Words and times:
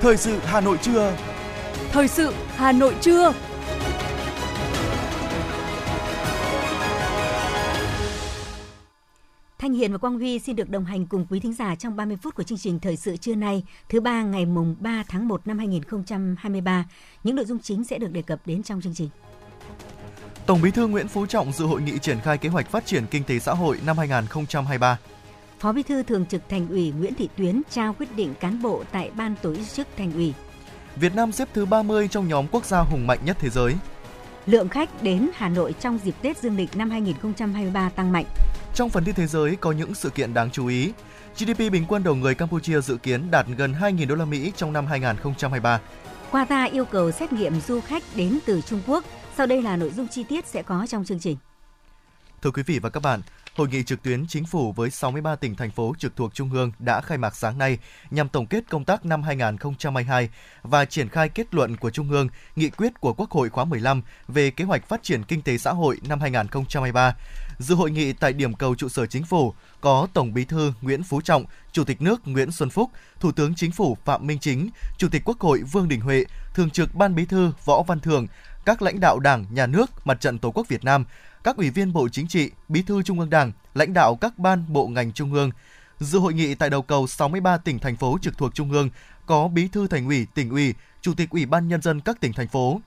Thời 0.00 0.16
sự 0.16 0.38
Hà 0.44 0.60
Nội 0.60 0.78
trưa. 0.82 1.16
Thời 1.92 2.08
sự 2.08 2.34
Hà 2.56 2.72
Nội 2.72 2.94
trưa. 3.00 3.32
Thanh 9.58 9.72
Hiền 9.72 9.92
và 9.92 9.98
Quang 9.98 10.14
Huy 10.18 10.38
xin 10.38 10.56
được 10.56 10.70
đồng 10.70 10.84
hành 10.84 11.06
cùng 11.06 11.26
quý 11.30 11.40
thính 11.40 11.54
giả 11.54 11.74
trong 11.74 11.96
30 11.96 12.16
phút 12.22 12.34
của 12.34 12.42
chương 12.42 12.58
trình 12.58 12.78
Thời 12.80 12.96
sự 12.96 13.16
trưa 13.16 13.34
nay, 13.34 13.62
thứ 13.88 14.00
ba 14.00 14.22
ngày 14.22 14.46
mùng 14.46 14.76
3 14.80 15.04
tháng 15.08 15.28
1 15.28 15.46
năm 15.46 15.58
2023. 15.58 16.84
Những 17.24 17.36
nội 17.36 17.44
dung 17.44 17.58
chính 17.58 17.84
sẽ 17.84 17.98
được 17.98 18.12
đề 18.12 18.22
cập 18.22 18.46
đến 18.46 18.62
trong 18.62 18.80
chương 18.80 18.94
trình. 18.94 19.08
Tổng 20.46 20.62
Bí 20.62 20.70
thư 20.70 20.86
Nguyễn 20.86 21.08
Phú 21.08 21.26
Trọng 21.26 21.52
dự 21.52 21.64
hội 21.64 21.82
nghị 21.82 21.98
triển 21.98 22.20
khai 22.20 22.38
kế 22.38 22.48
hoạch 22.48 22.70
phát 22.70 22.86
triển 22.86 23.06
kinh 23.10 23.24
tế 23.24 23.38
xã 23.38 23.54
hội 23.54 23.78
năm 23.86 23.98
2023. 23.98 24.98
Phó 25.62 25.72
Bí 25.72 25.82
thư 25.82 26.02
Thường 26.02 26.26
trực 26.26 26.48
Thành 26.48 26.68
ủy 26.68 26.92
Nguyễn 26.98 27.14
Thị 27.14 27.28
Tuyến 27.36 27.62
trao 27.70 27.92
quyết 27.92 28.16
định 28.16 28.34
cán 28.40 28.62
bộ 28.62 28.82
tại 28.92 29.10
Ban 29.16 29.34
tổ 29.42 29.54
chức 29.74 29.88
Thành 29.96 30.12
ủy. 30.12 30.34
Việt 30.96 31.14
Nam 31.14 31.32
xếp 31.32 31.48
thứ 31.54 31.66
30 31.66 32.08
trong 32.08 32.28
nhóm 32.28 32.46
quốc 32.52 32.64
gia 32.64 32.80
hùng 32.80 33.06
mạnh 33.06 33.18
nhất 33.24 33.36
thế 33.40 33.50
giới. 33.50 33.74
Lượng 34.46 34.68
khách 34.68 35.02
đến 35.02 35.30
Hà 35.34 35.48
Nội 35.48 35.74
trong 35.80 35.98
dịp 36.04 36.14
Tết 36.22 36.38
Dương 36.38 36.56
lịch 36.56 36.76
năm 36.76 36.90
2023 36.90 37.88
tăng 37.88 38.12
mạnh. 38.12 38.24
Trong 38.74 38.90
phần 38.90 39.04
tin 39.04 39.14
thế 39.14 39.26
giới 39.26 39.56
có 39.56 39.72
những 39.72 39.94
sự 39.94 40.10
kiện 40.10 40.34
đáng 40.34 40.50
chú 40.50 40.66
ý. 40.66 40.92
GDP 41.38 41.58
bình 41.58 41.84
quân 41.88 42.02
đầu 42.02 42.14
người 42.14 42.34
Campuchia 42.34 42.80
dự 42.80 42.96
kiến 42.96 43.30
đạt 43.30 43.46
gần 43.56 43.74
2.000 43.80 44.06
đô 44.06 44.14
la 44.14 44.24
Mỹ 44.24 44.52
trong 44.56 44.72
năm 44.72 44.86
2023. 44.86 45.80
Qatar 46.30 46.70
yêu 46.72 46.84
cầu 46.84 47.10
xét 47.10 47.32
nghiệm 47.32 47.60
du 47.60 47.80
khách 47.80 48.02
đến 48.14 48.38
từ 48.46 48.60
Trung 48.60 48.80
Quốc. 48.86 49.04
Sau 49.36 49.46
đây 49.46 49.62
là 49.62 49.76
nội 49.76 49.90
dung 49.96 50.08
chi 50.08 50.24
tiết 50.28 50.46
sẽ 50.46 50.62
có 50.62 50.86
trong 50.88 51.04
chương 51.04 51.20
trình. 51.20 51.36
Thưa 52.42 52.50
quý 52.50 52.62
vị 52.62 52.78
và 52.78 52.90
các 52.90 53.02
bạn, 53.02 53.20
Hội 53.56 53.68
nghị 53.68 53.82
trực 53.82 54.02
tuyến 54.02 54.26
chính 54.26 54.46
phủ 54.46 54.72
với 54.72 54.90
63 54.90 55.36
tỉnh 55.36 55.54
thành 55.54 55.70
phố 55.70 55.94
trực 55.98 56.16
thuộc 56.16 56.34
Trung 56.34 56.52
ương 56.52 56.72
đã 56.78 57.00
khai 57.00 57.18
mạc 57.18 57.36
sáng 57.36 57.58
nay 57.58 57.78
nhằm 58.10 58.28
tổng 58.28 58.46
kết 58.46 58.64
công 58.70 58.84
tác 58.84 59.04
năm 59.04 59.22
2022 59.22 60.28
và 60.62 60.84
triển 60.84 61.08
khai 61.08 61.28
kết 61.28 61.54
luận 61.54 61.76
của 61.76 61.90
Trung 61.90 62.10
ương, 62.10 62.28
nghị 62.56 62.70
quyết 62.70 63.00
của 63.00 63.14
Quốc 63.14 63.30
hội 63.30 63.48
khóa 63.48 63.64
15 63.64 64.02
về 64.28 64.50
kế 64.50 64.64
hoạch 64.64 64.88
phát 64.88 65.02
triển 65.02 65.24
kinh 65.24 65.42
tế 65.42 65.58
xã 65.58 65.72
hội 65.72 65.98
năm 66.08 66.20
2023. 66.20 67.16
Dự 67.58 67.74
hội 67.74 67.90
nghị 67.90 68.12
tại 68.12 68.32
điểm 68.32 68.54
cầu 68.54 68.74
trụ 68.74 68.88
sở 68.88 69.06
chính 69.06 69.24
phủ 69.24 69.54
có 69.80 70.06
Tổng 70.14 70.34
Bí 70.34 70.44
thư 70.44 70.72
Nguyễn 70.80 71.02
Phú 71.02 71.20
Trọng, 71.20 71.44
Chủ 71.72 71.84
tịch 71.84 72.02
nước 72.02 72.20
Nguyễn 72.24 72.52
Xuân 72.52 72.70
Phúc, 72.70 72.90
Thủ 73.20 73.32
tướng 73.32 73.54
Chính 73.54 73.72
phủ 73.72 73.96
Phạm 74.04 74.26
Minh 74.26 74.38
Chính, 74.38 74.70
Chủ 74.98 75.08
tịch 75.08 75.22
Quốc 75.24 75.40
hội 75.40 75.62
Vương 75.62 75.88
Đình 75.88 76.00
Huệ, 76.00 76.24
Thường 76.54 76.70
trực 76.70 76.94
Ban 76.94 77.14
Bí 77.14 77.24
thư 77.24 77.52
Võ 77.64 77.82
Văn 77.82 78.00
thường 78.00 78.26
các 78.64 78.82
lãnh 78.82 79.00
đạo 79.00 79.18
Đảng, 79.18 79.46
Nhà 79.50 79.66
nước, 79.66 79.90
Mặt 80.06 80.20
trận 80.20 80.38
Tổ 80.38 80.50
quốc 80.50 80.68
Việt 80.68 80.84
Nam, 80.84 81.04
các 81.44 81.56
ủy 81.56 81.70
viên 81.70 81.92
Bộ 81.92 82.08
Chính 82.08 82.28
trị, 82.28 82.50
Bí 82.68 82.82
thư 82.82 83.02
Trung 83.02 83.20
ương 83.20 83.30
Đảng, 83.30 83.52
lãnh 83.74 83.92
đạo 83.92 84.16
các 84.16 84.38
ban 84.38 84.64
bộ 84.68 84.86
ngành 84.86 85.12
trung 85.12 85.32
ương. 85.32 85.50
Dự 86.00 86.18
hội 86.18 86.34
nghị 86.34 86.54
tại 86.54 86.70
đầu 86.70 86.82
cầu 86.82 87.06
63 87.06 87.56
tỉnh 87.56 87.78
thành 87.78 87.96
phố 87.96 88.18
trực 88.22 88.38
thuộc 88.38 88.54
trung 88.54 88.72
ương 88.72 88.90
có 89.26 89.48
Bí 89.48 89.68
thư 89.68 89.86
Thành 89.86 90.06
ủy, 90.06 90.26
tỉnh 90.34 90.50
ủy, 90.50 90.74
Chủ 91.00 91.14
tịch 91.14 91.30
Ủy 91.30 91.46
ban 91.46 91.68
nhân 91.68 91.82
dân 91.82 92.00
các 92.00 92.20
tỉnh 92.20 92.32
thành 92.32 92.48
phố. 92.48 92.80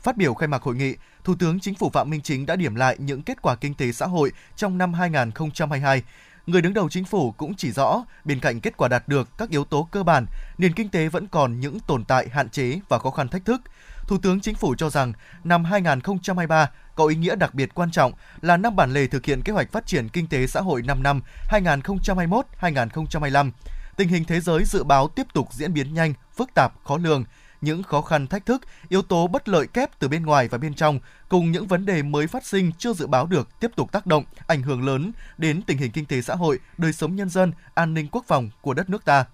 Phát 0.00 0.16
biểu 0.16 0.34
khai 0.34 0.48
mạc 0.48 0.62
hội 0.62 0.74
nghị, 0.74 0.94
Thủ 1.24 1.34
tướng 1.38 1.60
Chính 1.60 1.74
phủ 1.74 1.90
Phạm 1.90 2.10
Minh 2.10 2.20
Chính 2.20 2.46
đã 2.46 2.56
điểm 2.56 2.74
lại 2.74 2.96
những 2.98 3.22
kết 3.22 3.42
quả 3.42 3.54
kinh 3.54 3.74
tế 3.74 3.92
xã 3.92 4.06
hội 4.06 4.32
trong 4.56 4.78
năm 4.78 4.94
2022. 4.94 6.02
Người 6.46 6.62
đứng 6.62 6.74
đầu 6.74 6.88
chính 6.88 7.04
phủ 7.04 7.32
cũng 7.32 7.54
chỉ 7.54 7.72
rõ, 7.72 8.04
bên 8.24 8.40
cạnh 8.40 8.60
kết 8.60 8.76
quả 8.76 8.88
đạt 8.88 9.08
được 9.08 9.38
các 9.38 9.50
yếu 9.50 9.64
tố 9.64 9.88
cơ 9.90 10.02
bản, 10.02 10.26
nền 10.58 10.72
kinh 10.72 10.88
tế 10.88 11.08
vẫn 11.08 11.26
còn 11.26 11.60
những 11.60 11.80
tồn 11.80 12.04
tại, 12.04 12.28
hạn 12.28 12.48
chế 12.48 12.80
và 12.88 12.98
khó 12.98 13.10
khăn 13.10 13.28
thách 13.28 13.44
thức. 13.44 13.60
Thủ 14.06 14.18
tướng 14.18 14.40
Chính 14.40 14.54
phủ 14.54 14.74
cho 14.78 14.90
rằng 14.90 15.12
năm 15.44 15.64
2023 15.64 16.70
có 16.94 17.06
ý 17.06 17.16
nghĩa 17.16 17.36
đặc 17.36 17.54
biệt 17.54 17.74
quan 17.74 17.90
trọng 17.90 18.12
là 18.40 18.56
năm 18.56 18.76
bản 18.76 18.92
lề 18.92 19.06
thực 19.06 19.24
hiện 19.24 19.42
kế 19.42 19.52
hoạch 19.52 19.72
phát 19.72 19.86
triển 19.86 20.08
kinh 20.08 20.26
tế 20.26 20.46
xã 20.46 20.60
hội 20.60 20.82
5 20.82 21.02
năm 21.02 21.22
2021-2025. 21.50 23.50
Tình 23.96 24.08
hình 24.08 24.24
thế 24.24 24.40
giới 24.40 24.64
dự 24.64 24.84
báo 24.84 25.08
tiếp 25.08 25.26
tục 25.34 25.48
diễn 25.52 25.74
biến 25.74 25.94
nhanh, 25.94 26.14
phức 26.36 26.54
tạp, 26.54 26.72
khó 26.84 26.98
lường. 26.98 27.24
Những 27.60 27.82
khó 27.82 28.02
khăn 28.02 28.26
thách 28.26 28.46
thức, 28.46 28.62
yếu 28.88 29.02
tố 29.02 29.26
bất 29.26 29.48
lợi 29.48 29.66
kép 29.66 29.98
từ 29.98 30.08
bên 30.08 30.26
ngoài 30.26 30.48
và 30.48 30.58
bên 30.58 30.74
trong 30.74 30.98
cùng 31.28 31.52
những 31.52 31.66
vấn 31.66 31.86
đề 31.86 32.02
mới 32.02 32.26
phát 32.26 32.46
sinh 32.46 32.72
chưa 32.78 32.92
dự 32.92 33.06
báo 33.06 33.26
được 33.26 33.60
tiếp 33.60 33.70
tục 33.76 33.92
tác 33.92 34.06
động, 34.06 34.24
ảnh 34.46 34.62
hưởng 34.62 34.86
lớn 34.86 35.12
đến 35.38 35.62
tình 35.62 35.78
hình 35.78 35.92
kinh 35.92 36.06
tế 36.06 36.22
xã 36.22 36.34
hội, 36.34 36.58
đời 36.78 36.92
sống 36.92 37.16
nhân 37.16 37.28
dân, 37.28 37.52
an 37.74 37.94
ninh 37.94 38.08
quốc 38.12 38.24
phòng 38.28 38.50
của 38.60 38.74
đất 38.74 38.90
nước 38.90 39.04
ta. 39.04 39.24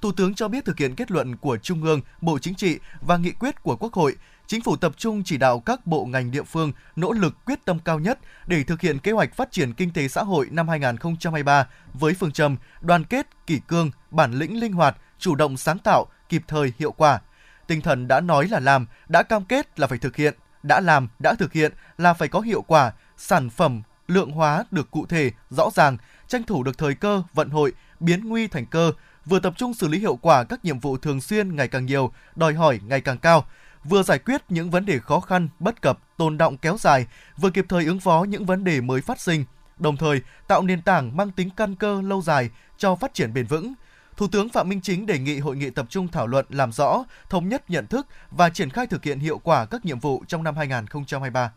Thủ 0.00 0.12
tướng 0.12 0.34
cho 0.34 0.48
biết 0.48 0.64
thực 0.64 0.78
hiện 0.78 0.94
kết 0.94 1.10
luận 1.10 1.36
của 1.36 1.56
Trung 1.56 1.82
ương, 1.82 2.00
Bộ 2.20 2.38
Chính 2.38 2.54
trị 2.54 2.78
và 3.00 3.16
nghị 3.16 3.30
quyết 3.30 3.62
của 3.62 3.76
Quốc 3.76 3.92
hội, 3.92 4.16
Chính 4.50 4.62
phủ 4.62 4.76
tập 4.76 4.92
trung 4.96 5.22
chỉ 5.24 5.36
đạo 5.36 5.60
các 5.60 5.86
bộ 5.86 6.04
ngành 6.04 6.30
địa 6.30 6.42
phương 6.42 6.72
nỗ 6.96 7.12
lực 7.12 7.44
quyết 7.44 7.64
tâm 7.64 7.78
cao 7.84 7.98
nhất 7.98 8.18
để 8.46 8.64
thực 8.64 8.80
hiện 8.80 8.98
kế 8.98 9.12
hoạch 9.12 9.34
phát 9.34 9.52
triển 9.52 9.72
kinh 9.72 9.92
tế 9.92 10.08
xã 10.08 10.22
hội 10.22 10.48
năm 10.50 10.68
2023 10.68 11.66
với 11.94 12.14
phương 12.14 12.32
châm 12.32 12.56
đoàn 12.80 13.04
kết, 13.04 13.26
kỷ 13.46 13.60
cương, 13.68 13.90
bản 14.10 14.32
lĩnh 14.32 14.60
linh 14.60 14.72
hoạt, 14.72 14.96
chủ 15.18 15.34
động 15.34 15.56
sáng 15.56 15.78
tạo, 15.78 16.06
kịp 16.28 16.42
thời, 16.48 16.72
hiệu 16.78 16.92
quả. 16.92 17.20
Tinh 17.66 17.80
thần 17.80 18.08
đã 18.08 18.20
nói 18.20 18.48
là 18.48 18.60
làm, 18.60 18.86
đã 19.08 19.22
cam 19.22 19.44
kết 19.44 19.80
là 19.80 19.86
phải 19.86 19.98
thực 19.98 20.16
hiện, 20.16 20.34
đã 20.62 20.80
làm, 20.80 21.08
đã 21.18 21.34
thực 21.34 21.52
hiện 21.52 21.72
là 21.98 22.14
phải 22.14 22.28
có 22.28 22.40
hiệu 22.40 22.62
quả, 22.62 22.92
sản 23.16 23.50
phẩm 23.50 23.82
lượng 24.06 24.30
hóa 24.30 24.64
được 24.70 24.90
cụ 24.90 25.06
thể, 25.06 25.30
rõ 25.50 25.70
ràng, 25.74 25.96
tranh 26.28 26.42
thủ 26.42 26.62
được 26.62 26.78
thời 26.78 26.94
cơ, 26.94 27.22
vận 27.34 27.50
hội, 27.50 27.72
biến 28.00 28.28
nguy 28.28 28.48
thành 28.48 28.66
cơ, 28.66 28.92
vừa 29.26 29.40
tập 29.40 29.54
trung 29.56 29.74
xử 29.74 29.88
lý 29.88 29.98
hiệu 29.98 30.16
quả 30.16 30.44
các 30.44 30.64
nhiệm 30.64 30.80
vụ 30.80 30.96
thường 30.96 31.20
xuyên 31.20 31.56
ngày 31.56 31.68
càng 31.68 31.86
nhiều, 31.86 32.12
đòi 32.36 32.54
hỏi 32.54 32.80
ngày 32.86 33.00
càng 33.00 33.18
cao, 33.18 33.44
vừa 33.84 34.02
giải 34.02 34.18
quyết 34.18 34.42
những 34.48 34.70
vấn 34.70 34.86
đề 34.86 34.98
khó 34.98 35.20
khăn, 35.20 35.48
bất 35.58 35.82
cập, 35.82 35.98
tồn 36.16 36.38
động 36.38 36.56
kéo 36.56 36.76
dài, 36.78 37.06
vừa 37.36 37.50
kịp 37.50 37.66
thời 37.68 37.84
ứng 37.84 38.00
phó 38.00 38.24
những 38.28 38.46
vấn 38.46 38.64
đề 38.64 38.80
mới 38.80 39.00
phát 39.00 39.20
sinh, 39.20 39.44
đồng 39.78 39.96
thời 39.96 40.20
tạo 40.48 40.62
nền 40.62 40.82
tảng 40.82 41.16
mang 41.16 41.30
tính 41.30 41.50
căn 41.56 41.74
cơ 41.74 42.02
lâu 42.02 42.22
dài 42.22 42.50
cho 42.78 42.94
phát 42.94 43.14
triển 43.14 43.34
bền 43.34 43.46
vững. 43.46 43.72
Thủ 44.16 44.28
tướng 44.28 44.48
Phạm 44.48 44.68
Minh 44.68 44.80
Chính 44.80 45.06
đề 45.06 45.18
nghị 45.18 45.38
hội 45.38 45.56
nghị 45.56 45.70
tập 45.70 45.86
trung 45.88 46.08
thảo 46.08 46.26
luận 46.26 46.46
làm 46.48 46.72
rõ, 46.72 47.04
thống 47.30 47.48
nhất 47.48 47.70
nhận 47.70 47.86
thức 47.86 48.06
và 48.30 48.50
triển 48.50 48.70
khai 48.70 48.86
thực 48.86 49.04
hiện 49.04 49.18
hiệu 49.18 49.38
quả 49.38 49.66
các 49.66 49.84
nhiệm 49.84 50.00
vụ 50.00 50.24
trong 50.28 50.44
năm 50.44 50.56
2023. 50.56 51.52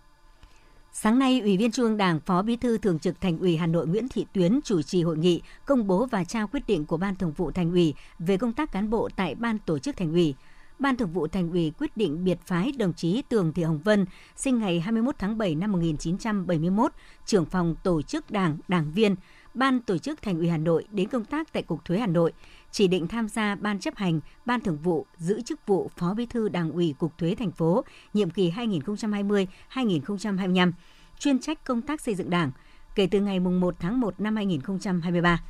Sáng 0.95 1.19
nay, 1.19 1.39
Ủy 1.39 1.57
viên 1.57 1.71
Trung 1.71 1.85
ương 1.85 1.97
Đảng, 1.97 2.19
Phó 2.19 2.41
Bí 2.41 2.55
thư 2.55 2.77
Thường 2.77 2.99
trực 2.99 3.21
Thành 3.21 3.39
ủy 3.39 3.57
Hà 3.57 3.67
Nội 3.67 3.87
Nguyễn 3.87 4.07
Thị 4.09 4.25
Tuyến 4.33 4.59
chủ 4.63 4.81
trì 4.81 5.03
hội 5.03 5.17
nghị 5.17 5.41
công 5.65 5.87
bố 5.87 6.05
và 6.05 6.23
trao 6.23 6.47
quyết 6.47 6.67
định 6.67 6.85
của 6.85 6.97
Ban 6.97 7.15
Thường 7.15 7.31
vụ 7.31 7.51
Thành 7.51 7.71
ủy 7.71 7.93
về 8.19 8.37
công 8.37 8.53
tác 8.53 8.71
cán 8.71 8.89
bộ 8.89 9.09
tại 9.15 9.35
Ban 9.35 9.59
Tổ 9.59 9.79
chức 9.79 9.97
Thành 9.97 10.11
ủy. 10.11 10.35
Ban 10.79 10.97
Thường 10.97 11.11
vụ 11.11 11.27
Thành 11.27 11.51
ủy 11.51 11.71
quyết 11.79 11.97
định 11.97 12.23
biệt 12.23 12.37
phái 12.45 12.71
đồng 12.71 12.93
chí 12.93 13.21
Tường 13.29 13.53
Thị 13.53 13.63
Hồng 13.63 13.79
Vân, 13.83 14.05
sinh 14.35 14.59
ngày 14.59 14.79
21 14.79 15.15
tháng 15.19 15.37
7 15.37 15.55
năm 15.55 15.71
1971, 15.71 16.91
trưởng 17.25 17.45
phòng 17.45 17.75
tổ 17.83 18.01
chức 18.01 18.31
Đảng, 18.31 18.57
đảng 18.67 18.91
viên, 18.91 19.15
Ban 19.53 19.79
Tổ 19.79 19.97
chức 19.97 20.21
Thành 20.21 20.37
ủy 20.37 20.49
Hà 20.49 20.57
Nội 20.57 20.87
đến 20.91 21.07
công 21.07 21.25
tác 21.25 21.53
tại 21.53 21.63
Cục 21.63 21.85
Thuế 21.85 21.99
Hà 21.99 22.07
Nội, 22.07 22.33
chỉ 22.73 22.87
định 22.87 23.07
tham 23.07 23.29
gia 23.29 23.55
Ban 23.55 23.79
chấp 23.79 23.95
hành, 23.95 24.19
Ban 24.45 24.61
Thường 24.61 24.77
vụ, 24.77 25.05
giữ 25.17 25.41
chức 25.41 25.67
vụ 25.67 25.91
Phó 25.97 26.13
Bí 26.13 26.25
thư 26.25 26.49
Đảng 26.49 26.71
ủy 26.71 26.95
Cục 26.99 27.17
Thuế 27.17 27.35
thành 27.35 27.51
phố, 27.51 27.83
nhiệm 28.13 28.29
kỳ 28.29 28.51
2020-2025, 28.51 30.71
chuyên 31.19 31.39
trách 31.39 31.65
công 31.65 31.81
tác 31.81 32.01
xây 32.01 32.15
dựng 32.15 32.29
Đảng, 32.29 32.51
kể 32.95 33.07
từ 33.11 33.19
ngày 33.19 33.39
1 33.39 33.75
tháng 33.79 33.99
1 33.99 34.19
năm 34.19 34.35
2023. 34.35 35.43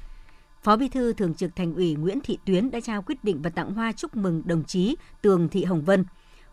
Phó 0.64 0.76
Bí 0.76 0.88
thư 0.88 1.14
Thường 1.14 1.34
trực 1.34 1.56
Thành 1.56 1.76
ủy 1.76 1.96
Nguyễn 1.96 2.20
Thị 2.24 2.38
Tuyến 2.46 2.72
đã 2.72 2.80
trao 2.80 3.02
quyết 3.02 3.24
định 3.24 3.42
và 3.42 3.50
tặng 3.50 3.74
hoa 3.74 3.92
chúc 3.92 4.16
mừng 4.16 4.42
đồng 4.46 4.64
chí 4.64 4.96
Tường 5.22 5.50
Thị 5.50 5.64
Hồng 5.64 5.82
Vân. 5.82 6.06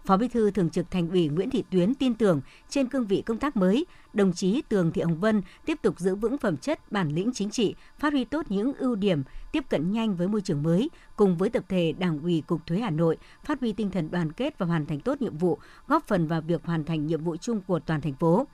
Phó 0.04 0.16
Bí 0.16 0.28
thư 0.28 0.50
Thường 0.50 0.70
trực 0.70 0.90
Thành 0.90 1.10
ủy 1.10 1.28
Nguyễn 1.28 1.50
Thị 1.50 1.64
Tuyến 1.70 1.94
tin 1.94 2.14
tưởng 2.14 2.40
trên 2.68 2.88
cương 2.88 3.06
vị 3.06 3.22
công 3.26 3.38
tác 3.38 3.56
mới, 3.56 3.86
đồng 4.12 4.32
chí 4.32 4.62
Tường 4.68 4.92
Thị 4.92 5.02
Hồng 5.02 5.20
Vân 5.20 5.42
tiếp 5.66 5.78
tục 5.82 6.00
giữ 6.00 6.14
vững 6.14 6.38
phẩm 6.38 6.56
chất, 6.56 6.92
bản 6.92 7.08
lĩnh 7.08 7.30
chính 7.34 7.50
trị, 7.50 7.74
phát 7.98 8.12
huy 8.12 8.24
tốt 8.24 8.46
những 8.48 8.72
ưu 8.74 8.94
điểm, 8.94 9.22
tiếp 9.52 9.64
cận 9.68 9.92
nhanh 9.92 10.16
với 10.16 10.28
môi 10.28 10.40
trường 10.40 10.62
mới, 10.62 10.90
cùng 11.16 11.36
với 11.36 11.50
tập 11.50 11.64
thể 11.68 11.92
Đảng 11.98 12.20
ủy 12.22 12.42
Cục 12.46 12.66
Thuế 12.66 12.78
Hà 12.78 12.90
Nội 12.90 13.16
phát 13.44 13.60
huy 13.60 13.72
tinh 13.72 13.90
thần 13.90 14.10
đoàn 14.10 14.32
kết 14.32 14.58
và 14.58 14.66
hoàn 14.66 14.86
thành 14.86 15.00
tốt 15.00 15.22
nhiệm 15.22 15.38
vụ, 15.38 15.58
góp 15.88 16.06
phần 16.06 16.26
vào 16.26 16.40
việc 16.40 16.64
hoàn 16.64 16.84
thành 16.84 17.06
nhiệm 17.06 17.24
vụ 17.24 17.36
chung 17.36 17.60
của 17.60 17.80
toàn 17.80 18.00
thành 18.00 18.14
phố. 18.14 18.46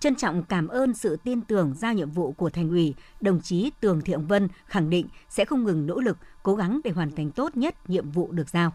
Trân 0.00 0.14
trọng 0.14 0.42
cảm 0.42 0.68
ơn 0.68 0.94
sự 0.94 1.16
tin 1.24 1.40
tưởng 1.40 1.74
giao 1.74 1.94
nhiệm 1.94 2.10
vụ 2.10 2.32
của 2.32 2.50
thành 2.50 2.70
ủy, 2.70 2.94
đồng 3.20 3.40
chí 3.40 3.70
Tường 3.80 4.00
Thị 4.00 4.12
Hồng 4.12 4.26
Vân 4.26 4.48
khẳng 4.66 4.90
định 4.90 5.06
sẽ 5.28 5.44
không 5.44 5.64
ngừng 5.64 5.86
nỗ 5.86 6.00
lực, 6.00 6.16
cố 6.42 6.54
gắng 6.54 6.80
để 6.84 6.90
hoàn 6.90 7.10
thành 7.10 7.30
tốt 7.30 7.56
nhất 7.56 7.90
nhiệm 7.90 8.10
vụ 8.10 8.32
được 8.32 8.48
giao. 8.48 8.72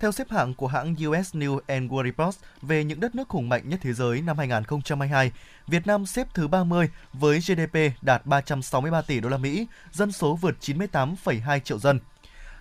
Theo 0.00 0.12
xếp 0.12 0.30
hạng 0.30 0.54
của 0.54 0.66
hãng 0.66 0.94
US 0.94 1.34
News 1.34 1.60
and 1.66 1.92
World 1.92 2.04
Report 2.04 2.36
về 2.62 2.84
những 2.84 3.00
đất 3.00 3.14
nước 3.14 3.30
hùng 3.30 3.48
mạnh 3.48 3.68
nhất 3.68 3.80
thế 3.82 3.92
giới 3.92 4.22
năm 4.22 4.38
2022, 4.38 5.32
Việt 5.66 5.86
Nam 5.86 6.06
xếp 6.06 6.26
thứ 6.34 6.48
30 6.48 6.88
với 7.12 7.38
GDP 7.38 7.78
đạt 8.02 8.26
363 8.26 9.02
tỷ 9.02 9.20
đô 9.20 9.28
la 9.28 9.38
Mỹ, 9.38 9.66
dân 9.92 10.12
số 10.12 10.34
vượt 10.34 10.56
98,2 10.60 11.60
triệu 11.60 11.78
dân. 11.78 12.00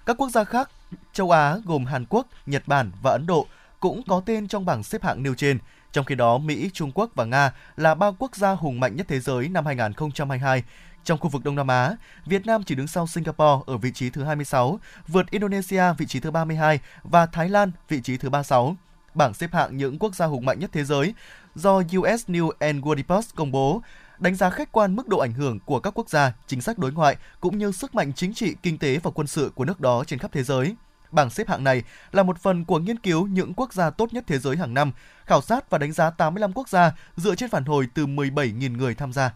Các 0.06 0.18
quốc 0.18 0.30
gia 0.30 0.44
khác 0.44 0.69
châu 1.13 1.31
Á 1.31 1.57
gồm 1.66 1.86
Hàn 1.86 2.06
Quốc, 2.10 2.28
Nhật 2.45 2.63
Bản 2.68 2.92
và 3.01 3.12
Ấn 3.12 3.28
Độ 3.28 3.48
cũng 3.80 4.01
có 4.07 4.22
tên 4.25 4.48
trong 4.48 4.66
bảng 4.66 4.83
xếp 4.83 5.04
hạng 5.04 5.24
nêu 5.24 5.36
trên. 5.36 5.60
Trong 5.92 6.06
khi 6.06 6.16
đó, 6.16 6.38
Mỹ, 6.38 6.69
Trung 6.74 6.92
Quốc 6.92 7.12
và 7.16 7.25
Nga 7.25 7.54
là 7.75 7.95
ba 7.95 8.12
quốc 8.19 8.36
gia 8.36 8.51
hùng 8.51 8.80
mạnh 8.80 8.95
nhất 8.95 9.06
thế 9.10 9.19
giới 9.19 9.50
năm 9.50 9.66
2022. 9.66 10.63
Trong 11.07 11.19
khu 11.19 11.30
vực 11.30 11.44
Đông 11.44 11.56
Nam 11.56 11.68
Á, 11.68 11.95
Việt 12.25 12.45
Nam 12.45 12.63
chỉ 12.63 12.75
đứng 12.75 12.88
sau 12.88 13.07
Singapore 13.07 13.63
ở 13.65 13.77
vị 13.77 13.92
trí 13.92 14.09
thứ 14.09 14.24
26, 14.24 14.80
vượt 15.07 15.31
Indonesia 15.31 15.83
vị 15.98 16.06
trí 16.06 16.19
thứ 16.19 16.31
32 16.31 16.80
và 17.04 17.25
Thái 17.25 17.50
Lan 17.50 17.71
vị 17.89 18.01
trí 18.01 18.18
thứ 18.18 18.30
36. 18.30 18.75
Bảng 19.13 19.33
xếp 19.33 19.54
hạng 19.54 19.77
những 19.77 20.00
quốc 20.00 20.15
gia 20.15 20.25
hùng 20.25 20.45
mạnh 20.45 20.59
nhất 20.59 20.69
thế 20.74 20.83
giới 20.83 21.13
do 21.56 21.75
US 21.77 22.30
News 22.30 22.51
and 22.59 22.83
World 22.83 22.95
Report 22.95 23.36
công 23.36 23.51
bố 23.51 23.81
đánh 24.19 24.36
giá 24.36 24.50
khách 24.50 24.71
quan 24.71 24.95
mức 24.95 25.07
độ 25.07 25.18
ảnh 25.18 25.33
hưởng 25.33 25.59
của 25.59 25.80
các 25.80 25.92
quốc 25.98 26.09
gia, 26.09 26.33
chính 26.48 26.62
sách 26.62 26.77
đối 26.77 26.92
ngoại 26.92 27.15
cũng 27.39 27.57
như 27.57 27.71
sức 27.71 27.95
mạnh 27.95 28.13
chính 28.15 28.33
trị, 28.33 28.56
kinh 28.63 28.77
tế 28.77 28.98
và 29.04 29.12
quân 29.12 29.27
sự 29.27 29.51
của 29.56 29.65
nước 29.65 29.80
đó 29.80 30.04
trên 30.07 30.19
khắp 30.19 30.31
thế 30.31 30.44
giới. 30.44 30.75
Bảng 31.12 31.30
xếp 31.30 31.48
hạng 31.48 31.63
này 31.63 31.83
là 32.12 32.24
một 32.24 32.39
phần 32.39 32.65
của 32.65 32.80
nghiên 32.80 33.00
cứu 33.00 33.27
những 33.27 33.54
quốc 33.54 33.74
gia 33.74 33.89
tốt 33.89 34.13
nhất 34.13 34.24
thế 34.27 34.39
giới 34.39 34.57
hàng 34.57 34.74
năm, 34.74 34.92
khảo 35.25 35.42
sát 35.42 35.69
và 35.69 35.77
đánh 35.77 35.94
giá 35.94 36.09
85 36.09 36.54
quốc 36.54 36.69
gia 36.69 36.92
dựa 37.15 37.36
trên 37.36 37.50
phản 37.50 37.65
hồi 37.65 37.88
từ 37.94 38.06
17.000 38.06 38.77
người 38.77 38.95
tham 38.95 39.13
gia. 39.13 39.31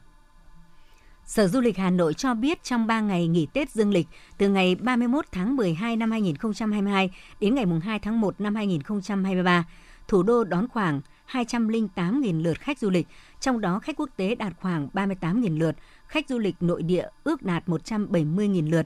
Sở 1.32 1.48
Du 1.48 1.62
lịch 1.62 1.78
Hà 1.78 1.90
Nội 1.90 2.14
cho 2.14 2.34
biết 2.34 2.64
trong 2.64 2.88
3 2.88 3.02
ngày 3.02 3.28
nghỉ 3.28 3.48
Tết 3.54 3.72
Dương 3.72 3.92
lịch 3.92 4.08
từ 4.38 4.50
ngày 4.50 4.76
31 4.76 5.26
tháng 5.32 5.56
12 5.56 5.96
năm 5.96 6.12
2022 6.12 7.10
đến 7.40 7.56
ngày 7.56 7.66
2 7.84 8.00
tháng 8.00 8.22
1 8.22 8.42
năm 8.42 8.56
2023, 8.56 9.66
thủ 10.08 10.24
đô 10.24 10.44
đón 10.44 10.68
khoảng 10.68 11.02
208.000 11.32 12.44
lượt 12.44 12.60
khách 12.60 12.80
du 12.80 12.90
lịch, 12.90 13.08
trong 13.40 13.62
đó 13.62 13.80
khách 13.80 13.98
quốc 13.98 14.10
tế 14.16 14.36
đạt 14.36 14.54
khoảng 14.62 14.88
38.000 14.94 15.60
lượt, 15.60 15.76
khách 16.08 16.30
du 16.30 16.40
lịch 16.40 16.56
nội 16.60 16.84
địa 16.84 17.08
ước 17.24 17.42
đạt 17.42 17.68
170.000 17.68 18.70
lượt, 18.70 18.86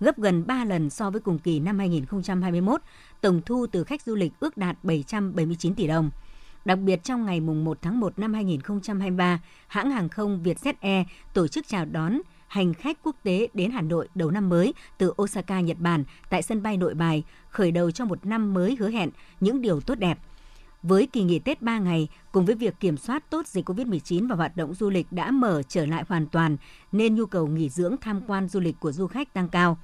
gấp 0.00 0.18
gần 0.18 0.46
3 0.46 0.64
lần 0.64 0.90
so 0.90 1.10
với 1.10 1.20
cùng 1.20 1.38
kỳ 1.38 1.60
năm 1.60 1.78
2021. 1.78 2.80
Tổng 3.20 3.40
thu 3.46 3.66
từ 3.72 3.84
khách 3.84 4.02
du 4.02 4.14
lịch 4.14 4.32
ước 4.40 4.56
đạt 4.56 4.76
779 4.82 5.74
tỷ 5.74 5.86
đồng. 5.86 6.10
Đặc 6.66 6.78
biệt 6.78 7.04
trong 7.04 7.24
ngày 7.24 7.40
mùng 7.40 7.64
1 7.64 7.78
tháng 7.82 8.00
1 8.00 8.18
năm 8.18 8.34
2023, 8.34 9.40
hãng 9.66 9.90
hàng 9.90 10.08
không 10.08 10.42
Vietjet 10.42 10.74
Air 10.80 11.06
tổ 11.34 11.48
chức 11.48 11.68
chào 11.68 11.84
đón 11.84 12.20
hành 12.46 12.74
khách 12.74 12.98
quốc 13.02 13.16
tế 13.22 13.48
đến 13.54 13.70
Hà 13.70 13.82
Nội 13.82 14.08
đầu 14.14 14.30
năm 14.30 14.48
mới 14.48 14.74
từ 14.98 15.12
Osaka, 15.22 15.60
Nhật 15.60 15.76
Bản 15.80 16.04
tại 16.30 16.42
sân 16.42 16.62
bay 16.62 16.76
Nội 16.76 16.94
Bài, 16.94 17.24
khởi 17.48 17.70
đầu 17.70 17.90
cho 17.90 18.04
một 18.04 18.26
năm 18.26 18.54
mới 18.54 18.76
hứa 18.80 18.90
hẹn 18.90 19.10
những 19.40 19.60
điều 19.60 19.80
tốt 19.80 19.94
đẹp. 19.94 20.18
Với 20.82 21.06
kỳ 21.06 21.22
nghỉ 21.22 21.38
Tết 21.38 21.62
3 21.62 21.78
ngày, 21.78 22.08
cùng 22.32 22.46
với 22.46 22.54
việc 22.54 22.80
kiểm 22.80 22.96
soát 22.96 23.30
tốt 23.30 23.46
dịch 23.46 23.68
COVID-19 23.68 24.28
và 24.28 24.36
hoạt 24.36 24.56
động 24.56 24.74
du 24.74 24.90
lịch 24.90 25.06
đã 25.12 25.30
mở 25.30 25.62
trở 25.68 25.86
lại 25.86 26.04
hoàn 26.08 26.26
toàn, 26.26 26.56
nên 26.92 27.14
nhu 27.14 27.26
cầu 27.26 27.46
nghỉ 27.46 27.68
dưỡng 27.68 27.96
tham 28.00 28.20
quan 28.26 28.48
du 28.48 28.60
lịch 28.60 28.80
của 28.80 28.92
du 28.92 29.06
khách 29.06 29.32
tăng 29.32 29.48
cao. 29.48 29.78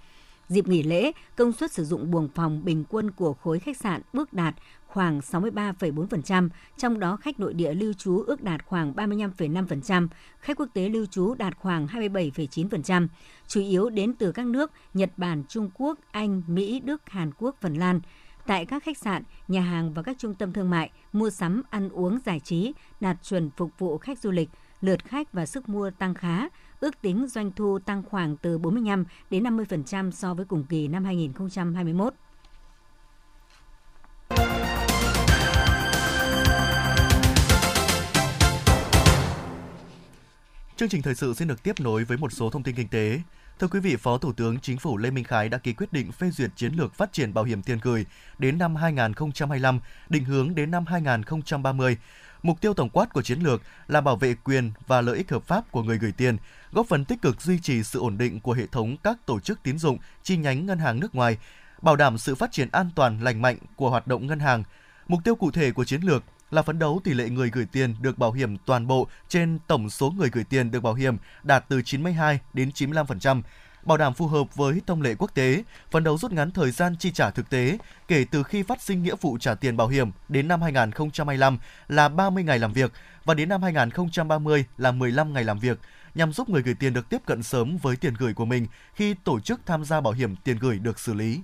Dịp 0.49 0.69
nghỉ 0.69 0.82
lễ, 0.82 1.12
công 1.37 1.52
suất 1.52 1.73
sử 1.73 1.85
dụng 1.85 2.11
buồng 2.11 2.28
phòng 2.28 2.64
bình 2.64 2.85
quân 2.88 3.11
của 3.11 3.35
khối 3.35 3.58
khách 3.58 3.76
sạn 3.76 4.02
ước 4.12 4.32
đạt 4.32 4.55
khoảng 4.92 5.18
63,4%, 5.18 6.48
trong 6.76 7.00
đó 7.00 7.16
khách 7.16 7.40
nội 7.40 7.54
địa 7.54 7.74
lưu 7.74 7.92
trú 7.92 8.22
ước 8.22 8.42
đạt 8.42 8.66
khoảng 8.66 8.92
35,5%, 8.92 10.08
khách 10.40 10.56
quốc 10.56 10.68
tế 10.74 10.88
lưu 10.88 11.06
trú 11.06 11.34
đạt 11.34 11.56
khoảng 11.58 11.86
27,9%, 11.86 13.08
chủ 13.46 13.60
yếu 13.60 13.90
đến 13.90 14.12
từ 14.14 14.32
các 14.32 14.46
nước 14.46 14.70
Nhật 14.94 15.10
Bản, 15.16 15.42
Trung 15.48 15.70
Quốc, 15.74 15.98
Anh, 16.10 16.42
Mỹ, 16.46 16.80
Đức, 16.80 17.02
Hàn 17.06 17.30
Quốc, 17.38 17.56
Phần 17.60 17.74
Lan. 17.74 18.00
Tại 18.46 18.66
các 18.66 18.84
khách 18.84 18.98
sạn, 18.98 19.22
nhà 19.48 19.60
hàng 19.60 19.94
và 19.94 20.02
các 20.02 20.16
trung 20.18 20.34
tâm 20.34 20.52
thương 20.52 20.70
mại, 20.70 20.90
mua 21.12 21.30
sắm, 21.30 21.62
ăn 21.70 21.88
uống, 21.88 22.18
giải 22.26 22.40
trí 22.40 22.72
đạt 23.00 23.16
chuẩn 23.22 23.50
phục 23.56 23.70
vụ 23.78 23.98
khách 23.98 24.18
du 24.18 24.30
lịch, 24.30 24.48
lượt 24.80 25.04
khách 25.04 25.32
và 25.32 25.46
sức 25.46 25.68
mua 25.68 25.90
tăng 25.90 26.14
khá, 26.14 26.48
ước 26.80 27.00
tính 27.02 27.26
doanh 27.28 27.52
thu 27.52 27.78
tăng 27.78 28.02
khoảng 28.02 28.36
từ 28.36 28.58
45 28.58 29.04
đến 29.30 29.44
50% 29.44 30.10
so 30.10 30.34
với 30.34 30.44
cùng 30.44 30.64
kỳ 30.64 30.88
năm 30.88 31.04
2021. 31.04 32.14
Chương 40.82 40.88
trình 40.88 41.02
thời 41.02 41.14
sự 41.14 41.34
xin 41.34 41.49
được 41.49 41.62
tiếp 41.62 41.81
nối 41.81 42.05
với 42.05 42.17
một 42.17 42.32
số 42.32 42.50
thông 42.50 42.62
tin 42.62 42.75
kinh 42.75 42.88
tế. 42.88 43.20
Thưa 43.58 43.69
quý 43.69 43.81
vị, 43.81 43.96
Phó 43.96 44.19
Thủ 44.19 44.32
tướng 44.32 44.61
Chính 44.61 44.79
phủ 44.79 44.96
Lê 44.96 45.11
Minh 45.11 45.25
Khái 45.25 45.49
đã 45.49 45.58
ký 45.58 45.73
quyết 45.73 45.93
định 45.93 46.12
phê 46.12 46.31
duyệt 46.31 46.50
chiến 46.56 46.73
lược 46.75 46.94
phát 46.94 47.12
triển 47.12 47.34
bảo 47.34 47.44
hiểm 47.44 47.62
tiền 47.62 47.79
gửi 47.82 48.06
đến 48.38 48.58
năm 48.58 48.76
2025, 48.76 49.81
định 50.08 50.25
hướng 50.25 50.55
đến 50.55 50.70
năm 50.70 50.87
2030. 50.87 51.96
Mục 52.43 52.61
tiêu 52.61 52.75
tổng 52.75 52.88
quát 52.88 53.12
của 53.12 53.23
chiến 53.23 53.40
lược 53.40 53.62
là 53.88 54.00
bảo 54.00 54.17
vệ 54.17 54.34
quyền 54.44 54.73
và 54.87 55.00
lợi 55.00 55.17
ích 55.17 55.31
hợp 55.31 55.43
pháp 55.46 55.70
của 55.70 55.82
người 55.82 55.99
gửi 55.99 56.12
tiền, 56.12 56.37
góp 56.73 56.87
phần 56.88 57.05
tích 57.05 57.23
cực 57.23 57.40
duy 57.40 57.58
trì 57.58 57.82
sự 57.82 58.00
ổn 58.00 58.19
định 58.19 58.40
của 58.40 58.52
hệ 58.52 58.67
thống 58.67 58.96
các 59.02 59.26
tổ 59.26 59.40
chức 59.40 59.62
tín 59.62 59.78
dụng, 59.78 59.99
chi 60.23 60.37
nhánh 60.37 60.67
ngân 60.67 60.78
hàng 60.78 61.00
nước 61.00 61.14
ngoài, 61.14 61.38
bảo 61.82 61.96
đảm 61.96 62.19
sự 62.19 62.35
phát 62.35 62.52
triển 62.52 62.69
an 62.73 62.90
toàn 62.94 63.25
lành 63.25 63.43
mạnh 63.43 63.56
của 63.76 63.90
hoạt 63.90 64.06
động 64.06 64.26
ngân 64.26 64.40
hàng. 64.40 64.62
Mục 65.08 65.20
tiêu 65.25 65.35
cụ 65.35 65.50
thể 65.50 65.73
của 65.73 65.85
chiến 65.85 66.00
lược 66.02 66.25
là 66.52 66.62
phấn 66.62 66.78
đấu 66.78 67.00
tỷ 67.04 67.14
lệ 67.14 67.28
người 67.28 67.50
gửi 67.50 67.66
tiền 67.72 67.94
được 68.00 68.19
bảo 68.19 68.32
hiểm 68.32 68.56
toàn 68.58 68.87
bộ 68.87 69.06
trên 69.28 69.58
tổng 69.66 69.90
số 69.90 70.10
người 70.10 70.28
gửi 70.32 70.44
tiền 70.44 70.70
được 70.70 70.81
bảo 70.81 70.94
hiểm 70.94 71.16
đạt 71.43 71.64
từ 71.69 71.82
92 71.82 72.40
đến 72.52 72.70
95%, 72.75 73.43
bảo 73.84 73.99
đảm 73.99 74.14
phù 74.14 74.26
hợp 74.26 74.54
với 74.54 74.81
thông 74.87 75.02
lệ 75.02 75.14
quốc 75.19 75.34
tế, 75.34 75.62
phấn 75.90 76.04
đấu 76.04 76.19
rút 76.19 76.32
ngắn 76.32 76.50
thời 76.50 76.70
gian 76.70 76.96
chi 76.96 77.10
trả 77.10 77.31
thực 77.31 77.50
tế 77.50 77.78
kể 78.08 78.25
từ 78.31 78.43
khi 78.43 78.62
phát 78.62 78.82
sinh 78.82 79.02
nghĩa 79.02 79.14
vụ 79.20 79.38
trả 79.38 79.54
tiền 79.54 79.76
bảo 79.76 79.88
hiểm 79.88 80.10
đến 80.28 80.49
năm 80.49 80.62
2025 80.62 81.58
là 81.88 82.08
30 82.08 82.44
ngày 82.44 82.58
làm 82.58 82.72
việc 82.72 82.93
và 83.25 83.34
đến 83.34 83.49
năm 83.49 83.62
2030 83.62 84.64
là 84.78 84.93
15 84.93 85.32
ngày 85.32 85.44
làm 85.44 85.58
việc, 85.58 85.78
nhằm 86.14 86.32
giúp 86.32 86.49
người 86.49 86.62
gửi 86.62 86.75
tiền 86.75 86.93
được 86.93 87.08
tiếp 87.08 87.20
cận 87.26 87.43
sớm 87.43 87.76
với 87.82 87.96
tiền 87.96 88.14
gửi 88.19 88.34
của 88.34 88.44
mình 88.44 88.66
khi 88.94 89.14
tổ 89.14 89.40
chức 89.40 89.60
tham 89.66 89.84
gia 89.84 90.00
bảo 90.00 90.12
hiểm 90.12 90.37
tiền 90.37 90.58
gửi 90.58 90.78
được 90.78 91.00
xử 91.00 91.14
lý. 91.14 91.40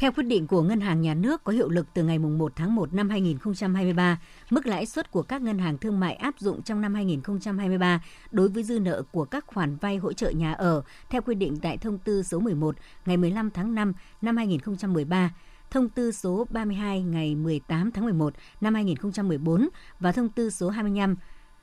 Theo 0.00 0.12
quyết 0.12 0.24
định 0.24 0.46
của 0.46 0.62
Ngân 0.62 0.80
hàng 0.80 1.00
Nhà 1.00 1.14
nước 1.14 1.44
có 1.44 1.52
hiệu 1.52 1.68
lực 1.68 1.86
từ 1.94 2.02
ngày 2.02 2.18
1 2.18 2.52
tháng 2.56 2.74
1 2.74 2.94
năm 2.94 3.10
2023, 3.10 4.20
mức 4.50 4.66
lãi 4.66 4.86
suất 4.86 5.10
của 5.10 5.22
các 5.22 5.42
ngân 5.42 5.58
hàng 5.58 5.78
thương 5.78 6.00
mại 6.00 6.14
áp 6.14 6.34
dụng 6.38 6.62
trong 6.62 6.80
năm 6.80 6.94
2023 6.94 8.02
đối 8.30 8.48
với 8.48 8.62
dư 8.62 8.80
nợ 8.80 9.02
của 9.12 9.24
các 9.24 9.46
khoản 9.46 9.76
vay 9.76 9.96
hỗ 9.96 10.12
trợ 10.12 10.30
nhà 10.30 10.52
ở 10.52 10.82
theo 11.10 11.22
quy 11.22 11.34
định 11.34 11.56
tại 11.62 11.76
thông 11.76 11.98
tư 11.98 12.22
số 12.22 12.40
11 12.40 12.76
ngày 13.06 13.16
15 13.16 13.50
tháng 13.50 13.74
5 13.74 13.92
năm 14.22 14.36
2013, 14.36 15.34
thông 15.70 15.88
tư 15.88 16.12
số 16.12 16.46
32 16.50 17.02
ngày 17.02 17.34
18 17.34 17.90
tháng 17.92 18.04
11 18.04 18.34
năm 18.60 18.74
2014 18.74 19.68
và 20.00 20.12
thông 20.12 20.28
tư 20.28 20.50
số 20.50 20.70
25 20.70 21.16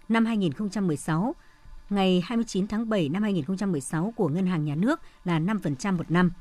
năm 0.10 0.26
2016 0.26 1.36
ngày 1.90 2.24
29 2.26 2.68
tháng 2.68 2.90
7 2.90 3.10
năm 3.10 3.24
2016 3.24 4.14
của 4.16 4.30
Ngân 4.30 4.48
hàng 4.48 4.66
Nhà 4.66 4.76
nước 4.76 5.00
là 5.26 5.40
5% 5.40 5.98
một 5.98 6.12
năm. 6.12 6.32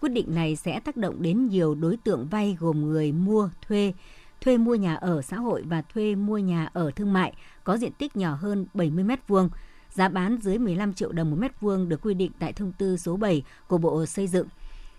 Quyết 0.00 0.08
định 0.08 0.34
này 0.34 0.56
sẽ 0.56 0.80
tác 0.80 0.96
động 0.96 1.22
đến 1.22 1.48
nhiều 1.48 1.74
đối 1.74 1.96
tượng 1.96 2.28
vay 2.28 2.56
gồm 2.60 2.80
người 2.80 3.12
mua, 3.12 3.50
thuê, 3.68 3.92
thuê 4.40 4.56
mua 4.56 4.74
nhà 4.74 4.94
ở 4.94 5.22
xã 5.22 5.36
hội 5.36 5.62
và 5.62 5.82
thuê 5.82 6.14
mua 6.14 6.38
nhà 6.38 6.68
ở 6.72 6.90
thương 6.90 7.12
mại 7.12 7.32
có 7.64 7.76
diện 7.76 7.92
tích 7.92 8.16
nhỏ 8.16 8.34
hơn 8.34 8.66
70 8.74 9.04
m2. 9.04 9.48
Giá 9.90 10.08
bán 10.08 10.38
dưới 10.42 10.58
15 10.58 10.94
triệu 10.94 11.12
đồng 11.12 11.30
một 11.30 11.36
mét 11.40 11.60
vuông 11.60 11.88
được 11.88 12.00
quy 12.02 12.14
định 12.14 12.32
tại 12.38 12.52
thông 12.52 12.72
tư 12.72 12.96
số 12.96 13.16
7 13.16 13.42
của 13.68 13.78
Bộ 13.78 14.06
Xây 14.06 14.26
dựng. 14.26 14.46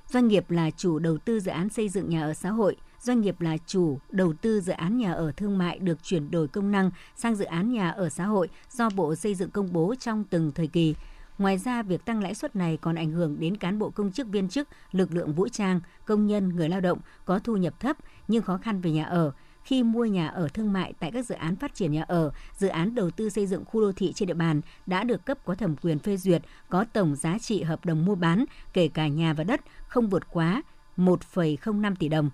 Doanh 0.09 0.27
nghiệp 0.27 0.51
là 0.51 0.71
chủ 0.71 0.99
đầu 0.99 1.17
tư 1.17 1.39
dự 1.39 1.51
án 1.51 1.69
xây 1.69 1.89
dựng 1.89 2.09
nhà 2.09 2.21
ở 2.21 2.33
xã 2.33 2.49
hội, 2.49 2.75
doanh 3.01 3.21
nghiệp 3.21 3.41
là 3.41 3.57
chủ 3.65 3.99
đầu 4.09 4.33
tư 4.41 4.61
dự 4.61 4.73
án 4.73 4.97
nhà 4.97 5.13
ở 5.13 5.31
thương 5.31 5.57
mại 5.57 5.79
được 5.79 6.03
chuyển 6.03 6.31
đổi 6.31 6.47
công 6.47 6.71
năng 6.71 6.91
sang 7.15 7.35
dự 7.35 7.45
án 7.45 7.71
nhà 7.71 7.89
ở 7.89 8.09
xã 8.09 8.25
hội 8.25 8.49
do 8.71 8.89
Bộ 8.89 9.15
Xây 9.15 9.35
dựng 9.35 9.51
công 9.51 9.73
bố 9.73 9.95
trong 9.99 10.23
từng 10.23 10.51
thời 10.55 10.67
kỳ. 10.67 10.95
Ngoài 11.39 11.57
ra, 11.57 11.83
việc 11.83 12.05
tăng 12.05 12.23
lãi 12.23 12.35
suất 12.35 12.55
này 12.55 12.77
còn 12.81 12.95
ảnh 12.95 13.11
hưởng 13.11 13.39
đến 13.39 13.57
cán 13.57 13.79
bộ 13.79 13.89
công 13.89 14.11
chức 14.11 14.27
viên 14.27 14.49
chức, 14.49 14.67
lực 14.91 15.13
lượng 15.13 15.33
vũ 15.33 15.47
trang, 15.47 15.79
công 16.05 16.27
nhân, 16.27 16.55
người 16.55 16.69
lao 16.69 16.81
động 16.81 16.99
có 17.25 17.39
thu 17.39 17.57
nhập 17.57 17.79
thấp 17.79 17.97
nhưng 18.27 18.43
khó 18.43 18.57
khăn 18.57 18.81
về 18.81 18.91
nhà 18.91 19.05
ở, 19.05 19.31
khi 19.63 19.83
mua 19.83 20.05
nhà 20.05 20.27
ở 20.27 20.47
thương 20.47 20.73
mại 20.73 20.93
tại 20.99 21.11
các 21.11 21.25
dự 21.25 21.35
án 21.35 21.55
phát 21.55 21.75
triển 21.75 21.91
nhà 21.91 22.03
ở, 22.07 22.31
dự 22.57 22.67
án 22.67 22.95
đầu 22.95 23.11
tư 23.11 23.29
xây 23.29 23.47
dựng 23.47 23.65
khu 23.65 23.81
đô 23.81 23.91
thị 23.91 24.13
trên 24.13 24.27
địa 24.27 24.33
bàn 24.33 24.61
đã 24.85 25.03
được 25.03 25.25
cấp 25.25 25.37
có 25.45 25.55
thẩm 25.55 25.75
quyền 25.75 25.99
phê 25.99 26.17
duyệt, 26.17 26.41
có 26.69 26.85
tổng 26.93 27.15
giá 27.15 27.37
trị 27.39 27.63
hợp 27.63 27.85
đồng 27.85 28.05
mua 28.05 28.15
bán, 28.15 28.45
kể 28.73 28.87
cả 28.87 29.07
nhà 29.07 29.33
và 29.33 29.43
đất, 29.43 29.61
không 29.87 30.09
vượt 30.09 30.23
quá 30.31 30.61
1,05 30.97 31.95
tỷ 31.95 32.09
đồng. 32.09 32.29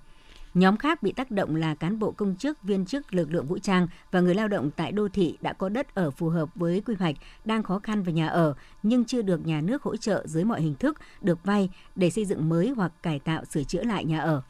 Nhóm 0.56 0.78
khác 0.78 1.04
bị 1.04 1.12
tác 1.12 1.32
động 1.32 1.56
là 1.56 1.76
cán 1.76 2.00
bộ 2.00 2.12
công 2.12 2.36
chức, 2.36 2.64
viên 2.64 2.86
chức, 2.86 3.14
lực 3.14 3.32
lượng 3.32 3.46
vũ 3.46 3.58
trang 3.60 3.88
và 4.12 4.20
người 4.20 4.36
lao 4.36 4.48
động 4.48 4.72
tại 4.72 4.92
đô 4.92 5.08
thị 5.10 5.38
đã 5.42 5.54
có 5.54 5.70
đất 5.70 5.96
ở 5.96 6.12
phù 6.12 6.30
hợp 6.30 6.50
với 6.56 6.82
quy 6.86 6.96
hoạch, 7.00 7.16
đang 7.46 7.64
khó 7.64 7.80
khăn 7.80 8.04
về 8.04 8.14
nhà 8.14 8.28
ở 8.28 8.54
nhưng 8.84 9.06
chưa 9.06 9.22
được 9.22 9.46
nhà 9.46 9.62
nước 9.62 9.84
hỗ 9.84 9.98
trợ 9.98 10.24
dưới 10.28 10.44
mọi 10.44 10.62
hình 10.62 10.76
thức 10.76 10.98
được 11.22 11.44
vay 11.44 11.70
để 11.96 12.10
xây 12.10 12.26
dựng 12.26 12.50
mới 12.50 12.70
hoặc 12.70 12.92
cải 13.04 13.20
tạo 13.20 13.46
sửa 13.46 13.64
chữa 13.64 13.84
lại 13.84 14.06
nhà 14.06 14.20
ở. 14.20 14.42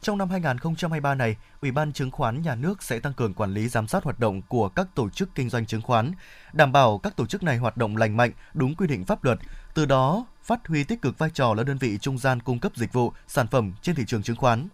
Trong 0.00 0.18
năm 0.18 0.30
2023 0.30 1.14
này, 1.14 1.36
Ủy 1.62 1.72
ban 1.72 1.92
Chứng 1.92 2.10
khoán 2.10 2.42
Nhà 2.42 2.54
nước 2.54 2.82
sẽ 2.82 3.00
tăng 3.00 3.12
cường 3.12 3.34
quản 3.34 3.54
lý 3.54 3.68
giám 3.68 3.88
sát 3.88 4.04
hoạt 4.04 4.20
động 4.20 4.42
của 4.42 4.68
các 4.68 4.86
tổ 4.94 5.10
chức 5.10 5.34
kinh 5.34 5.48
doanh 5.48 5.66
chứng 5.66 5.82
khoán, 5.82 6.12
đảm 6.52 6.72
bảo 6.72 6.98
các 6.98 7.16
tổ 7.16 7.26
chức 7.26 7.42
này 7.42 7.56
hoạt 7.56 7.76
động 7.76 7.96
lành 7.96 8.16
mạnh, 8.16 8.32
đúng 8.54 8.74
quy 8.74 8.86
định 8.86 9.04
pháp 9.04 9.24
luật, 9.24 9.38
từ 9.74 9.86
đó 9.86 10.26
phát 10.42 10.68
huy 10.68 10.84
tích 10.84 11.02
cực 11.02 11.18
vai 11.18 11.30
trò 11.30 11.54
là 11.54 11.62
đơn 11.62 11.78
vị 11.78 11.98
trung 11.98 12.18
gian 12.18 12.40
cung 12.40 12.58
cấp 12.58 12.72
dịch 12.76 12.92
vụ, 12.92 13.12
sản 13.26 13.46
phẩm 13.46 13.72
trên 13.82 13.96
thị 13.96 14.04
trường 14.06 14.22
chứng 14.22 14.36
khoán. 14.36 14.68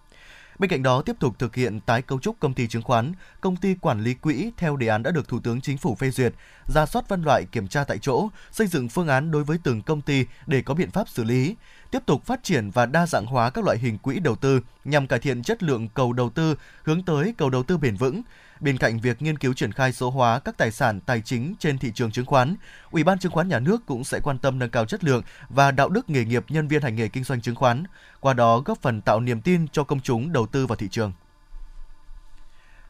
Bên 0.63 0.71
cạnh 0.71 0.83
đó, 0.83 1.03
tiếp 1.03 1.17
tục 1.21 1.39
thực 1.39 1.55
hiện 1.55 1.81
tái 1.81 2.03
cấu 2.03 2.19
trúc 2.19 2.41
công 2.41 2.55
ty 2.55 2.69
chứng 2.69 2.83
khoán, 2.83 3.13
công 3.41 3.57
ty 3.57 3.75
quản 3.75 4.03
lý 4.03 4.15
quỹ 4.15 4.51
theo 4.57 4.77
đề 4.77 4.87
án 4.87 5.03
đã 5.03 5.11
được 5.11 5.29
Thủ 5.29 5.41
tướng 5.41 5.61
Chính 5.61 5.79
phủ 5.79 5.95
phê 5.95 6.11
duyệt, 6.11 6.33
ra 6.75 6.87
soát 6.87 7.09
phân 7.09 7.23
loại 7.23 7.45
kiểm 7.53 7.69
tra 7.69 7.85
tại 7.85 7.99
chỗ, 7.99 8.29
xây 8.51 8.67
dựng 8.67 8.89
phương 8.89 9.09
án 9.09 9.31
đối 9.31 9.45
với 9.45 9.59
từng 9.63 9.83
công 9.83 10.01
ty 10.01 10.27
để 10.47 10.63
có 10.63 10.75
biện 10.75 10.91
pháp 10.91 11.09
xử 11.09 11.25
lý, 11.25 11.57
tiếp 11.91 12.03
tục 12.07 12.25
phát 12.25 12.43
triển 12.43 12.71
và 12.71 12.87
đa 12.87 13.07
dạng 13.07 13.27
hóa 13.27 13.51
các 13.51 13.65
loại 13.65 13.79
hình 13.79 13.99
quỹ 13.99 14.19
đầu 14.19 14.37
tư 14.37 14.61
nhằm 14.85 15.07
cải 15.07 15.19
thiện 15.19 15.43
chất 15.43 15.63
lượng 15.63 15.89
cầu 15.89 16.13
đầu 16.13 16.31
tư, 16.31 16.55
hướng 16.83 17.03
tới 17.03 17.35
cầu 17.39 17.51
đầu 17.51 17.63
tư 17.63 17.79
bền 17.79 17.97
vững, 17.97 18.23
Bên 18.63 18.79
cạnh 18.79 18.99
việc 18.99 19.23
nghiên 19.23 19.39
cứu 19.39 19.55
triển 19.55 19.73
khai 19.73 19.93
số 19.93 20.11
hóa 20.11 20.39
các 20.39 20.59
tài 20.59 20.71
sản 20.71 21.01
tài 21.01 21.21
chính 21.21 21.55
trên 21.59 21.79
thị 21.79 21.93
trường 21.95 22.11
chứng 22.11 22.27
khoán, 22.27 22.57
Ủy 22.91 23.05
ban 23.05 23.19
chứng 23.19 23.33
khoán 23.33 23.49
nhà 23.49 23.59
nước 23.59 23.87
cũng 23.87 24.05
sẽ 24.05 24.21
quan 24.23 24.39
tâm 24.39 24.59
nâng 24.59 24.71
cao 24.71 24.85
chất 24.85 25.05
lượng 25.05 25.23
và 25.49 25.71
đạo 25.71 25.89
đức 25.89 26.11
nghề 26.11 26.25
nghiệp 26.25 26.45
nhân 26.49 26.69
viên 26.69 26.83
hành 26.83 26.97
nghề 26.97 27.09
kinh 27.09 27.25
doanh 27.25 27.41
chứng 27.41 27.55
khoán, 27.55 27.85
qua 28.21 28.35
đó 28.35 28.61
góp 28.61 28.83
phần 28.83 29.01
tạo 29.01 29.21
niềm 29.21 29.41
tin 29.41 29.69
cho 29.69 29.85
công 29.85 30.01
chúng 30.01 30.33
đầu 30.33 30.47
tư 30.47 30.67
vào 30.67 30.77
thị 30.77 30.89
trường. 30.91 31.13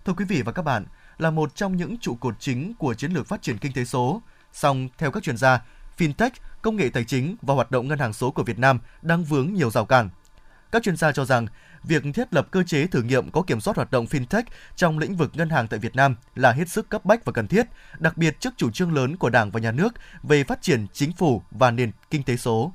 Thưa 0.04 0.12
quý 0.12 0.24
vị 0.24 0.42
và 0.42 0.52
các 0.52 0.62
bạn, 0.62 0.86
là 1.18 1.30
một 1.30 1.54
trong 1.54 1.76
những 1.76 1.98
trụ 1.98 2.14
cột 2.14 2.40
chính 2.40 2.74
của 2.74 2.94
chiến 2.94 3.12
lược 3.12 3.26
phát 3.26 3.42
triển 3.42 3.58
kinh 3.58 3.72
tế 3.72 3.84
số. 3.84 4.22
Song, 4.52 4.88
theo 4.98 5.10
các 5.10 5.22
chuyên 5.22 5.36
gia, 5.36 5.62
fintech, 5.98 6.30
công 6.62 6.76
nghệ 6.76 6.88
tài 6.88 7.04
chính 7.04 7.36
và 7.42 7.54
hoạt 7.54 7.70
động 7.70 7.88
ngân 7.88 7.98
hàng 7.98 8.12
số 8.12 8.30
của 8.30 8.42
Việt 8.42 8.58
Nam 8.58 8.78
đang 9.02 9.24
vướng 9.24 9.54
nhiều 9.54 9.70
rào 9.70 9.84
cản. 9.84 10.10
Các 10.72 10.82
chuyên 10.82 10.96
gia 10.96 11.12
cho 11.12 11.24
rằng, 11.24 11.46
việc 11.84 12.02
thiết 12.14 12.34
lập 12.34 12.48
cơ 12.50 12.62
chế 12.62 12.86
thử 12.86 13.02
nghiệm 13.02 13.30
có 13.30 13.42
kiểm 13.42 13.60
soát 13.60 13.76
hoạt 13.76 13.90
động 13.90 14.04
fintech 14.04 14.42
trong 14.76 14.98
lĩnh 14.98 15.16
vực 15.16 15.30
ngân 15.34 15.50
hàng 15.50 15.68
tại 15.68 15.78
Việt 15.78 15.96
Nam 15.96 16.16
là 16.34 16.52
hết 16.52 16.68
sức 16.68 16.88
cấp 16.88 17.04
bách 17.04 17.24
và 17.24 17.32
cần 17.32 17.46
thiết, 17.46 17.66
đặc 17.98 18.16
biệt 18.16 18.40
trước 18.40 18.50
chủ 18.56 18.70
trương 18.70 18.94
lớn 18.94 19.16
của 19.16 19.30
Đảng 19.30 19.50
và 19.50 19.60
Nhà 19.60 19.72
nước 19.72 19.94
về 20.22 20.44
phát 20.44 20.62
triển 20.62 20.86
chính 20.92 21.12
phủ 21.12 21.42
và 21.50 21.70
nền 21.70 21.90
kinh 22.10 22.22
tế 22.22 22.36
số. 22.36 22.72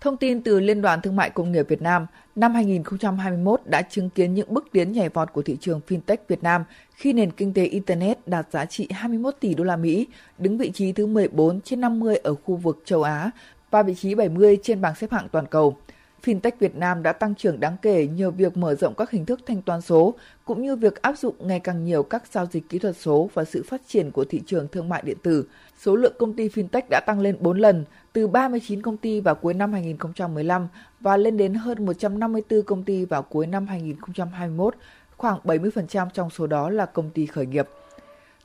Thông 0.00 0.16
tin 0.16 0.42
từ 0.42 0.60
Liên 0.60 0.82
đoàn 0.82 1.00
Thương 1.00 1.16
mại 1.16 1.30
Công 1.30 1.52
nghiệp 1.52 1.66
Việt 1.68 1.82
Nam, 1.82 2.06
năm 2.36 2.54
2021 2.54 3.60
đã 3.64 3.82
chứng 3.82 4.10
kiến 4.10 4.34
những 4.34 4.54
bước 4.54 4.68
tiến 4.72 4.92
nhảy 4.92 5.08
vọt 5.08 5.32
của 5.32 5.42
thị 5.42 5.56
trường 5.60 5.80
fintech 5.88 6.16
Việt 6.28 6.42
Nam 6.42 6.64
khi 6.94 7.12
nền 7.12 7.30
kinh 7.30 7.54
tế 7.54 7.64
internet 7.64 8.28
đạt 8.28 8.46
giá 8.52 8.64
trị 8.64 8.88
21 8.90 9.34
tỷ 9.40 9.54
đô 9.54 9.64
la 9.64 9.76
Mỹ, 9.76 10.06
đứng 10.38 10.58
vị 10.58 10.70
trí 10.74 10.92
thứ 10.92 11.06
14 11.06 11.60
trên 11.60 11.80
50 11.80 12.16
ở 12.16 12.34
khu 12.34 12.56
vực 12.56 12.82
châu 12.84 13.02
Á 13.02 13.30
và 13.70 13.82
vị 13.82 13.94
trí 13.94 14.14
70 14.14 14.58
trên 14.62 14.80
bảng 14.80 14.94
xếp 14.94 15.12
hạng 15.12 15.28
toàn 15.28 15.46
cầu. 15.46 15.76
Fintech 16.24 16.52
Việt 16.58 16.76
Nam 16.76 17.02
đã 17.02 17.12
tăng 17.12 17.34
trưởng 17.34 17.60
đáng 17.60 17.76
kể 17.82 18.06
nhờ 18.06 18.30
việc 18.30 18.56
mở 18.56 18.74
rộng 18.74 18.94
các 18.94 19.10
hình 19.10 19.26
thức 19.26 19.40
thanh 19.46 19.62
toán 19.62 19.80
số, 19.80 20.14
cũng 20.44 20.62
như 20.62 20.76
việc 20.76 21.02
áp 21.02 21.18
dụng 21.18 21.34
ngày 21.38 21.60
càng 21.60 21.84
nhiều 21.84 22.02
các 22.02 22.22
giao 22.32 22.46
dịch 22.46 22.68
kỹ 22.68 22.78
thuật 22.78 22.96
số 22.96 23.30
và 23.34 23.44
sự 23.44 23.64
phát 23.68 23.80
triển 23.86 24.10
của 24.10 24.24
thị 24.24 24.42
trường 24.46 24.68
thương 24.68 24.88
mại 24.88 25.02
điện 25.04 25.16
tử. 25.22 25.46
Số 25.78 25.96
lượng 25.96 26.12
công 26.18 26.32
ty 26.32 26.48
fintech 26.48 26.82
đã 26.90 27.00
tăng 27.06 27.20
lên 27.20 27.36
4 27.40 27.58
lần, 27.58 27.84
từ 28.12 28.28
39 28.28 28.82
công 28.82 28.96
ty 28.96 29.20
vào 29.20 29.34
cuối 29.34 29.54
năm 29.54 29.72
2015 29.72 30.68
và 31.00 31.16
lên 31.16 31.36
đến 31.36 31.54
hơn 31.54 31.86
154 31.86 32.62
công 32.62 32.84
ty 32.84 33.04
vào 33.04 33.22
cuối 33.22 33.46
năm 33.46 33.66
2021, 33.66 34.74
khoảng 35.16 35.38
70% 35.44 36.08
trong 36.14 36.30
số 36.30 36.46
đó 36.46 36.70
là 36.70 36.86
công 36.86 37.10
ty 37.10 37.26
khởi 37.26 37.46
nghiệp. 37.46 37.68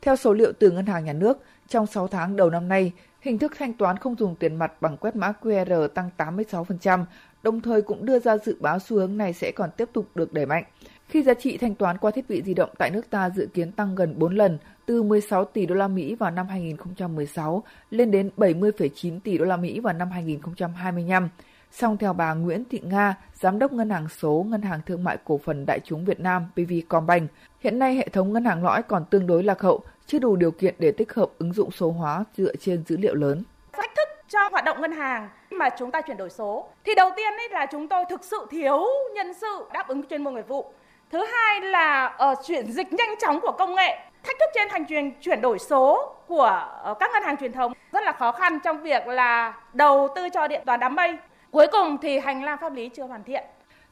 Theo 0.02 0.16
số 0.16 0.34
liệu 0.34 0.52
từ 0.60 0.72
Ngân 0.72 0.86
hàng 0.86 1.06
Nhà 1.06 1.14
nước, 1.14 1.38
trong 1.68 1.88
6 1.88 2.08
tháng 2.08 2.36
đầu 2.36 2.50
năm 2.50 2.68
nay, 2.68 2.92
hình 3.22 3.40
thức 3.40 3.54
thanh 3.58 3.74
toán 3.74 3.98
không 3.98 4.16
dùng 4.16 4.36
tiền 4.36 4.56
mặt 4.56 4.82
bằng 4.82 4.98
quét 4.98 5.16
mã 5.16 5.34
QR 5.42 5.88
tăng 5.88 6.10
86%, 6.18 7.04
đồng 7.44 7.62
thời 7.62 7.82
cũng 7.82 8.06
đưa 8.06 8.20
ra 8.20 8.38
dự 8.38 8.56
báo 8.60 8.80
xu 8.80 8.98
hướng 8.98 9.18
này 9.18 9.34
sẽ 9.34 9.52
còn 9.52 9.70
tiếp 9.78 9.90
tục 9.94 10.06
được 10.16 10.34
đẩy 10.34 10.46
mạnh. 10.46 10.64
Khi 11.08 11.24
giá 11.24 11.34
trị 11.34 11.58
thanh 11.58 11.76
toán 11.76 11.98
qua 11.98 12.12
thiết 12.12 12.30
bị 12.30 12.42
di 12.42 12.54
động 12.54 12.70
tại 12.78 12.92
nước 12.92 13.10
ta 13.10 13.30
dự 13.30 13.48
kiến 13.54 13.72
tăng 13.72 13.96
gần 13.96 14.14
4 14.18 14.36
lần, 14.36 14.58
từ 14.86 15.04
16 15.04 15.46
tỷ 15.46 15.66
đô 15.66 15.76
la 15.76 15.88
Mỹ 15.88 16.16
vào 16.16 16.32
năm 16.32 16.48
2016 16.48 17.64
lên 17.90 18.12
đến 18.12 18.30
70,9 18.38 19.20
tỷ 19.20 19.38
đô 19.38 19.46
la 19.46 19.58
Mỹ 19.58 19.80
vào 19.80 19.94
năm 19.94 20.12
2025. 20.12 21.30
Song 21.72 21.98
theo 21.98 22.14
bà 22.14 22.34
Nguyễn 22.34 22.64
Thị 22.70 22.80
Nga, 22.84 23.16
Giám 23.34 23.60
đốc 23.60 23.74
Ngân 23.74 23.90
hàng 23.90 24.08
số 24.10 24.46
Ngân 24.50 24.62
hàng 24.62 24.80
Thương 24.86 25.04
mại 25.04 25.18
Cổ 25.24 25.38
phần 25.38 25.66
Đại 25.66 25.80
chúng 25.86 26.06
Việt 26.06 26.20
Nam 26.20 26.46
PVcombank, 26.54 27.32
hiện 27.60 27.80
nay 27.80 27.96
hệ 27.96 28.08
thống 28.10 28.34
ngân 28.34 28.46
hàng 28.46 28.64
lõi 28.64 28.84
còn 28.84 29.06
tương 29.06 29.28
đối 29.28 29.44
lạc 29.44 29.62
hậu, 29.62 29.84
chưa 30.06 30.20
đủ 30.20 30.36
điều 30.36 30.52
kiện 30.52 30.76
để 30.80 30.92
tích 30.92 31.14
hợp 31.14 31.30
ứng 31.38 31.54
dụng 31.54 31.72
số 31.72 31.92
hóa 31.92 32.26
dựa 32.38 32.56
trên 32.56 32.84
dữ 32.88 32.98
liệu 32.98 33.16
lớn. 33.16 33.44
Thách 33.74 33.92
thức 33.98 34.09
cho 34.30 34.40
hoạt 34.52 34.66
động 34.66 34.82
ngân 34.82 34.92
hàng 34.92 35.30
mà 35.50 35.70
chúng 35.70 35.92
ta 35.92 36.02
chuyển 36.02 36.18
đổi 36.18 36.30
số 36.30 36.68
thì 36.86 36.96
đầu 36.96 37.10
tiên 37.16 37.34
ấy 37.38 37.50
là 37.50 37.66
chúng 37.66 37.88
tôi 37.88 38.06
thực 38.10 38.24
sự 38.24 38.48
thiếu 38.50 38.86
nhân 39.14 39.34
sự 39.34 39.66
đáp 39.74 39.88
ứng 39.88 40.04
chuyên 40.04 40.24
môn 40.24 40.36
nghiệp 40.36 40.48
vụ. 40.48 40.74
Thứ 41.12 41.26
hai 41.26 41.62
là 41.62 42.18
uh, 42.32 42.38
chuyển 42.46 42.72
dịch 42.72 42.94
nhanh 42.94 43.16
chóng 43.20 43.40
của 43.42 43.52
công 43.52 43.76
nghệ 43.76 43.98
thách 44.24 44.40
thức 44.40 44.50
trên 44.54 44.70
hành 44.70 44.86
trình 44.86 45.14
chuyển 45.22 45.42
đổi 45.42 45.60
số 45.60 46.16
của 46.28 46.68
uh, 46.92 47.00
các 47.00 47.12
ngân 47.14 47.24
hàng 47.24 47.38
truyền 47.38 47.52
thống 47.52 47.74
rất 47.92 48.04
là 48.04 48.12
khó 48.12 48.32
khăn 48.32 48.60
trong 48.60 48.82
việc 48.82 49.08
là 49.08 49.54
đầu 49.74 50.08
tư 50.16 50.30
cho 50.30 50.48
điện 50.48 50.62
toán 50.66 50.80
đám 50.80 50.96
mây. 50.96 51.18
Cuối 51.52 51.68
cùng 51.72 51.98
thì 51.98 52.20
hành 52.20 52.44
lang 52.44 52.58
pháp 52.62 52.74
lý 52.74 52.90
chưa 52.90 53.04
hoàn 53.04 53.24
thiện. 53.24 53.44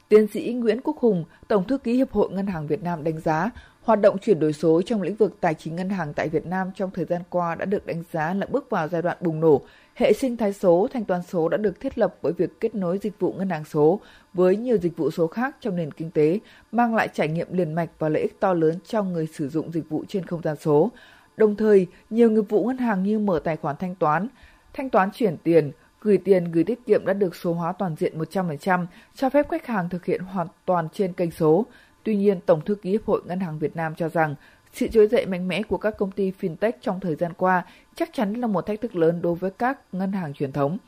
Tiến 0.08 0.26
sĩ 0.26 0.52
Nguyễn 0.52 0.80
Quốc 0.84 0.96
Hùng, 0.98 1.24
Tổng 1.48 1.64
thư 1.66 1.78
ký 1.78 1.94
Hiệp 1.94 2.12
hội 2.12 2.28
Ngân 2.30 2.46
hàng 2.46 2.66
Việt 2.66 2.82
Nam 2.82 3.04
đánh 3.04 3.20
giá, 3.20 3.50
hoạt 3.82 4.00
động 4.00 4.18
chuyển 4.18 4.40
đổi 4.40 4.52
số 4.52 4.82
trong 4.82 5.02
lĩnh 5.02 5.14
vực 5.14 5.36
tài 5.40 5.54
chính 5.54 5.76
ngân 5.76 5.90
hàng 5.90 6.12
tại 6.14 6.28
Việt 6.28 6.46
Nam 6.46 6.70
trong 6.74 6.90
thời 6.90 7.04
gian 7.04 7.22
qua 7.30 7.54
đã 7.54 7.64
được 7.64 7.86
đánh 7.86 8.02
giá 8.12 8.34
là 8.34 8.46
bước 8.46 8.70
vào 8.70 8.88
giai 8.88 9.02
đoạn 9.02 9.16
bùng 9.20 9.40
nổ. 9.40 9.62
Hệ 9.94 10.12
sinh 10.12 10.36
thái 10.36 10.52
số, 10.52 10.88
thanh 10.92 11.04
toán 11.04 11.22
số 11.22 11.48
đã 11.48 11.56
được 11.56 11.80
thiết 11.80 11.98
lập 11.98 12.14
với 12.22 12.32
việc 12.32 12.60
kết 12.60 12.74
nối 12.74 12.98
dịch 12.98 13.20
vụ 13.20 13.32
ngân 13.32 13.50
hàng 13.50 13.64
số 13.64 14.00
với 14.34 14.56
nhiều 14.56 14.76
dịch 14.76 14.96
vụ 14.96 15.10
số 15.10 15.26
khác 15.26 15.56
trong 15.60 15.76
nền 15.76 15.92
kinh 15.92 16.10
tế, 16.10 16.38
mang 16.72 16.94
lại 16.94 17.08
trải 17.14 17.28
nghiệm 17.28 17.52
liền 17.52 17.72
mạch 17.72 17.90
và 17.98 18.08
lợi 18.08 18.22
ích 18.22 18.40
to 18.40 18.54
lớn 18.54 18.74
cho 18.86 19.02
người 19.02 19.28
sử 19.32 19.48
dụng 19.48 19.72
dịch 19.72 19.88
vụ 19.88 20.04
trên 20.08 20.26
không 20.26 20.42
gian 20.42 20.56
số. 20.56 20.90
Đồng 21.36 21.56
thời, 21.56 21.86
nhiều 22.10 22.30
nghiệp 22.30 22.44
vụ 22.48 22.64
ngân 22.64 22.78
hàng 22.78 23.02
như 23.02 23.18
mở 23.18 23.40
tài 23.44 23.56
khoản 23.56 23.76
thanh 23.76 23.94
toán, 23.94 24.28
thanh 24.72 24.90
toán 24.90 25.10
chuyển 25.14 25.36
tiền, 25.36 25.72
gửi 26.02 26.18
tiền, 26.18 26.52
gửi 26.52 26.64
tiết 26.64 26.86
kiệm 26.86 27.06
đã 27.06 27.12
được 27.12 27.36
số 27.36 27.52
hóa 27.52 27.72
toàn 27.72 27.94
diện 27.98 28.18
100%, 28.18 28.86
cho 29.14 29.30
phép 29.30 29.48
khách 29.50 29.66
hàng 29.66 29.88
thực 29.88 30.04
hiện 30.04 30.20
hoàn 30.20 30.46
toàn 30.64 30.88
trên 30.92 31.12
kênh 31.12 31.30
số. 31.30 31.66
Tuy 32.02 32.16
nhiên, 32.16 32.40
Tổng 32.46 32.60
thư 32.60 32.74
ký 32.74 32.90
Hiệp 32.90 33.06
hội 33.06 33.22
Ngân 33.26 33.40
hàng 33.40 33.58
Việt 33.58 33.76
Nam 33.76 33.94
cho 33.94 34.08
rằng 34.08 34.34
sự 34.72 34.88
trỗi 34.88 35.06
dậy 35.06 35.26
mạnh 35.26 35.48
mẽ 35.48 35.62
của 35.62 35.78
các 35.78 35.96
công 35.98 36.10
ty 36.10 36.32
fintech 36.40 36.72
trong 36.80 37.00
thời 37.00 37.14
gian 37.14 37.32
qua 37.36 37.64
chắc 37.94 38.10
chắn 38.12 38.34
là 38.34 38.46
một 38.46 38.66
thách 38.66 38.80
thức 38.80 38.96
lớn 38.96 39.22
đối 39.22 39.34
với 39.34 39.50
các 39.50 39.78
ngân 39.92 40.12
hàng 40.12 40.34
truyền 40.34 40.52
thống. 40.52 40.78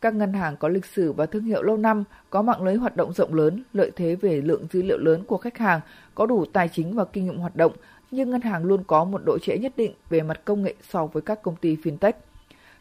Các 0.00 0.14
ngân 0.14 0.32
hàng 0.32 0.56
có 0.56 0.68
lịch 0.68 0.84
sử 0.84 1.12
và 1.12 1.26
thương 1.26 1.44
hiệu 1.44 1.62
lâu 1.62 1.76
năm, 1.76 2.04
có 2.30 2.42
mạng 2.42 2.62
lưới 2.62 2.74
hoạt 2.74 2.96
động 2.96 3.12
rộng 3.12 3.34
lớn, 3.34 3.62
lợi 3.72 3.90
thế 3.96 4.14
về 4.14 4.40
lượng 4.40 4.66
dữ 4.72 4.82
liệu 4.82 4.98
lớn 4.98 5.24
của 5.26 5.38
khách 5.38 5.58
hàng, 5.58 5.80
có 6.14 6.26
đủ 6.26 6.44
tài 6.52 6.68
chính 6.68 6.94
và 6.94 7.04
kinh 7.04 7.24
nghiệm 7.24 7.38
hoạt 7.38 7.56
động, 7.56 7.72
nhưng 8.10 8.30
ngân 8.30 8.40
hàng 8.40 8.64
luôn 8.64 8.84
có 8.86 9.04
một 9.04 9.22
độ 9.24 9.38
trễ 9.38 9.58
nhất 9.58 9.72
định 9.76 9.92
về 10.10 10.22
mặt 10.22 10.40
công 10.44 10.62
nghệ 10.62 10.74
so 10.90 11.06
với 11.06 11.22
các 11.22 11.42
công 11.42 11.56
ty 11.56 11.76
fintech. 11.76 12.12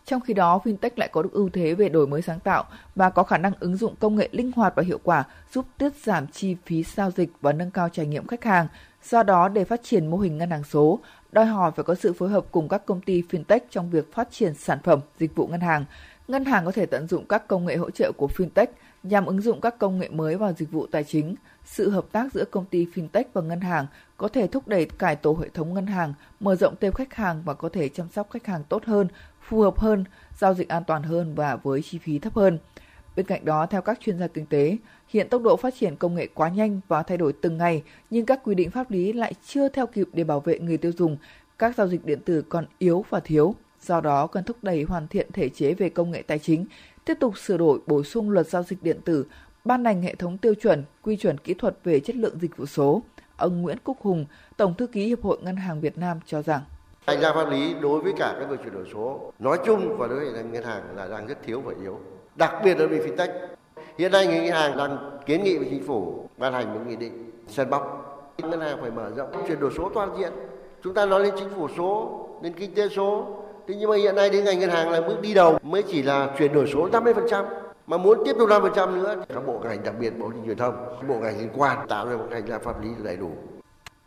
Trong 0.05 0.21
khi 0.21 0.33
đó, 0.33 0.59
fintech 0.63 0.89
lại 0.95 1.09
có 1.11 1.21
được 1.21 1.33
ưu 1.33 1.49
thế 1.49 1.73
về 1.73 1.89
đổi 1.89 2.07
mới 2.07 2.21
sáng 2.21 2.39
tạo 2.39 2.63
và 2.95 3.09
có 3.09 3.23
khả 3.23 3.37
năng 3.37 3.53
ứng 3.59 3.77
dụng 3.77 3.95
công 3.99 4.15
nghệ 4.15 4.29
linh 4.31 4.51
hoạt 4.51 4.73
và 4.75 4.83
hiệu 4.83 4.99
quả, 5.03 5.23
giúp 5.53 5.65
tiết 5.77 5.95
giảm 6.03 6.27
chi 6.27 6.55
phí 6.65 6.83
giao 6.83 7.11
dịch 7.11 7.29
và 7.41 7.53
nâng 7.53 7.71
cao 7.71 7.89
trải 7.89 8.05
nghiệm 8.05 8.27
khách 8.27 8.43
hàng. 8.43 8.67
Do 9.03 9.23
đó, 9.23 9.47
để 9.47 9.63
phát 9.63 9.83
triển 9.83 10.07
mô 10.07 10.17
hình 10.17 10.37
ngân 10.37 10.49
hàng 10.51 10.63
số, 10.63 10.99
đòi 11.31 11.45
hỏi 11.45 11.71
phải 11.75 11.83
có 11.83 11.95
sự 11.95 12.13
phối 12.13 12.29
hợp 12.29 12.45
cùng 12.51 12.69
các 12.69 12.85
công 12.85 13.01
ty 13.01 13.23
fintech 13.29 13.59
trong 13.69 13.89
việc 13.89 14.13
phát 14.13 14.31
triển 14.31 14.53
sản 14.53 14.77
phẩm, 14.83 14.99
dịch 15.19 15.35
vụ 15.35 15.47
ngân 15.47 15.61
hàng. 15.61 15.85
Ngân 16.27 16.45
hàng 16.45 16.65
có 16.65 16.71
thể 16.71 16.85
tận 16.85 17.07
dụng 17.07 17.25
các 17.25 17.47
công 17.47 17.65
nghệ 17.65 17.75
hỗ 17.75 17.89
trợ 17.89 18.11
của 18.17 18.27
fintech 18.35 18.67
nhằm 19.03 19.25
ứng 19.25 19.41
dụng 19.41 19.61
các 19.61 19.79
công 19.79 19.99
nghệ 19.99 20.09
mới 20.09 20.35
vào 20.35 20.53
dịch 20.53 20.71
vụ 20.71 20.87
tài 20.87 21.03
chính. 21.03 21.35
Sự 21.65 21.89
hợp 21.89 22.05
tác 22.11 22.33
giữa 22.33 22.45
công 22.45 22.65
ty 22.65 22.87
fintech 22.95 23.23
và 23.33 23.41
ngân 23.41 23.61
hàng 23.61 23.87
có 24.17 24.27
thể 24.27 24.47
thúc 24.47 24.67
đẩy 24.67 24.85
cải 24.85 25.15
tổ 25.15 25.37
hệ 25.41 25.49
thống 25.49 25.73
ngân 25.73 25.87
hàng, 25.87 26.13
mở 26.39 26.55
rộng 26.55 26.75
tệp 26.75 26.95
khách 26.95 27.13
hàng 27.13 27.41
và 27.45 27.53
có 27.53 27.69
thể 27.69 27.89
chăm 27.89 28.07
sóc 28.09 28.29
khách 28.31 28.45
hàng 28.45 28.63
tốt 28.69 28.83
hơn, 28.85 29.07
phù 29.47 29.61
hợp 29.61 29.79
hơn, 29.79 30.03
giao 30.37 30.53
dịch 30.53 30.69
an 30.69 30.83
toàn 30.87 31.03
hơn 31.03 31.35
và 31.35 31.55
với 31.55 31.81
chi 31.81 31.97
phí 31.97 32.19
thấp 32.19 32.33
hơn. 32.35 32.59
Bên 33.15 33.25
cạnh 33.25 33.45
đó, 33.45 33.65
theo 33.65 33.81
các 33.81 33.99
chuyên 33.99 34.19
gia 34.19 34.27
kinh 34.27 34.45
tế, 34.45 34.77
hiện 35.07 35.29
tốc 35.29 35.41
độ 35.41 35.55
phát 35.57 35.73
triển 35.79 35.95
công 35.95 36.15
nghệ 36.15 36.27
quá 36.33 36.49
nhanh 36.49 36.79
và 36.87 37.03
thay 37.03 37.17
đổi 37.17 37.33
từng 37.33 37.57
ngày, 37.57 37.83
nhưng 38.09 38.25
các 38.25 38.39
quy 38.43 38.55
định 38.55 38.71
pháp 38.71 38.91
lý 38.91 39.13
lại 39.13 39.33
chưa 39.45 39.69
theo 39.69 39.87
kịp 39.87 40.07
để 40.13 40.23
bảo 40.23 40.39
vệ 40.39 40.59
người 40.59 40.77
tiêu 40.77 40.91
dùng. 40.97 41.17
Các 41.59 41.75
giao 41.75 41.87
dịch 41.87 42.05
điện 42.05 42.19
tử 42.25 42.41
còn 42.41 42.65
yếu 42.77 43.05
và 43.09 43.19
thiếu. 43.19 43.55
Do 43.81 44.01
đó, 44.01 44.27
cần 44.27 44.43
thúc 44.43 44.57
đẩy 44.61 44.83
hoàn 44.83 45.07
thiện 45.07 45.27
thể 45.33 45.49
chế 45.49 45.73
về 45.73 45.89
công 45.89 46.11
nghệ 46.11 46.21
tài 46.21 46.39
chính, 46.39 46.65
tiếp 47.05 47.17
tục 47.19 47.37
sửa 47.37 47.57
đổi 47.57 47.79
bổ 47.87 48.03
sung 48.03 48.29
luật 48.29 48.47
giao 48.47 48.63
dịch 48.63 48.83
điện 48.83 48.99
tử, 49.05 49.25
ban 49.65 49.85
hành 49.85 50.01
hệ 50.01 50.15
thống 50.15 50.37
tiêu 50.37 50.53
chuẩn, 50.53 50.83
quy 51.01 51.17
chuẩn 51.17 51.37
kỹ 51.37 51.53
thuật 51.53 51.77
về 51.83 51.99
chất 51.99 52.15
lượng 52.15 52.39
dịch 52.41 52.57
vụ 52.57 52.65
số. 52.65 53.01
Ông 53.37 53.61
Nguyễn 53.61 53.77
Quốc 53.83 53.97
Hùng, 54.01 54.25
Tổng 54.57 54.73
thư 54.77 54.87
ký 54.87 55.07
Hiệp 55.07 55.23
hội 55.23 55.37
Ngân 55.41 55.55
hàng 55.55 55.81
Việt 55.81 55.97
Nam 55.97 56.19
cho 56.25 56.41
rằng 56.41 56.61
hành 57.07 57.19
lang 57.21 57.35
pháp 57.35 57.49
lý 57.49 57.75
đối 57.81 57.99
với 58.01 58.13
cả 58.17 58.35
các 58.39 58.49
việc 58.49 58.57
chuyển 58.63 58.73
đổi 58.73 58.85
số, 58.93 59.31
nói 59.39 59.57
chung 59.65 59.97
và 59.97 60.07
đối 60.07 60.19
với 60.19 60.43
ngân 60.43 60.63
hàng 60.63 60.83
là 60.95 61.07
đang 61.07 61.27
rất 61.27 61.37
thiếu 61.45 61.61
và 61.61 61.73
yếu. 61.83 61.97
Đặc 62.35 62.55
biệt 62.63 62.79
là 62.79 62.85
về 62.85 62.97
fintech. 62.97 63.27
Hiện 63.97 64.11
nay 64.11 64.27
ngân 64.27 64.47
hàng 64.47 64.77
đang 64.77 65.19
kiến 65.25 65.43
nghị 65.43 65.57
với 65.57 65.67
chính 65.69 65.83
phủ 65.87 66.29
ban 66.37 66.53
hành 66.53 66.73
một 66.73 66.79
nghị 66.87 66.95
định 66.95 67.31
sân 67.47 67.69
bóc. 67.69 68.09
Ngân 68.37 68.61
hàng 68.61 68.77
phải 68.81 68.91
mở 68.91 69.09
rộng 69.15 69.43
chuyển 69.47 69.59
đổi 69.59 69.71
số 69.77 69.89
toàn 69.93 70.09
diện. 70.17 70.31
Chúng 70.83 70.93
ta 70.93 71.05
nói 71.05 71.23
lên 71.23 71.33
chính 71.37 71.49
phủ 71.49 71.67
số 71.77 72.19
đến 72.41 72.53
kinh 72.53 72.75
tế 72.75 72.89
số. 72.89 73.25
Thế 73.67 73.75
nhưng 73.79 73.89
mà 73.89 73.95
hiện 73.95 74.15
nay 74.15 74.29
đến 74.29 74.45
ngành 74.45 74.59
ngân 74.59 74.69
hàng 74.69 74.89
là 74.89 75.01
bước 75.01 75.21
đi 75.21 75.33
đầu, 75.33 75.57
mới 75.63 75.83
chỉ 75.83 76.03
là 76.03 76.35
chuyển 76.37 76.53
đổi 76.53 76.67
số 76.73 76.89
50% 76.89 77.45
mà 77.87 77.97
muốn 77.97 78.23
tiếp 78.25 78.35
tục 78.39 78.49
5% 78.49 79.01
nữa, 79.01 79.15
các 79.29 79.47
bộ 79.47 79.59
ngành 79.63 79.83
đặc 79.83 79.93
biệt, 79.99 80.19
bộ 80.19 80.31
truyền 80.45 80.57
thông, 80.57 80.75
bộ 81.07 81.15
ngành 81.15 81.39
liên 81.39 81.49
quan 81.57 81.87
tạo 81.87 82.09
ra 82.09 82.17
một 82.17 82.27
hành 82.31 82.49
lang 82.49 82.61
pháp 82.63 82.83
lý 82.83 82.89
đầy 83.03 83.17
đủ 83.17 83.29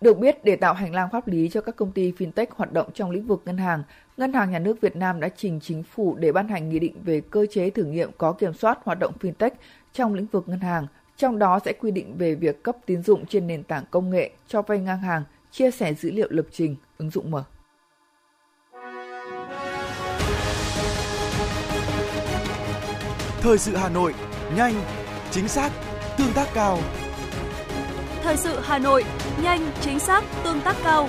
được 0.01 0.19
biết, 0.19 0.45
để 0.45 0.57
tạo 0.57 0.75
hành 0.75 0.95
lang 0.95 1.09
pháp 1.13 1.29
lý 1.29 1.49
cho 1.49 1.61
các 1.61 1.77
công 1.77 1.93
ty 1.93 2.13
fintech 2.13 2.47
hoạt 2.51 2.73
động 2.73 2.93
trong 2.95 3.11
lĩnh 3.11 3.27
vực 3.27 3.43
ngân 3.45 3.59
hàng, 3.59 3.83
Ngân 4.17 4.33
hàng 4.33 4.51
Nhà 4.51 4.59
nước 4.59 4.81
Việt 4.81 4.97
Nam 4.97 5.21
đã 5.21 5.29
trình 5.37 5.61
chính 5.63 5.83
phủ 5.83 6.17
để 6.17 6.33
ban 6.33 6.49
hành 6.49 6.69
nghị 6.69 6.79
định 6.79 6.95
về 7.05 7.21
cơ 7.31 7.47
chế 7.51 7.71
thử 7.71 7.85
nghiệm 7.85 8.11
có 8.19 8.33
kiểm 8.33 8.55
soát 8.55 8.79
hoạt 8.85 8.99
động 8.99 9.13
fintech 9.21 9.51
trong 9.93 10.15
lĩnh 10.15 10.27
vực 10.27 10.49
ngân 10.49 10.61
hàng. 10.61 10.87
Trong 11.17 11.39
đó 11.39 11.59
sẽ 11.65 11.73
quy 11.73 11.91
định 11.91 12.17
về 12.19 12.35
việc 12.35 12.63
cấp 12.63 12.77
tín 12.87 13.03
dụng 13.03 13.27
trên 13.27 13.47
nền 13.47 13.63
tảng 13.63 13.85
công 13.91 14.11
nghệ, 14.11 14.31
cho 14.49 14.63
vay 14.63 14.79
ngang 14.79 14.99
hàng, 14.99 15.23
chia 15.51 15.71
sẻ 15.71 15.95
dữ 15.95 16.11
liệu 16.11 16.29
lập 16.31 16.47
trình, 16.53 16.77
ứng 16.99 17.11
dụng 17.11 17.31
mở. 17.31 17.45
Thời 23.41 23.59
sự 23.59 23.77
Hà 23.77 23.89
Nội, 23.89 24.15
nhanh, 24.57 24.75
chính 25.31 25.49
xác, 25.49 25.71
tương 26.19 26.33
tác 26.35 26.49
cao. 26.55 26.79
Thời 28.23 28.37
sự 28.37 28.61
Hà 28.61 28.79
Nội, 28.79 29.05
nhanh, 29.43 29.71
chính 29.81 29.99
xác, 29.99 30.25
tương 30.45 30.61
tác 30.61 30.77
cao. 30.85 31.09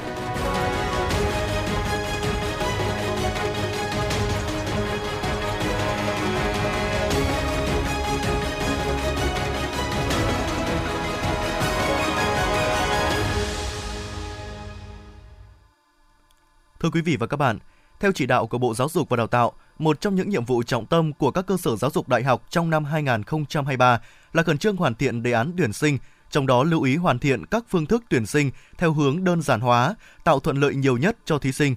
Thưa 16.80 16.90
quý 16.90 17.02
vị 17.02 17.18
và 17.20 17.28
các 17.28 17.38
bạn, 17.38 17.60
theo 18.00 18.12
chỉ 18.12 18.26
đạo 18.26 18.48
của 18.48 18.58
Bộ 18.58 18.74
Giáo 18.74 18.90
dục 18.90 19.10
và 19.10 19.18
Đào 19.18 19.28
tạo, 19.28 19.54
một 19.80 20.02
trong 20.02 20.16
những 20.16 20.30
nhiệm 20.30 20.46
vụ 20.46 20.64
trọng 20.64 20.86
tâm 20.86 21.14
của 21.14 21.32
các 21.32 21.46
cơ 21.48 21.58
sở 21.58 21.76
giáo 21.76 21.92
dục 21.92 22.10
đại 22.10 22.24
học 22.24 22.44
trong 22.50 22.70
năm 22.70 22.86
2023 22.86 24.02
là 24.34 24.44
khẩn 24.44 24.58
trương 24.58 24.76
hoàn 24.76 24.96
thiện 24.96 25.24
đề 25.24 25.32
án 25.32 25.52
tuyển 25.58 25.74
sinh, 25.74 25.98
trong 26.32 26.48
đó 26.48 26.64
lưu 26.64 26.82
ý 26.82 26.96
hoàn 26.96 27.20
thiện 27.20 27.46
các 27.46 27.64
phương 27.70 27.86
thức 27.86 28.04
tuyển 28.10 28.26
sinh 28.26 28.52
theo 28.78 28.94
hướng 28.94 29.24
đơn 29.24 29.42
giản 29.42 29.62
hóa, 29.62 29.96
tạo 30.24 30.40
thuận 30.40 30.58
lợi 30.58 30.76
nhiều 30.76 30.98
nhất 30.98 31.18
cho 31.26 31.40
thí 31.40 31.52
sinh. 31.52 31.76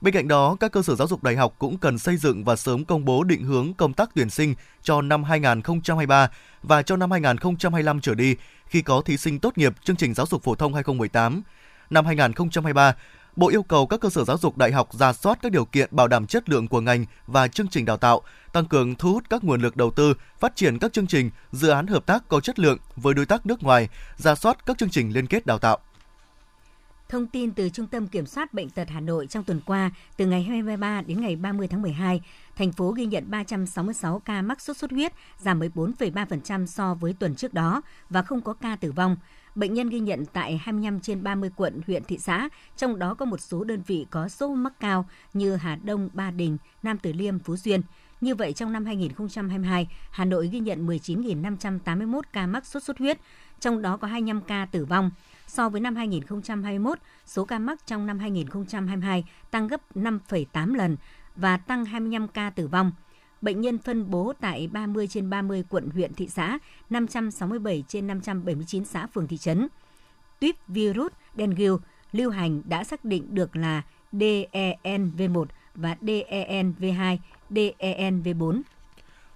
Bên 0.00 0.14
cạnh 0.14 0.28
đó, 0.28 0.56
các 0.60 0.72
cơ 0.72 0.82
sở 0.82 0.94
giáo 0.94 1.08
dục 1.08 1.22
đại 1.22 1.36
học 1.36 1.54
cũng 1.58 1.78
cần 1.78 1.98
xây 1.98 2.16
dựng 2.16 2.44
và 2.44 2.56
sớm 2.56 2.84
công 2.84 3.04
bố 3.04 3.24
định 3.24 3.44
hướng 3.44 3.74
công 3.74 3.92
tác 3.92 4.10
tuyển 4.14 4.30
sinh 4.30 4.54
cho 4.82 5.02
năm 5.02 5.24
2023 5.24 6.30
và 6.62 6.82
cho 6.82 6.96
năm 6.96 7.10
2025 7.10 8.00
trở 8.00 8.14
đi 8.14 8.36
khi 8.66 8.82
có 8.82 9.00
thí 9.00 9.16
sinh 9.16 9.38
tốt 9.38 9.58
nghiệp 9.58 9.72
chương 9.84 9.96
trình 9.96 10.14
giáo 10.14 10.26
dục 10.26 10.42
phổ 10.42 10.54
thông 10.54 10.74
2018. 10.74 11.42
Năm 11.90 12.06
2023, 12.06 12.94
Bộ 13.36 13.48
yêu 13.48 13.62
cầu 13.62 13.86
các 13.86 14.00
cơ 14.00 14.10
sở 14.10 14.24
giáo 14.24 14.38
dục 14.38 14.58
đại 14.58 14.72
học 14.72 14.88
ra 14.92 15.12
soát 15.12 15.38
các 15.42 15.52
điều 15.52 15.64
kiện 15.64 15.88
bảo 15.92 16.08
đảm 16.08 16.26
chất 16.26 16.48
lượng 16.48 16.68
của 16.68 16.80
ngành 16.80 17.04
và 17.26 17.48
chương 17.48 17.68
trình 17.68 17.84
đào 17.84 17.96
tạo, 17.96 18.22
tăng 18.52 18.66
cường 18.66 18.94
thu 18.94 19.12
hút 19.12 19.24
các 19.30 19.44
nguồn 19.44 19.62
lực 19.62 19.76
đầu 19.76 19.90
tư, 19.90 20.14
phát 20.38 20.56
triển 20.56 20.78
các 20.78 20.92
chương 20.92 21.06
trình, 21.06 21.30
dự 21.52 21.68
án 21.68 21.86
hợp 21.86 22.06
tác 22.06 22.28
có 22.28 22.40
chất 22.40 22.58
lượng 22.58 22.78
với 22.96 23.14
đối 23.14 23.26
tác 23.26 23.46
nước 23.46 23.62
ngoài, 23.62 23.88
ra 24.16 24.34
soát 24.34 24.66
các 24.66 24.78
chương 24.78 24.90
trình 24.90 25.12
liên 25.12 25.26
kết 25.26 25.46
đào 25.46 25.58
tạo. 25.58 25.78
Thông 27.08 27.26
tin 27.26 27.52
từ 27.52 27.68
Trung 27.68 27.86
tâm 27.86 28.06
Kiểm 28.06 28.26
soát 28.26 28.54
Bệnh 28.54 28.70
tật 28.70 28.88
Hà 28.90 29.00
Nội 29.00 29.26
trong 29.26 29.44
tuần 29.44 29.60
qua, 29.66 29.90
từ 30.16 30.26
ngày 30.26 30.42
23 30.42 31.02
đến 31.02 31.20
ngày 31.20 31.36
30 31.36 31.68
tháng 31.68 31.82
12, 31.82 32.20
thành 32.56 32.72
phố 32.72 32.90
ghi 32.90 33.06
nhận 33.06 33.30
366 33.30 34.22
ca 34.24 34.42
mắc 34.42 34.60
sốt 34.60 34.76
xuất 34.76 34.90
huyết, 34.90 35.12
giảm 35.38 35.60
14,3% 35.60 36.66
so 36.66 36.94
với 36.94 37.14
tuần 37.18 37.34
trước 37.34 37.54
đó 37.54 37.82
và 38.10 38.22
không 38.22 38.40
có 38.40 38.54
ca 38.54 38.76
tử 38.76 38.92
vong. 38.92 39.16
Bệnh 39.54 39.74
nhân 39.74 39.88
ghi 39.88 40.00
nhận 40.00 40.24
tại 40.32 40.56
25 40.62 41.00
trên 41.00 41.22
30 41.22 41.50
quận, 41.56 41.80
huyện, 41.86 42.04
thị 42.04 42.18
xã, 42.18 42.48
trong 42.76 42.98
đó 42.98 43.14
có 43.14 43.24
một 43.24 43.40
số 43.40 43.64
đơn 43.64 43.82
vị 43.86 44.06
có 44.10 44.28
số 44.28 44.54
mắc 44.54 44.72
cao 44.80 45.06
như 45.32 45.56
Hà 45.56 45.76
Đông, 45.76 46.08
Ba 46.12 46.30
Đình, 46.30 46.58
Nam 46.82 46.98
Từ 46.98 47.12
Liêm, 47.12 47.38
Phú 47.38 47.56
Xuyên. 47.56 47.80
Như 48.20 48.34
vậy, 48.34 48.52
trong 48.52 48.72
năm 48.72 48.84
2022, 48.84 49.88
Hà 50.10 50.24
Nội 50.24 50.48
ghi 50.48 50.60
nhận 50.60 50.86
19.581 50.86 52.20
ca 52.32 52.46
mắc 52.46 52.66
sốt 52.66 52.82
xuất 52.82 52.98
huyết, 52.98 53.18
trong 53.60 53.82
đó 53.82 53.96
có 53.96 54.08
25 54.08 54.40
ca 54.40 54.66
tử 54.72 54.84
vong. 54.84 55.10
So 55.46 55.68
với 55.68 55.80
năm 55.80 55.96
2021, 55.96 56.98
số 57.26 57.44
ca 57.44 57.58
mắc 57.58 57.86
trong 57.86 58.06
năm 58.06 58.18
2022 58.18 59.24
tăng 59.50 59.68
gấp 59.68 59.96
5,8 59.96 60.74
lần 60.74 60.96
và 61.36 61.56
tăng 61.56 61.84
25 61.84 62.28
ca 62.28 62.50
tử 62.50 62.66
vong. 62.66 62.92
Bệnh 63.44 63.60
nhân 63.60 63.78
phân 63.78 64.10
bố 64.10 64.32
tại 64.40 64.68
30 64.72 65.08
trên 65.08 65.30
30 65.30 65.64
quận 65.68 65.90
huyện 65.90 66.14
thị 66.14 66.28
xã, 66.28 66.58
567 66.90 67.84
trên 67.88 68.06
579 68.06 68.84
xã 68.84 69.06
phường 69.06 69.28
thị 69.28 69.36
trấn. 69.36 69.68
Tuyếp 70.40 70.54
virus 70.68 71.12
dengue 71.36 71.68
lưu 72.12 72.30
hành 72.30 72.62
đã 72.64 72.84
xác 72.84 73.04
định 73.04 73.34
được 73.34 73.56
là 73.56 73.82
DENV1 74.12 75.44
và 75.74 75.96
DENV2, 76.00 77.18
DENV4. 77.50 78.60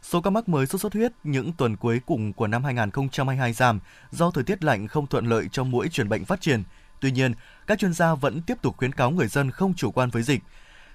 Số 0.02 0.20
ca 0.20 0.30
mắc 0.30 0.48
mới 0.48 0.66
sốt 0.66 0.80
xuất 0.80 0.92
huyết 0.94 1.12
những 1.24 1.52
tuần 1.52 1.76
cuối 1.76 2.00
cùng 2.06 2.32
của 2.32 2.46
năm 2.46 2.64
2022 2.64 3.52
giảm 3.52 3.80
do 4.10 4.30
thời 4.30 4.44
tiết 4.44 4.64
lạnh 4.64 4.88
không 4.88 5.06
thuận 5.06 5.26
lợi 5.26 5.48
cho 5.52 5.64
mũi 5.64 5.88
truyền 5.88 6.08
bệnh 6.08 6.24
phát 6.24 6.40
triển. 6.40 6.62
Tuy 7.00 7.10
nhiên, 7.10 7.32
các 7.66 7.78
chuyên 7.78 7.92
gia 7.92 8.14
vẫn 8.14 8.42
tiếp 8.42 8.62
tục 8.62 8.76
khuyến 8.76 8.92
cáo 8.92 9.10
người 9.10 9.28
dân 9.28 9.50
không 9.50 9.74
chủ 9.74 9.90
quan 9.90 10.10
với 10.10 10.22
dịch. 10.22 10.42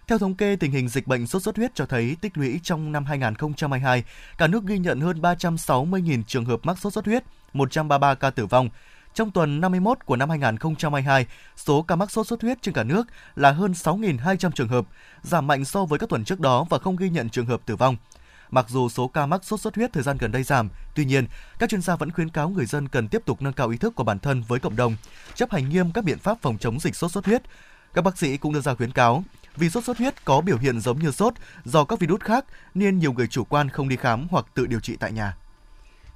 Theo 0.07 0.17
thống 0.17 0.35
kê, 0.35 0.55
tình 0.55 0.71
hình 0.71 0.87
dịch 0.87 1.07
bệnh 1.07 1.27
sốt 1.27 1.43
xuất 1.43 1.57
huyết 1.57 1.75
cho 1.75 1.85
thấy 1.85 2.17
tích 2.21 2.37
lũy 2.37 2.59
trong 2.63 2.91
năm 2.91 3.05
2022, 3.05 4.03
cả 4.37 4.47
nước 4.47 4.65
ghi 4.65 4.77
nhận 4.77 5.01
hơn 5.01 5.21
360.000 5.21 6.23
trường 6.27 6.45
hợp 6.45 6.59
mắc 6.63 6.79
sốt 6.79 6.93
xuất 6.93 7.05
huyết, 7.05 7.23
133 7.53 8.15
ca 8.15 8.29
tử 8.29 8.45
vong. 8.45 8.69
Trong 9.13 9.31
tuần 9.31 9.61
51 9.61 10.05
của 10.05 10.15
năm 10.15 10.29
2022, 10.29 11.25
số 11.55 11.81
ca 11.81 11.95
mắc 11.95 12.11
sốt 12.11 12.27
xuất 12.27 12.41
huyết 12.41 12.61
trên 12.61 12.73
cả 12.73 12.83
nước 12.83 13.07
là 13.35 13.51
hơn 13.51 13.71
6.200 13.71 14.51
trường 14.51 14.67
hợp, 14.67 14.85
giảm 15.21 15.47
mạnh 15.47 15.65
so 15.65 15.85
với 15.85 15.99
các 15.99 16.09
tuần 16.09 16.23
trước 16.23 16.39
đó 16.39 16.65
và 16.69 16.79
không 16.79 16.95
ghi 16.95 17.09
nhận 17.09 17.29
trường 17.29 17.45
hợp 17.45 17.61
tử 17.65 17.75
vong. 17.75 17.95
Mặc 18.51 18.65
dù 18.69 18.89
số 18.89 19.07
ca 19.07 19.25
mắc 19.25 19.45
sốt 19.45 19.59
xuất 19.59 19.75
huyết 19.75 19.93
thời 19.93 20.03
gian 20.03 20.17
gần 20.17 20.31
đây 20.31 20.43
giảm, 20.43 20.69
tuy 20.95 21.05
nhiên, 21.05 21.25
các 21.59 21.69
chuyên 21.69 21.81
gia 21.81 21.95
vẫn 21.95 22.11
khuyến 22.11 22.29
cáo 22.29 22.49
người 22.49 22.65
dân 22.65 22.87
cần 22.87 23.07
tiếp 23.07 23.21
tục 23.25 23.41
nâng 23.41 23.53
cao 23.53 23.69
ý 23.69 23.77
thức 23.77 23.95
của 23.95 24.03
bản 24.03 24.19
thân 24.19 24.43
với 24.47 24.59
cộng 24.59 24.75
đồng, 24.75 24.95
chấp 25.35 25.51
hành 25.51 25.69
nghiêm 25.69 25.91
các 25.91 26.03
biện 26.03 26.19
pháp 26.19 26.37
phòng 26.41 26.57
chống 26.57 26.79
dịch 26.79 26.95
sốt 26.95 27.11
xuất 27.11 27.25
huyết. 27.25 27.41
Các 27.93 28.01
bác 28.01 28.17
sĩ 28.17 28.37
cũng 28.37 28.53
đưa 28.53 28.61
ra 28.61 28.75
khuyến 28.75 28.91
cáo, 28.91 29.23
vì 29.55 29.69
sốt 29.69 29.83
xuất 29.83 29.97
huyết 29.97 30.25
có 30.25 30.41
biểu 30.41 30.57
hiện 30.57 30.79
giống 30.79 30.99
như 30.99 31.11
sốt 31.11 31.33
do 31.63 31.85
các 31.85 31.99
virus 31.99 32.21
khác 32.21 32.45
nên 32.73 32.99
nhiều 32.99 33.13
người 33.13 33.27
chủ 33.27 33.43
quan 33.43 33.69
không 33.69 33.89
đi 33.89 33.95
khám 33.95 34.27
hoặc 34.31 34.45
tự 34.53 34.65
điều 34.65 34.79
trị 34.79 34.95
tại 34.99 35.11
nhà. 35.11 35.35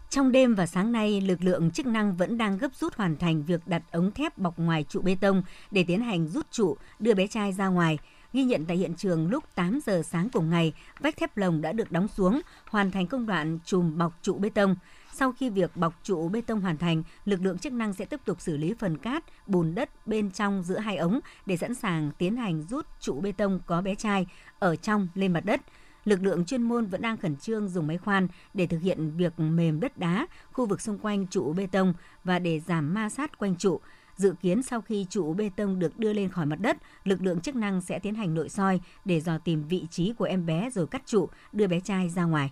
Trong 0.09 0.31
đêm 0.31 0.55
và 0.55 0.65
sáng 0.65 0.91
nay, 0.91 1.21
lực 1.21 1.43
lượng 1.43 1.71
chức 1.71 1.85
năng 1.85 2.15
vẫn 2.15 2.37
đang 2.37 2.57
gấp 2.57 2.75
rút 2.75 2.95
hoàn 2.95 3.17
thành 3.17 3.43
việc 3.43 3.67
đặt 3.67 3.83
ống 3.91 4.11
thép 4.11 4.37
bọc 4.37 4.59
ngoài 4.59 4.85
trụ 4.89 5.01
bê 5.01 5.17
tông 5.21 5.43
để 5.71 5.83
tiến 5.87 6.01
hành 6.01 6.27
rút 6.27 6.51
trụ, 6.51 6.77
đưa 6.99 7.13
bé 7.13 7.27
trai 7.27 7.53
ra 7.53 7.67
ngoài. 7.67 7.97
Ghi 8.33 8.43
nhận 8.43 8.65
tại 8.65 8.77
hiện 8.77 8.93
trường 8.95 9.27
lúc 9.27 9.43
8 9.55 9.79
giờ 9.85 10.01
sáng 10.05 10.29
cùng 10.29 10.49
ngày, 10.49 10.73
vách 10.99 11.17
thép 11.17 11.37
lồng 11.37 11.61
đã 11.61 11.71
được 11.71 11.91
đóng 11.91 12.07
xuống, 12.07 12.41
hoàn 12.65 12.91
thành 12.91 13.07
công 13.07 13.25
đoạn 13.25 13.59
chùm 13.65 13.97
bọc 13.97 14.19
trụ 14.21 14.37
bê 14.37 14.49
tông. 14.49 14.75
Sau 15.19 15.31
khi 15.31 15.49
việc 15.49 15.77
bọc 15.77 16.03
trụ 16.03 16.29
bê 16.29 16.41
tông 16.41 16.61
hoàn 16.61 16.77
thành, 16.77 17.03
lực 17.25 17.41
lượng 17.41 17.57
chức 17.57 17.73
năng 17.73 17.93
sẽ 17.93 18.05
tiếp 18.05 18.19
tục 18.25 18.41
xử 18.41 18.57
lý 18.57 18.73
phần 18.79 18.97
cát, 18.97 19.23
bùn 19.47 19.75
đất 19.75 20.07
bên 20.07 20.31
trong 20.31 20.63
giữa 20.63 20.79
hai 20.79 20.97
ống 20.97 21.19
để 21.45 21.57
sẵn 21.57 21.75
sàng 21.75 22.11
tiến 22.17 22.37
hành 22.37 22.63
rút 22.69 22.85
trụ 22.99 23.21
bê 23.21 23.31
tông 23.31 23.59
có 23.65 23.81
bé 23.81 23.95
trai 23.95 24.27
ở 24.59 24.75
trong 24.75 25.07
lên 25.15 25.33
mặt 25.33 25.45
đất. 25.45 25.61
Lực 26.05 26.23
lượng 26.23 26.45
chuyên 26.45 26.61
môn 26.61 26.85
vẫn 26.85 27.01
đang 27.01 27.17
khẩn 27.17 27.37
trương 27.37 27.69
dùng 27.69 27.87
máy 27.87 27.97
khoan 27.97 28.27
để 28.53 28.67
thực 28.67 28.81
hiện 28.81 29.11
việc 29.17 29.39
mềm 29.39 29.79
đất 29.79 29.97
đá, 29.97 30.27
khu 30.51 30.65
vực 30.65 30.81
xung 30.81 30.97
quanh 30.97 31.27
trụ 31.27 31.53
bê 31.53 31.67
tông 31.71 31.93
và 32.23 32.39
để 32.39 32.59
giảm 32.59 32.93
ma 32.93 33.09
sát 33.09 33.37
quanh 33.37 33.55
trụ. 33.55 33.79
Dự 34.15 34.33
kiến 34.41 34.63
sau 34.63 34.81
khi 34.81 35.05
trụ 35.09 35.33
bê 35.33 35.49
tông 35.55 35.79
được 35.79 35.99
đưa 35.99 36.13
lên 36.13 36.29
khỏi 36.29 36.45
mặt 36.45 36.59
đất, 36.59 36.77
lực 37.03 37.21
lượng 37.21 37.41
chức 37.41 37.55
năng 37.55 37.81
sẽ 37.81 37.99
tiến 37.99 38.15
hành 38.15 38.33
nội 38.33 38.49
soi 38.49 38.79
để 39.05 39.21
dò 39.21 39.37
tìm 39.37 39.63
vị 39.63 39.87
trí 39.91 40.13
của 40.13 40.25
em 40.25 40.45
bé 40.45 40.69
rồi 40.69 40.87
cắt 40.87 41.01
trụ, 41.05 41.29
đưa 41.51 41.67
bé 41.67 41.79
trai 41.79 42.09
ra 42.09 42.23
ngoài. 42.23 42.51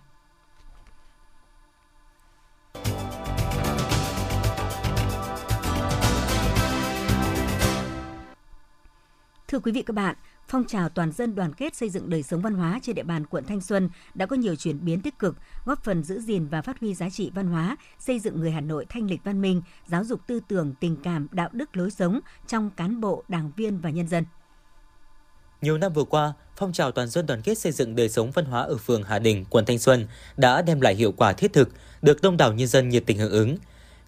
Thưa 9.48 9.58
quý 9.58 9.72
vị 9.72 9.82
các 9.82 9.94
bạn, 9.94 10.16
phong 10.48 10.64
trào 10.64 10.88
toàn 10.88 11.12
dân 11.12 11.34
đoàn 11.34 11.52
kết 11.52 11.74
xây 11.74 11.90
dựng 11.90 12.10
đời 12.10 12.22
sống 12.22 12.40
văn 12.40 12.54
hóa 12.54 12.80
trên 12.82 12.94
địa 12.94 13.02
bàn 13.02 13.26
quận 13.26 13.44
Thanh 13.44 13.60
Xuân 13.60 13.90
đã 14.14 14.26
có 14.26 14.36
nhiều 14.36 14.56
chuyển 14.56 14.84
biến 14.84 15.00
tích 15.00 15.18
cực, 15.18 15.36
góp 15.64 15.84
phần 15.84 16.04
giữ 16.04 16.20
gìn 16.20 16.48
và 16.48 16.62
phát 16.62 16.80
huy 16.80 16.94
giá 16.94 17.10
trị 17.10 17.30
văn 17.34 17.46
hóa, 17.46 17.76
xây 17.98 18.18
dựng 18.18 18.40
người 18.40 18.50
Hà 18.50 18.60
Nội 18.60 18.86
thanh 18.88 19.10
lịch 19.10 19.24
văn 19.24 19.40
minh, 19.40 19.62
giáo 19.86 20.04
dục 20.04 20.20
tư 20.26 20.40
tưởng, 20.48 20.74
tình 20.80 20.96
cảm, 21.02 21.26
đạo 21.32 21.48
đức 21.52 21.76
lối 21.76 21.90
sống 21.90 22.20
trong 22.46 22.70
cán 22.70 23.00
bộ, 23.00 23.24
đảng 23.28 23.52
viên 23.56 23.78
và 23.78 23.90
nhân 23.90 24.08
dân. 24.08 24.24
Nhiều 25.62 25.78
năm 25.78 25.92
vừa 25.92 26.04
qua, 26.04 26.32
phong 26.56 26.72
trào 26.72 26.92
toàn 26.92 27.08
dân 27.08 27.26
đoàn 27.26 27.42
kết 27.42 27.58
xây 27.58 27.72
dựng 27.72 27.96
đời 27.96 28.08
sống 28.08 28.30
văn 28.30 28.44
hóa 28.44 28.62
ở 28.62 28.76
phường 28.76 29.02
Hà 29.02 29.18
Đình, 29.18 29.44
quận 29.50 29.64
Thanh 29.64 29.78
Xuân 29.78 30.06
đã 30.36 30.62
đem 30.62 30.80
lại 30.80 30.94
hiệu 30.94 31.12
quả 31.12 31.32
thiết 31.32 31.52
thực, 31.52 31.70
được 32.02 32.22
đông 32.22 32.36
đảo 32.36 32.52
nhân 32.52 32.68
dân 32.68 32.88
nhiệt 32.88 33.02
tình 33.06 33.18
hưởng 33.18 33.32
ứng. 33.32 33.56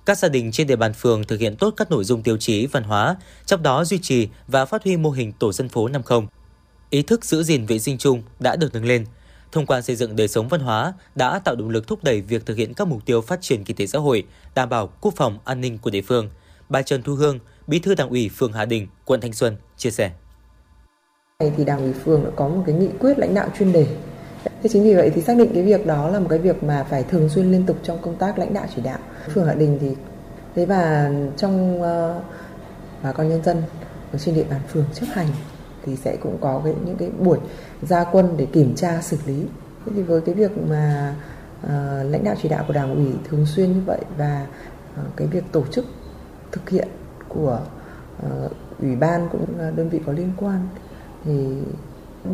Các 0.08 0.18
gia 0.18 0.28
đình 0.28 0.52
trên 0.52 0.66
địa 0.66 0.76
bàn 0.76 0.92
phường 0.92 1.24
thực 1.24 1.40
hiện 1.40 1.56
tốt 1.56 1.74
các 1.76 1.90
nội 1.90 2.04
dung 2.04 2.22
tiêu 2.22 2.36
chí 2.36 2.66
văn 2.66 2.82
hóa, 2.82 3.16
trong 3.46 3.62
đó 3.62 3.84
duy 3.84 3.98
trì 3.98 4.28
và 4.46 4.64
phát 4.64 4.84
huy 4.84 4.96
mô 4.96 5.10
hình 5.10 5.32
tổ 5.32 5.52
dân 5.52 5.68
phố 5.68 5.88
50. 5.88 6.20
Ý 6.90 7.02
thức 7.02 7.24
giữ 7.24 7.42
gìn 7.42 7.66
vệ 7.66 7.78
sinh 7.78 7.98
chung 7.98 8.22
đã 8.40 8.56
được 8.56 8.74
nâng 8.74 8.84
lên. 8.84 9.06
Thông 9.52 9.66
qua 9.66 9.80
xây 9.80 9.96
dựng 9.96 10.16
đời 10.16 10.28
sống 10.28 10.48
văn 10.48 10.60
hóa 10.60 10.92
đã 11.14 11.38
tạo 11.38 11.56
động 11.56 11.68
lực 11.68 11.86
thúc 11.86 12.04
đẩy 12.04 12.20
việc 12.20 12.46
thực 12.46 12.56
hiện 12.56 12.74
các 12.74 12.88
mục 12.88 13.06
tiêu 13.06 13.20
phát 13.20 13.42
triển 13.42 13.64
kinh 13.64 13.76
tế 13.76 13.86
xã 13.86 13.98
hội, 13.98 14.24
đảm 14.54 14.68
bảo 14.68 14.86
quốc 15.00 15.14
phòng 15.16 15.38
an 15.44 15.60
ninh 15.60 15.78
của 15.78 15.90
địa 15.90 16.02
phương. 16.02 16.30
Bà 16.68 16.82
Trần 16.82 17.02
Thu 17.02 17.14
Hương, 17.14 17.38
Bí 17.66 17.78
thư 17.78 17.94
Đảng 17.94 18.08
ủy 18.08 18.30
phường 18.36 18.52
Hà 18.52 18.64
Đình, 18.64 18.86
quận 19.04 19.20
Thanh 19.20 19.32
Xuân 19.32 19.56
chia 19.76 19.90
sẻ. 19.90 20.10
Thì 21.56 21.64
Đảng 21.64 21.78
ủy 21.78 21.92
phường 21.92 22.24
đã 22.24 22.30
có 22.36 22.48
một 22.48 22.62
cái 22.66 22.74
nghị 22.74 22.88
quyết 23.00 23.18
lãnh 23.18 23.34
đạo 23.34 23.48
chuyên 23.58 23.72
đề 23.72 23.86
Thế 24.44 24.68
chính 24.72 24.84
vì 24.84 24.94
vậy 24.94 25.10
thì 25.14 25.22
xác 25.22 25.36
định 25.36 25.50
cái 25.54 25.62
việc 25.62 25.86
đó 25.86 26.08
là 26.08 26.18
một 26.18 26.26
cái 26.30 26.38
việc 26.38 26.62
mà 26.62 26.84
phải 26.90 27.02
thường 27.02 27.28
xuyên 27.28 27.52
liên 27.52 27.66
tục 27.66 27.76
trong 27.82 27.98
công 28.02 28.16
tác 28.16 28.38
lãnh 28.38 28.54
đạo 28.54 28.64
chỉ 28.76 28.82
đạo. 28.82 28.98
Phường 29.34 29.46
Hạ 29.46 29.54
Đình 29.54 29.78
thì 29.80 29.96
thế 30.54 30.66
và 30.66 31.10
trong 31.36 31.80
uh, 31.80 32.22
bà 33.02 33.12
con 33.12 33.28
nhân 33.28 33.44
dân 33.44 33.62
ở 34.12 34.18
trên 34.18 34.34
địa 34.34 34.44
bàn 34.50 34.60
phường 34.68 34.84
chấp 34.94 35.06
hành 35.12 35.26
thì 35.84 35.96
sẽ 35.96 36.16
cũng 36.16 36.38
có 36.40 36.60
cái, 36.64 36.74
những 36.84 36.96
cái 36.96 37.10
buổi 37.10 37.38
gia 37.82 38.04
quân 38.04 38.34
để 38.36 38.46
kiểm 38.46 38.74
tra 38.76 39.00
xử 39.00 39.16
lý. 39.26 39.42
Thế 39.86 39.92
thì 39.96 40.02
với 40.02 40.20
cái 40.20 40.34
việc 40.34 40.50
mà 40.68 41.14
uh, 41.64 41.70
lãnh 42.10 42.24
đạo 42.24 42.34
chỉ 42.42 42.48
đạo 42.48 42.64
của 42.66 42.72
đảng 42.72 42.94
ủy 42.94 43.12
thường 43.30 43.46
xuyên 43.46 43.72
như 43.72 43.80
vậy 43.86 44.00
và 44.16 44.46
uh, 44.92 45.16
cái 45.16 45.26
việc 45.26 45.44
tổ 45.52 45.62
chức 45.70 45.84
thực 46.52 46.70
hiện 46.70 46.88
của 47.28 47.60
uh, 48.26 48.52
ủy 48.80 48.96
ban 48.96 49.28
cũng 49.32 49.46
đơn 49.58 49.88
vị 49.88 50.00
có 50.06 50.12
liên 50.12 50.30
quan 50.36 50.68
thì 51.24 51.46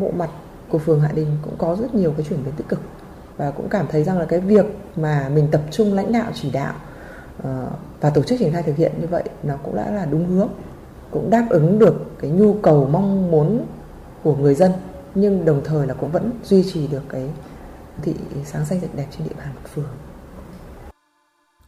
bộ 0.01 0.11
mặt 0.11 0.29
của 0.69 0.77
phường 0.77 1.01
Hạ 1.01 1.11
Đình 1.15 1.37
cũng 1.41 1.55
có 1.57 1.77
rất 1.81 1.95
nhiều 1.95 2.13
cái 2.17 2.25
chuyển 2.29 2.43
biến 2.45 2.53
tích 2.57 2.67
cực 2.69 2.79
và 3.37 3.51
cũng 3.51 3.69
cảm 3.69 3.87
thấy 3.91 4.03
rằng 4.03 4.19
là 4.19 4.25
cái 4.25 4.39
việc 4.39 4.65
mà 4.95 5.29
mình 5.29 5.47
tập 5.51 5.61
trung 5.71 5.93
lãnh 5.93 6.11
đạo 6.11 6.31
chỉ 6.33 6.51
đạo 6.51 6.73
ờ, 7.43 7.67
và 8.01 8.09
tổ 8.09 8.23
chức 8.23 8.39
triển 8.39 8.53
khai 8.53 8.63
thực 8.63 8.75
hiện 8.75 8.91
như 9.01 9.07
vậy 9.07 9.23
nó 9.43 9.55
cũng 9.63 9.75
đã 9.75 9.91
là 9.91 10.05
đúng 10.05 10.27
hướng 10.27 10.49
cũng 11.11 11.29
đáp 11.29 11.47
ứng 11.49 11.79
được 11.79 11.95
cái 12.19 12.29
nhu 12.31 12.53
cầu 12.53 12.89
mong 12.91 13.31
muốn 13.31 13.65
của 14.23 14.35
người 14.35 14.55
dân 14.55 14.71
nhưng 15.15 15.45
đồng 15.45 15.61
thời 15.65 15.87
là 15.87 15.93
cũng 15.93 16.11
vẫn 16.11 16.31
duy 16.43 16.63
trì 16.73 16.87
được 16.87 17.03
cái 17.09 17.29
thị 18.01 18.13
sáng 18.45 18.65
xanh 18.65 18.79
sạch 18.81 18.95
đẹp 18.95 19.07
trên 19.11 19.27
địa 19.27 19.35
bàn 19.37 19.47
của 19.63 19.69
phường. 19.73 19.89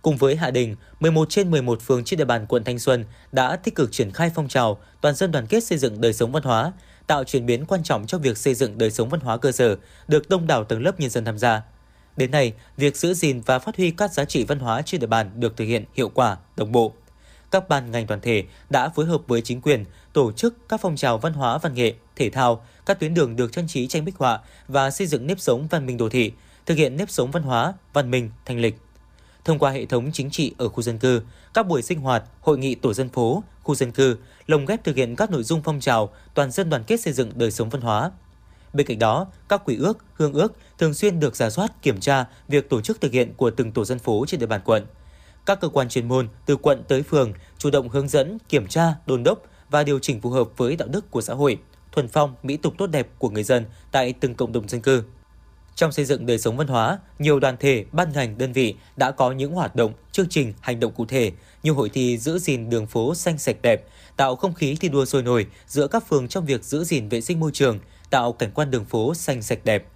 Cùng 0.02 0.18
với 0.18 0.36
Hạ 0.36 0.52
Đình, 0.52 0.76
11 1.00 1.30
trên 1.30 1.52
11 1.52 1.82
phường 1.82 2.04
trên 2.04 2.18
địa 2.18 2.26
bàn 2.26 2.46
quận 2.46 2.64
Thanh 2.64 2.80
Xuân 2.80 3.06
đã 3.32 3.56
tích 3.56 3.76
cực 3.76 3.92
triển 3.92 4.12
khai 4.12 4.32
phong 4.36 4.48
trào 4.48 4.78
toàn 5.02 5.16
dân 5.16 5.32
đoàn 5.32 5.48
kết 5.48 5.64
xây 5.64 5.78
dựng 5.78 6.02
đời 6.02 6.14
sống 6.14 6.32
văn 6.32 6.44
hóa, 6.44 6.72
tạo 7.08 7.24
chuyển 7.24 7.46
biến 7.46 7.66
quan 7.66 7.84
trọng 7.84 8.08
cho 8.08 8.18
việc 8.18 8.38
xây 8.38 8.54
dựng 8.54 8.78
đời 8.78 8.92
sống 8.92 9.10
văn 9.10 9.20
hóa 9.20 9.38
cơ 9.38 9.52
sở, 9.52 9.76
được 10.08 10.30
đông 10.30 10.48
đảo 10.48 10.64
tầng 10.64 10.84
lớp 10.84 11.00
nhân 11.00 11.10
dân 11.10 11.26
tham 11.26 11.38
gia. 11.38 11.62
Đến 12.18 12.32
nay, 12.32 12.54
việc 12.78 12.98
giữ 12.98 13.14
gìn 13.14 13.42
và 13.46 13.60
phát 13.60 13.78
huy 13.78 13.92
các 13.92 14.14
giá 14.14 14.26
trị 14.26 14.44
văn 14.44 14.60
hóa 14.60 14.82
trên 14.82 15.02
địa 15.02 15.08
bàn 15.08 15.32
được 15.36 15.58
thực 15.58 15.66
hiện 15.66 15.86
hiệu 15.94 16.10
quả, 16.10 16.38
đồng 16.56 16.72
bộ. 16.72 16.94
Các 17.52 17.70
ban 17.70 17.92
ngành 17.92 18.08
đoàn 18.08 18.22
thể 18.22 18.44
đã 18.70 18.90
phối 18.90 19.06
hợp 19.06 19.22
với 19.28 19.42
chính 19.42 19.62
quyền 19.62 19.86
tổ 20.14 20.32
chức 20.32 20.70
các 20.70 20.82
phong 20.82 20.96
trào 20.96 21.18
văn 21.18 21.34
hóa 21.34 21.58
văn 21.58 21.74
nghệ, 21.74 21.94
thể 22.16 22.30
thao, 22.30 22.66
các 22.86 23.00
tuyến 23.00 23.14
đường 23.14 23.36
được 23.36 23.52
trang 23.52 23.68
trí 23.68 23.88
tranh 23.88 24.06
bích 24.06 24.16
họa 24.18 24.40
và 24.68 24.92
xây 24.92 25.08
dựng 25.08 25.28
nếp 25.28 25.40
sống 25.40 25.68
văn 25.68 25.86
minh 25.86 25.98
đô 25.98 26.10
thị, 26.10 26.32
thực 26.66 26.78
hiện 26.78 26.98
nếp 26.98 27.10
sống 27.10 27.32
văn 27.32 27.44
hóa, 27.44 27.74
văn 27.94 28.12
minh, 28.12 28.32
thanh 28.46 28.60
lịch. 28.60 28.76
Thông 29.48 29.60
qua 29.60 29.72
hệ 29.72 29.86
thống 29.86 30.10
chính 30.14 30.30
trị 30.30 30.54
ở 30.58 30.70
khu 30.70 30.82
dân 30.82 30.98
cư, 30.98 31.22
các 31.54 31.68
buổi 31.68 31.82
sinh 31.82 32.00
hoạt, 32.00 32.24
hội 32.42 32.58
nghị 32.58 32.76
tổ 32.76 32.94
dân 32.94 33.10
phố, 33.10 33.44
khu 33.64 33.76
dân 33.76 33.92
cư 33.92 34.18
lồng 34.48 34.66
ghép 34.66 34.84
thực 34.84 34.96
hiện 34.96 35.16
các 35.16 35.32
nội 35.32 35.44
dung 35.44 35.62
phong 35.64 35.80
trào 35.80 36.10
toàn 36.34 36.52
dân 36.52 36.70
đoàn 36.70 36.84
kết 36.88 37.02
xây 37.02 37.14
dựng 37.14 37.32
đời 37.36 37.52
sống 37.52 37.70
văn 37.70 37.82
hóa. 37.82 38.12
Bên 38.74 38.88
cạnh 38.88 39.00
đó, 39.00 39.28
các 39.50 39.66
quỹ 39.66 39.76
ước, 39.76 39.98
hương 40.14 40.34
ước 40.34 40.54
thường 40.78 40.94
xuyên 40.94 41.20
được 41.20 41.36
giả 41.36 41.50
soát 41.50 41.82
kiểm 41.82 42.00
tra 42.00 42.26
việc 42.48 42.70
tổ 42.70 42.82
chức 42.82 43.02
thực 43.02 43.12
hiện 43.12 43.34
của 43.38 43.50
từng 43.50 43.72
tổ 43.72 43.86
dân 43.86 44.00
phố 44.00 44.26
trên 44.28 44.40
địa 44.40 44.46
bàn 44.46 44.62
quận. 44.66 44.86
Các 45.46 45.60
cơ 45.62 45.70
quan 45.70 45.90
chuyên 45.90 46.08
môn 46.08 46.28
từ 46.46 46.58
quận 46.58 46.84
tới 46.88 47.04
phường 47.04 47.34
chủ 47.58 47.70
động 47.70 47.90
hướng 47.90 48.08
dẫn, 48.08 48.38
kiểm 48.50 48.68
tra, 48.68 48.94
đôn 49.06 49.24
đốc 49.24 49.44
và 49.70 49.84
điều 49.84 50.00
chỉnh 50.00 50.22
phù 50.22 50.30
hợp 50.30 50.48
với 50.58 50.76
đạo 50.76 50.88
đức 50.88 51.12
của 51.12 51.22
xã 51.22 51.34
hội, 51.34 51.58
thuần 51.92 52.08
phong, 52.08 52.36
mỹ 52.44 52.58
tục 52.58 52.74
tốt 52.78 52.88
đẹp 52.88 53.08
của 53.18 53.30
người 53.30 53.44
dân 53.44 53.66
tại 53.92 54.14
từng 54.14 54.36
cộng 54.36 54.52
đồng 54.52 54.68
dân 54.68 54.82
cư. 54.82 55.04
Trong 55.78 55.92
xây 55.92 56.06
dựng 56.06 56.26
đời 56.26 56.40
sống 56.40 56.58
văn 56.58 56.68
hóa, 56.68 57.00
nhiều 57.20 57.40
đoàn 57.40 57.58
thể, 57.60 57.86
ban 57.92 58.12
ngành, 58.14 58.38
đơn 58.38 58.54
vị 58.54 58.76
đã 58.96 59.12
có 59.12 59.32
những 59.32 59.52
hoạt 59.52 59.76
động, 59.76 59.94
chương 60.12 60.30
trình, 60.30 60.54
hành 60.62 60.80
động 60.80 60.92
cụ 60.94 61.06
thể 61.06 61.32
như 61.64 61.72
hội 61.72 61.90
thi 61.90 62.18
giữ 62.18 62.40
gìn 62.40 62.70
đường 62.70 62.88
phố 62.88 63.16
xanh 63.16 63.38
sạch 63.38 63.62
đẹp, 63.62 63.86
tạo 64.16 64.36
không 64.36 64.54
khí 64.54 64.78
thi 64.80 64.90
đua 64.90 65.06
sôi 65.06 65.24
nổi 65.24 65.48
giữa 65.68 65.88
các 65.88 66.08
phường 66.08 66.28
trong 66.28 66.46
việc 66.46 66.64
giữ 66.64 66.84
gìn 66.84 67.10
vệ 67.10 67.22
sinh 67.22 67.40
môi 67.40 67.52
trường, 67.54 67.80
tạo 68.10 68.34
cảnh 68.34 68.52
quan 68.54 68.72
đường 68.72 68.86
phố 68.86 69.14
xanh 69.14 69.42
sạch 69.42 69.60
đẹp. 69.64 69.88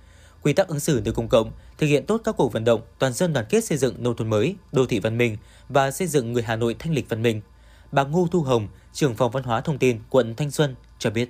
Quy 0.41 0.53
tắc 0.53 0.67
ứng 0.67 0.79
xử 0.79 1.01
nơi 1.05 1.13
công 1.13 1.27
cộng, 1.27 1.51
thực 1.77 1.87
hiện 1.87 2.05
tốt 2.05 2.21
các 2.23 2.35
cuộc 2.37 2.53
vận 2.53 2.63
động 2.63 2.81
toàn 2.99 3.13
dân 3.13 3.33
đoàn 3.33 3.45
kết 3.49 3.63
xây 3.63 3.77
dựng 3.77 4.03
nông 4.03 4.15
thôn 4.15 4.29
mới, 4.29 4.55
đô 4.71 4.85
thị 4.85 4.99
văn 4.99 5.17
minh 5.17 5.37
và 5.69 5.91
xây 5.91 6.07
dựng 6.07 6.33
người 6.33 6.43
Hà 6.43 6.55
Nội 6.55 6.75
thanh 6.79 6.93
lịch 6.93 7.09
văn 7.09 7.21
minh. 7.21 7.41
Bà 7.91 8.03
Ngô 8.03 8.27
Thu 8.31 8.41
Hồng, 8.41 8.67
trưởng 8.93 9.15
phòng 9.15 9.31
văn 9.31 9.43
hóa 9.43 9.61
thông 9.61 9.77
tin 9.77 9.99
quận 10.09 10.35
Thanh 10.35 10.51
Xuân 10.51 10.75
cho 10.99 11.09
biết. 11.09 11.29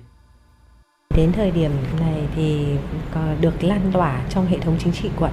Đến 1.16 1.32
thời 1.32 1.50
điểm 1.50 1.70
này 2.00 2.20
thì 2.36 2.66
được 3.40 3.64
lan 3.64 3.80
tỏa 3.92 4.20
trong 4.30 4.46
hệ 4.46 4.58
thống 4.58 4.76
chính 4.78 4.92
trị 4.92 5.10
quận 5.18 5.32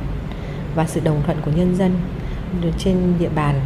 và 0.75 0.85
sự 0.87 1.01
đồng 1.03 1.21
thuận 1.25 1.37
của 1.45 1.51
nhân 1.51 1.75
dân 1.75 1.91
trên 2.77 3.13
địa 3.19 3.29
bàn 3.35 3.61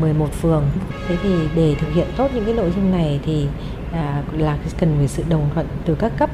11 0.00 0.32
phường. 0.32 0.64
Thế 1.08 1.16
thì 1.22 1.34
để 1.56 1.74
thực 1.74 1.92
hiện 1.94 2.06
tốt 2.16 2.30
những 2.34 2.44
cái 2.44 2.54
nội 2.54 2.72
dung 2.76 2.90
này 2.90 3.20
thì 3.24 3.46
à, 3.92 4.22
là 4.32 4.58
cần 4.78 4.94
phải 4.98 5.08
sự 5.08 5.24
đồng 5.28 5.50
thuận 5.54 5.66
từ 5.84 5.94
các 5.94 6.12
cấp 6.18 6.30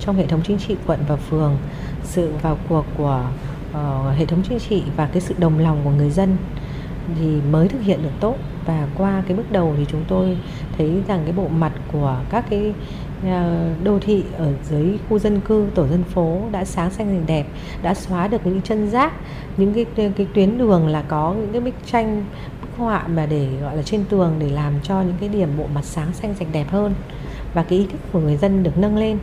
trong 0.00 0.16
hệ 0.16 0.26
thống 0.26 0.40
chính 0.44 0.58
trị 0.58 0.76
quận 0.86 1.00
và 1.08 1.16
phường, 1.16 1.56
sự 2.04 2.32
vào 2.42 2.58
cuộc 2.68 2.84
của 2.96 3.24
uh, 3.70 4.18
hệ 4.18 4.26
thống 4.26 4.42
chính 4.48 4.58
trị 4.58 4.82
và 4.96 5.06
cái 5.06 5.20
sự 5.20 5.34
đồng 5.38 5.58
lòng 5.58 5.80
của 5.84 5.90
người 5.90 6.10
dân 6.10 6.36
thì 7.18 7.40
mới 7.50 7.68
thực 7.68 7.82
hiện 7.82 8.02
được 8.02 8.12
tốt 8.20 8.36
và 8.66 8.86
qua 8.98 9.22
cái 9.28 9.36
bước 9.36 9.52
đầu 9.52 9.74
thì 9.78 9.84
chúng 9.88 10.04
tôi 10.08 10.38
thấy 10.78 11.02
rằng 11.08 11.20
cái 11.24 11.32
bộ 11.32 11.48
mặt 11.48 11.72
của 11.92 12.16
các 12.30 12.44
cái 12.50 12.74
đô 13.84 13.98
thị 13.98 14.24
ở 14.36 14.52
dưới 14.70 14.98
khu 15.08 15.18
dân 15.18 15.40
cư 15.40 15.66
tổ 15.74 15.86
dân 15.86 16.02
phố 16.02 16.40
đã 16.52 16.64
sáng 16.64 16.90
xanh 16.90 17.06
rành 17.06 17.26
đẹp 17.26 17.46
đã 17.82 17.94
xóa 17.94 18.28
được 18.28 18.46
những 18.46 18.62
chân 18.62 18.90
rác 18.90 19.12
những 19.56 19.74
cái 19.74 20.10
cái 20.16 20.26
tuyến 20.34 20.58
đường 20.58 20.88
là 20.88 21.02
có 21.02 21.34
những 21.34 21.52
cái 21.52 21.60
bức 21.60 21.74
tranh 21.86 22.24
bức 22.60 22.68
họa 22.76 23.06
mà 23.06 23.26
để 23.26 23.48
gọi 23.62 23.76
là 23.76 23.82
trên 23.82 24.04
tường 24.04 24.34
để 24.38 24.48
làm 24.48 24.72
cho 24.82 25.02
những 25.02 25.16
cái 25.20 25.28
điểm 25.28 25.48
bộ 25.58 25.64
mặt 25.74 25.84
sáng 25.84 26.12
xanh 26.12 26.34
sạch 26.34 26.48
đẹp 26.52 26.66
hơn. 26.70 26.94
Và 27.54 27.62
cái 27.62 27.78
ý 27.78 27.86
thức 27.86 27.98
của 28.12 28.20
người 28.20 28.36
dân 28.36 28.62
được 28.62 28.78
nâng 28.78 28.96
lên. 28.96 29.18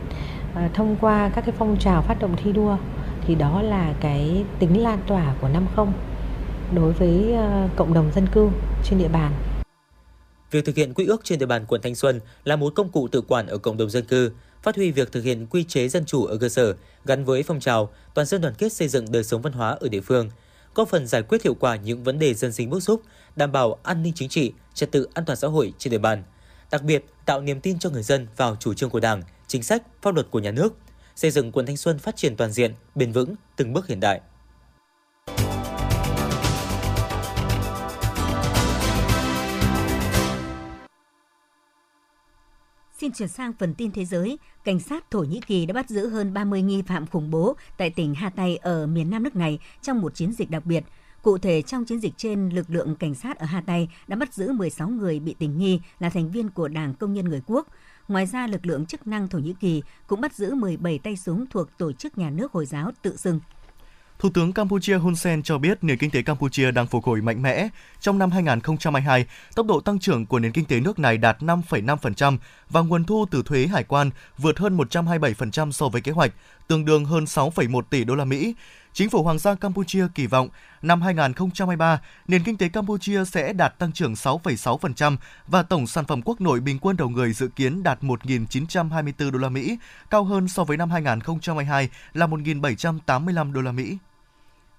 À, 0.54 0.68
thông 0.74 0.96
qua 1.00 1.30
các 1.34 1.44
cái 1.46 1.54
phong 1.58 1.76
trào 1.76 2.02
phát 2.02 2.18
động 2.20 2.36
thi 2.44 2.52
đua 2.52 2.76
thì 3.26 3.34
đó 3.34 3.62
là 3.62 3.92
cái 4.00 4.44
tính 4.58 4.82
lan 4.82 4.98
tỏa 5.06 5.34
của 5.40 5.48
năm 5.48 5.66
không 5.76 5.92
đối 6.74 6.92
với 6.92 7.34
uh, 7.34 7.76
cộng 7.76 7.94
đồng 7.94 8.10
dân 8.14 8.26
cư 8.26 8.48
trên 8.84 8.98
địa 8.98 9.08
bàn. 9.08 9.32
Việc 10.50 10.64
thực 10.64 10.76
hiện 10.76 10.94
quy 10.94 11.06
ước 11.06 11.20
trên 11.24 11.38
địa 11.38 11.46
bàn 11.46 11.64
quận 11.68 11.82
Thanh 11.82 11.94
Xuân 11.94 12.20
là 12.44 12.56
một 12.56 12.72
công 12.74 12.92
cụ 12.92 13.08
tự 13.08 13.20
quản 13.20 13.46
ở 13.46 13.58
cộng 13.58 13.76
đồng 13.76 13.90
dân 13.90 14.04
cư, 14.04 14.30
phát 14.62 14.76
huy 14.76 14.90
việc 14.90 15.12
thực 15.12 15.24
hiện 15.24 15.46
quy 15.46 15.64
chế 15.64 15.88
dân 15.88 16.04
chủ 16.06 16.24
ở 16.24 16.36
cơ 16.36 16.48
sở 16.48 16.74
gắn 17.04 17.24
với 17.24 17.42
phong 17.42 17.60
trào 17.60 17.92
toàn 18.14 18.26
dân 18.26 18.40
đoàn 18.40 18.54
kết 18.58 18.72
xây 18.72 18.88
dựng 18.88 19.12
đời 19.12 19.24
sống 19.24 19.42
văn 19.42 19.52
hóa 19.52 19.70
ở 19.80 19.88
địa 19.88 20.00
phương, 20.00 20.30
góp 20.74 20.88
phần 20.88 21.06
giải 21.06 21.22
quyết 21.22 21.42
hiệu 21.42 21.54
quả 21.54 21.76
những 21.76 22.04
vấn 22.04 22.18
đề 22.18 22.34
dân 22.34 22.52
sinh 22.52 22.70
bức 22.70 22.80
xúc, 22.80 23.02
đảm 23.36 23.52
bảo 23.52 23.78
an 23.82 24.02
ninh 24.02 24.12
chính 24.16 24.28
trị, 24.28 24.52
trật 24.74 24.92
tự 24.92 25.08
an 25.14 25.24
toàn 25.24 25.36
xã 25.36 25.48
hội 25.48 25.72
trên 25.78 25.90
địa 25.90 25.98
bàn. 25.98 26.22
Đặc 26.70 26.82
biệt, 26.82 27.04
tạo 27.26 27.40
niềm 27.40 27.60
tin 27.60 27.78
cho 27.78 27.90
người 27.90 28.02
dân 28.02 28.26
vào 28.36 28.56
chủ 28.60 28.74
trương 28.74 28.90
của 28.90 29.00
Đảng, 29.00 29.22
chính 29.46 29.62
sách, 29.62 29.82
pháp 30.02 30.14
luật 30.14 30.30
của 30.30 30.38
nhà 30.38 30.50
nước, 30.50 30.74
xây 31.16 31.30
dựng 31.30 31.52
quận 31.52 31.66
Thanh 31.66 31.76
Xuân 31.76 31.98
phát 31.98 32.16
triển 32.16 32.36
toàn 32.36 32.52
diện, 32.52 32.74
bền 32.94 33.12
vững, 33.12 33.34
từng 33.56 33.72
bước 33.72 33.86
hiện 33.86 34.00
đại. 34.00 34.20
Xin 43.00 43.12
chuyển 43.12 43.28
sang 43.28 43.52
phần 43.52 43.74
tin 43.74 43.92
thế 43.92 44.04
giới. 44.04 44.38
Cảnh 44.64 44.80
sát 44.80 45.10
Thổ 45.10 45.20
Nhĩ 45.20 45.40
Kỳ 45.46 45.66
đã 45.66 45.74
bắt 45.74 45.88
giữ 45.88 46.08
hơn 46.08 46.34
30 46.34 46.62
nghi 46.62 46.82
phạm 46.82 47.06
khủng 47.06 47.30
bố 47.30 47.56
tại 47.76 47.90
tỉnh 47.90 48.14
Hatay 48.14 48.56
ở 48.56 48.86
miền 48.86 49.10
nam 49.10 49.22
nước 49.22 49.36
này 49.36 49.58
trong 49.82 50.00
một 50.00 50.14
chiến 50.14 50.32
dịch 50.32 50.50
đặc 50.50 50.66
biệt. 50.66 50.84
Cụ 51.22 51.38
thể, 51.38 51.62
trong 51.62 51.84
chiến 51.84 52.00
dịch 52.00 52.12
trên, 52.16 52.48
lực 52.48 52.70
lượng 52.70 52.94
cảnh 52.96 53.14
sát 53.14 53.38
ở 53.38 53.46
Hatay 53.46 53.88
đã 54.06 54.16
bắt 54.16 54.34
giữ 54.34 54.52
16 54.52 54.88
người 54.88 55.20
bị 55.20 55.34
tình 55.38 55.58
nghi 55.58 55.80
là 55.98 56.10
thành 56.10 56.30
viên 56.30 56.50
của 56.50 56.68
Đảng 56.68 56.94
Công 56.94 57.12
nhân 57.12 57.28
Người 57.28 57.42
Quốc. 57.46 57.66
Ngoài 58.08 58.26
ra, 58.26 58.46
lực 58.46 58.66
lượng 58.66 58.86
chức 58.86 59.06
năng 59.06 59.28
Thổ 59.28 59.38
Nhĩ 59.38 59.54
Kỳ 59.60 59.82
cũng 60.06 60.20
bắt 60.20 60.34
giữ 60.34 60.54
17 60.54 60.98
tay 60.98 61.16
súng 61.16 61.46
thuộc 61.46 61.78
Tổ 61.78 61.92
chức 61.92 62.18
Nhà 62.18 62.30
nước 62.30 62.52
Hồi 62.52 62.66
giáo 62.66 62.90
tự 63.02 63.16
xưng. 63.16 63.40
Thủ 64.18 64.30
tướng 64.34 64.52
Campuchia 64.52 64.96
Hun 64.98 65.16
Sen 65.16 65.42
cho 65.42 65.58
biết 65.58 65.84
nền 65.84 65.98
kinh 65.98 66.10
tế 66.10 66.22
Campuchia 66.22 66.70
đang 66.70 66.86
phục 66.86 67.04
hồi 67.04 67.20
mạnh 67.20 67.42
mẽ. 67.42 67.68
Trong 68.00 68.18
năm 68.18 68.30
2022, 68.30 69.26
tốc 69.54 69.66
độ 69.66 69.80
tăng 69.80 69.98
trưởng 69.98 70.26
của 70.26 70.38
nền 70.38 70.52
kinh 70.52 70.64
tế 70.64 70.80
nước 70.80 70.98
này 70.98 71.18
đạt 71.18 71.38
5,5% 71.40 72.38
và 72.70 72.80
nguồn 72.80 73.04
thu 73.04 73.26
từ 73.30 73.42
thuế 73.42 73.66
hải 73.66 73.84
quan 73.84 74.10
vượt 74.38 74.58
hơn 74.58 74.76
127% 74.76 75.70
so 75.70 75.88
với 75.88 76.00
kế 76.00 76.12
hoạch, 76.12 76.32
tương 76.68 76.84
đương 76.84 77.04
hơn 77.04 77.24
6,1 77.24 77.82
tỷ 77.82 78.04
đô 78.04 78.14
la 78.14 78.24
Mỹ. 78.24 78.54
Chính 78.92 79.10
phủ 79.10 79.22
Hoàng 79.22 79.38
gia 79.38 79.54
Campuchia 79.54 80.06
kỳ 80.14 80.26
vọng 80.26 80.48
năm 80.82 81.02
2023, 81.02 82.00
nền 82.28 82.42
kinh 82.44 82.56
tế 82.56 82.68
Campuchia 82.68 83.24
sẽ 83.24 83.52
đạt 83.52 83.78
tăng 83.78 83.92
trưởng 83.92 84.14
6,6% 84.14 85.16
và 85.46 85.62
tổng 85.62 85.86
sản 85.86 86.04
phẩm 86.04 86.22
quốc 86.24 86.40
nội 86.40 86.60
bình 86.60 86.78
quân 86.78 86.96
đầu 86.96 87.08
người 87.08 87.32
dự 87.32 87.48
kiến 87.48 87.82
đạt 87.82 88.02
1.924 88.02 89.30
đô 89.30 89.38
la 89.38 89.48
Mỹ, 89.48 89.78
cao 90.10 90.24
hơn 90.24 90.48
so 90.48 90.64
với 90.64 90.76
năm 90.76 90.90
2022 90.90 91.88
là 92.14 92.26
1.785 92.26 93.52
đô 93.52 93.60
la 93.60 93.72
Mỹ. 93.72 93.98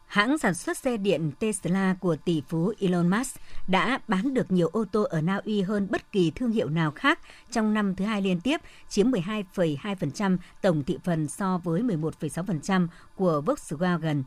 Hãng 0.09 0.37
sản 0.37 0.53
xuất 0.53 0.77
xe 0.77 0.97
điện 0.97 1.31
Tesla 1.39 1.95
của 1.99 2.15
tỷ 2.15 2.41
phú 2.49 2.73
Elon 2.79 3.09
Musk 3.09 3.35
đã 3.67 3.99
bán 4.07 4.33
được 4.33 4.51
nhiều 4.51 4.67
ô 4.67 4.85
tô 4.91 5.03
ở 5.03 5.21
Na 5.21 5.41
Uy 5.45 5.61
hơn 5.61 5.87
bất 5.91 6.11
kỳ 6.11 6.31
thương 6.31 6.51
hiệu 6.51 6.69
nào 6.69 6.91
khác 6.91 7.19
trong 7.51 7.73
năm 7.73 7.95
thứ 7.95 8.05
hai 8.05 8.21
liên 8.21 8.41
tiếp, 8.41 8.61
chiếm 8.89 9.11
12,2% 9.11 10.37
tổng 10.61 10.83
thị 10.83 10.97
phần 11.03 11.27
so 11.27 11.57
với 11.63 11.81
11,6% 11.81 12.87
của 13.15 13.41
Volkswagen. 13.45 14.23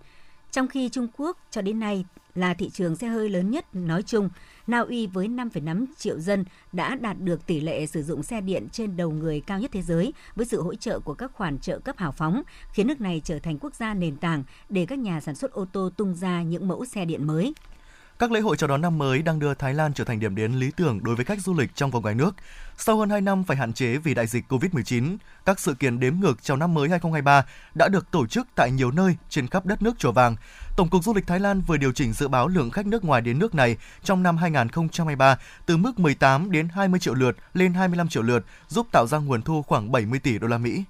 Trong 0.53 0.69
khi 0.69 0.89
Trung 0.89 1.09
Quốc 1.17 1.39
cho 1.51 1.63
đến 1.63 1.81
nay 1.81 2.05
là 2.35 2.55
thị 2.55 2.71
trường 2.71 2.97
xe 2.97 3.09
hơi 3.09 3.29
lớn 3.29 3.51
nhất 3.51 3.75
nói 3.75 4.03
chung, 4.03 4.29
Na 4.67 4.79
Uy 4.79 5.07
với 5.07 5.29
5,5 5.29 5.87
triệu 5.99 6.19
dân 6.19 6.45
đã 6.73 6.95
đạt 6.95 7.21
được 7.21 7.47
tỷ 7.47 7.61
lệ 7.61 7.87
sử 7.87 8.03
dụng 8.03 8.23
xe 8.23 8.41
điện 8.41 8.69
trên 8.73 8.97
đầu 8.97 9.11
người 9.11 9.41
cao 9.41 9.59
nhất 9.59 9.71
thế 9.75 9.83
giới 9.83 10.13
với 10.37 10.47
sự 10.47 10.63
hỗ 10.63 10.75
trợ 10.75 11.01
của 11.01 11.15
các 11.15 11.33
khoản 11.33 11.59
trợ 11.59 11.79
cấp 11.79 11.99
hào 11.99 12.13
phóng, 12.13 12.43
khiến 12.73 12.87
nước 12.87 13.01
này 13.01 13.21
trở 13.25 13.39
thành 13.39 13.59
quốc 13.59 13.75
gia 13.75 13.95
nền 13.95 14.17
tảng 14.17 14.45
để 14.69 14.87
các 14.87 14.99
nhà 14.99 15.21
sản 15.21 15.35
xuất 15.35 15.53
ô 15.53 15.65
tô 15.73 15.91
tung 15.97 16.15
ra 16.15 16.43
những 16.43 16.69
mẫu 16.69 16.85
xe 16.85 17.05
điện 17.05 17.27
mới. 17.27 17.55
Các 18.23 18.33
lễ 18.33 18.41
hội 18.41 18.57
chào 18.57 18.69
đón 18.69 18.81
năm 18.81 18.99
mới 18.99 19.23
đang 19.23 19.39
đưa 19.39 19.55
Thái 19.55 19.75
Lan 19.75 19.93
trở 19.95 20.05
thành 20.05 20.21
điểm 20.21 20.35
đến 20.35 20.53
lý 20.53 20.71
tưởng 20.77 21.05
đối 21.05 21.17
với 21.17 21.25
khách 21.25 21.41
du 21.41 21.55
lịch 21.55 21.71
trong 21.75 21.91
và 21.91 22.01
ngoài 22.01 22.15
nước. 22.15 22.35
Sau 22.77 22.99
hơn 22.99 23.11
2 23.11 23.21
năm 23.21 23.45
phải 23.45 23.57
hạn 23.57 23.73
chế 23.73 23.97
vì 23.97 24.15
đại 24.15 24.27
dịch 24.27 24.53
COVID-19, 24.53 25.17
các 25.47 25.61
sự 25.61 25.75
kiện 25.75 26.01
đếm 26.01 26.15
ngược 26.21 26.43
chào 26.43 26.57
năm 26.57 26.75
mới 26.75 26.89
2023 26.89 27.47
đã 27.75 27.89
được 27.89 28.11
tổ 28.11 28.27
chức 28.27 28.47
tại 28.55 28.71
nhiều 28.71 28.91
nơi 28.91 29.17
trên 29.29 29.49
khắp 29.49 29.67
đất 29.67 29.83
nước 29.83 29.99
chùa 29.99 30.13
vàng. 30.13 30.37
Tổng 30.77 30.89
cục 30.89 31.05
Du 31.05 31.15
lịch 31.15 31.27
Thái 31.27 31.41
Lan 31.41 31.61
vừa 31.61 31.77
điều 31.77 31.93
chỉnh 31.93 32.13
dự 32.13 32.29
báo 32.29 32.49
lượng 32.49 32.71
khách 32.71 32.87
nước 32.87 33.05
ngoài 33.05 33.21
đến 33.21 33.39
nước 33.39 33.55
này 33.55 33.77
trong 34.03 34.23
năm 34.23 34.37
2023 34.37 35.39
từ 35.67 35.77
mức 35.77 35.99
18 35.99 36.51
đến 36.51 36.69
20 36.69 37.01
triệu 37.01 37.15
lượt 37.15 37.37
lên 37.55 37.75
25 37.75 38.09
triệu 38.09 38.23
lượt, 38.23 38.45
giúp 38.69 38.87
tạo 38.93 39.07
ra 39.07 39.19
nguồn 39.19 39.43
thu 39.43 39.63
khoảng 39.63 39.93
70 39.93 40.19
tỷ 40.19 40.39
đô 40.39 40.47
la 40.47 40.59
Mỹ. 40.59 40.85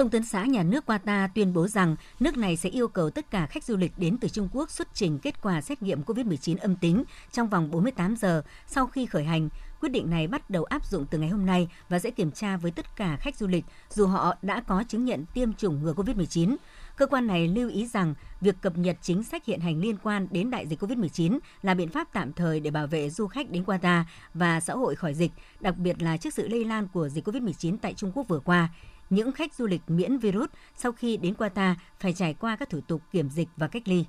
Thông 0.00 0.10
tấn 0.10 0.24
xã 0.24 0.44
nhà 0.44 0.62
nước 0.62 0.84
Qatar 0.90 1.28
tuyên 1.34 1.52
bố 1.52 1.68
rằng 1.68 1.96
nước 2.20 2.36
này 2.36 2.56
sẽ 2.56 2.68
yêu 2.68 2.88
cầu 2.88 3.10
tất 3.10 3.30
cả 3.30 3.46
khách 3.46 3.64
du 3.64 3.76
lịch 3.76 3.92
đến 3.96 4.18
từ 4.20 4.28
Trung 4.28 4.48
Quốc 4.52 4.70
xuất 4.70 4.88
trình 4.94 5.18
kết 5.18 5.42
quả 5.42 5.60
xét 5.60 5.82
nghiệm 5.82 6.02
COVID-19 6.02 6.56
âm 6.60 6.76
tính 6.76 7.04
trong 7.32 7.48
vòng 7.48 7.70
48 7.70 8.16
giờ 8.16 8.42
sau 8.66 8.86
khi 8.86 9.06
khởi 9.06 9.24
hành. 9.24 9.48
Quyết 9.80 9.88
định 9.88 10.10
này 10.10 10.26
bắt 10.26 10.50
đầu 10.50 10.64
áp 10.64 10.86
dụng 10.86 11.06
từ 11.10 11.18
ngày 11.18 11.28
hôm 11.28 11.46
nay 11.46 11.68
và 11.88 11.98
sẽ 11.98 12.10
kiểm 12.10 12.32
tra 12.32 12.56
với 12.56 12.70
tất 12.70 12.96
cả 12.96 13.16
khách 13.16 13.36
du 13.36 13.46
lịch 13.46 13.64
dù 13.90 14.06
họ 14.06 14.34
đã 14.42 14.60
có 14.60 14.84
chứng 14.88 15.04
nhận 15.04 15.24
tiêm 15.34 15.52
chủng 15.52 15.82
ngừa 15.82 15.92
COVID-19. 15.92 16.56
Cơ 16.96 17.06
quan 17.06 17.26
này 17.26 17.48
lưu 17.48 17.70
ý 17.70 17.86
rằng 17.86 18.14
việc 18.40 18.54
cập 18.60 18.78
nhật 18.78 18.96
chính 19.02 19.24
sách 19.24 19.44
hiện 19.44 19.60
hành 19.60 19.80
liên 19.80 19.96
quan 20.02 20.26
đến 20.30 20.50
đại 20.50 20.66
dịch 20.66 20.82
COVID-19 20.82 21.38
là 21.62 21.74
biện 21.74 21.88
pháp 21.88 22.08
tạm 22.12 22.32
thời 22.32 22.60
để 22.60 22.70
bảo 22.70 22.86
vệ 22.86 23.10
du 23.10 23.26
khách 23.26 23.50
đến 23.50 23.64
Qatar 23.64 24.02
và 24.34 24.60
xã 24.60 24.74
hội 24.74 24.96
khỏi 24.96 25.14
dịch, 25.14 25.32
đặc 25.60 25.76
biệt 25.78 26.02
là 26.02 26.16
trước 26.16 26.34
sự 26.34 26.48
lây 26.48 26.64
lan 26.64 26.88
của 26.88 27.08
dịch 27.08 27.28
COVID-19 27.28 27.76
tại 27.82 27.94
Trung 27.94 28.12
Quốc 28.14 28.28
vừa 28.28 28.40
qua 28.40 28.68
những 29.10 29.32
khách 29.32 29.54
du 29.54 29.66
lịch 29.66 29.82
miễn 29.86 30.18
virus 30.18 30.50
sau 30.76 30.92
khi 30.92 31.16
đến 31.16 31.34
Qatar 31.38 31.74
phải 32.00 32.12
trải 32.12 32.34
qua 32.34 32.56
các 32.56 32.70
thủ 32.70 32.80
tục 32.80 33.02
kiểm 33.12 33.30
dịch 33.30 33.48
và 33.56 33.68
cách 33.68 33.88
ly. 33.88 34.04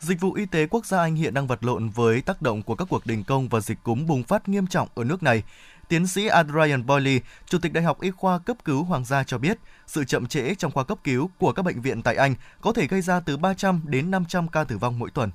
Dịch 0.00 0.20
vụ 0.20 0.32
y 0.32 0.46
tế 0.46 0.66
quốc 0.66 0.86
gia 0.86 0.98
Anh 0.98 1.14
hiện 1.14 1.34
đang 1.34 1.46
vật 1.46 1.64
lộn 1.64 1.88
với 1.88 2.20
tác 2.20 2.42
động 2.42 2.62
của 2.62 2.74
các 2.74 2.88
cuộc 2.90 3.06
đình 3.06 3.24
công 3.24 3.48
và 3.48 3.60
dịch 3.60 3.78
cúm 3.82 4.06
bùng 4.06 4.22
phát 4.22 4.48
nghiêm 4.48 4.66
trọng 4.66 4.88
ở 4.94 5.04
nước 5.04 5.22
này. 5.22 5.42
Tiến 5.88 6.06
sĩ 6.06 6.26
Adrian 6.26 6.86
Boyle, 6.86 7.18
Chủ 7.46 7.58
tịch 7.58 7.72
Đại 7.72 7.84
học 7.84 8.00
Y 8.00 8.10
khoa 8.10 8.38
cấp 8.38 8.56
cứu 8.64 8.84
Hoàng 8.84 9.04
gia 9.04 9.24
cho 9.24 9.38
biết, 9.38 9.58
sự 9.86 10.04
chậm 10.04 10.26
trễ 10.26 10.54
trong 10.54 10.72
khoa 10.72 10.84
cấp 10.84 10.98
cứu 11.04 11.30
của 11.38 11.52
các 11.52 11.62
bệnh 11.62 11.80
viện 11.80 12.02
tại 12.02 12.16
Anh 12.16 12.34
có 12.60 12.72
thể 12.72 12.86
gây 12.86 13.00
ra 13.00 13.20
từ 13.20 13.36
300 13.36 13.80
đến 13.84 14.10
500 14.10 14.48
ca 14.48 14.64
tử 14.64 14.78
vong 14.78 14.98
mỗi 14.98 15.10
tuần. 15.10 15.30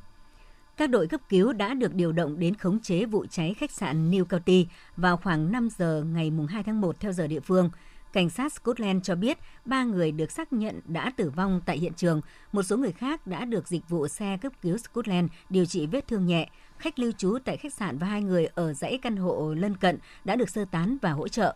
Các 0.78 0.90
đội 0.90 1.08
cấp 1.08 1.22
cứu 1.30 1.54
đã 1.54 1.74
được 1.74 1.94
điều 1.94 2.12
động 2.12 2.40
đến 2.40 2.56
khống 2.56 2.80
chế 2.80 3.06
vụ 3.06 3.26
cháy 3.30 3.54
khách 3.54 3.72
sạn 3.72 4.12
New 4.12 4.26
County 4.26 4.68
vào 4.98 5.18
khoảng 5.18 5.52
5 5.52 5.70
giờ 5.78 6.04
ngày 6.14 6.32
2 6.50 6.64
tháng 6.64 6.82
1 6.82 7.00
theo 7.00 7.14
giờ 7.14 7.28
địa 7.28 7.40
phương. 7.40 7.70
Cảnh 8.14 8.30
sát 8.30 8.54
Scotland 8.54 9.04
cho 9.04 9.16
biết 9.16 9.38
ba 9.66 9.84
người 9.84 10.12
được 10.12 10.32
xác 10.32 10.54
nhận 10.54 10.80
đã 10.86 11.12
tử 11.18 11.30
vong 11.30 11.62
tại 11.66 11.78
hiện 11.78 11.94
trường. 11.94 12.22
Một 12.52 12.64
số 12.64 12.78
người 12.78 12.92
khác 12.92 13.28
đã 13.28 13.46
được 13.46 13.68
dịch 13.68 13.90
vụ 13.90 14.08
xe 14.08 14.38
cấp 14.42 14.54
cứu 14.62 14.78
Scotland 14.78 15.30
điều 15.50 15.66
trị 15.66 15.88
vết 15.88 16.08
thương 16.08 16.26
nhẹ. 16.26 16.50
Khách 16.78 17.00
lưu 17.00 17.12
trú 17.12 17.38
tại 17.46 17.58
khách 17.58 17.74
sạn 17.74 17.98
và 17.98 18.08
hai 18.08 18.22
người 18.22 18.46
ở 18.56 18.74
dãy 18.74 19.00
căn 19.02 19.18
hộ 19.18 19.54
lân 19.58 19.78
cận 19.78 19.98
đã 20.26 20.36
được 20.36 20.50
sơ 20.50 20.66
tán 20.66 20.98
và 21.02 21.12
hỗ 21.12 21.28
trợ. 21.28 21.56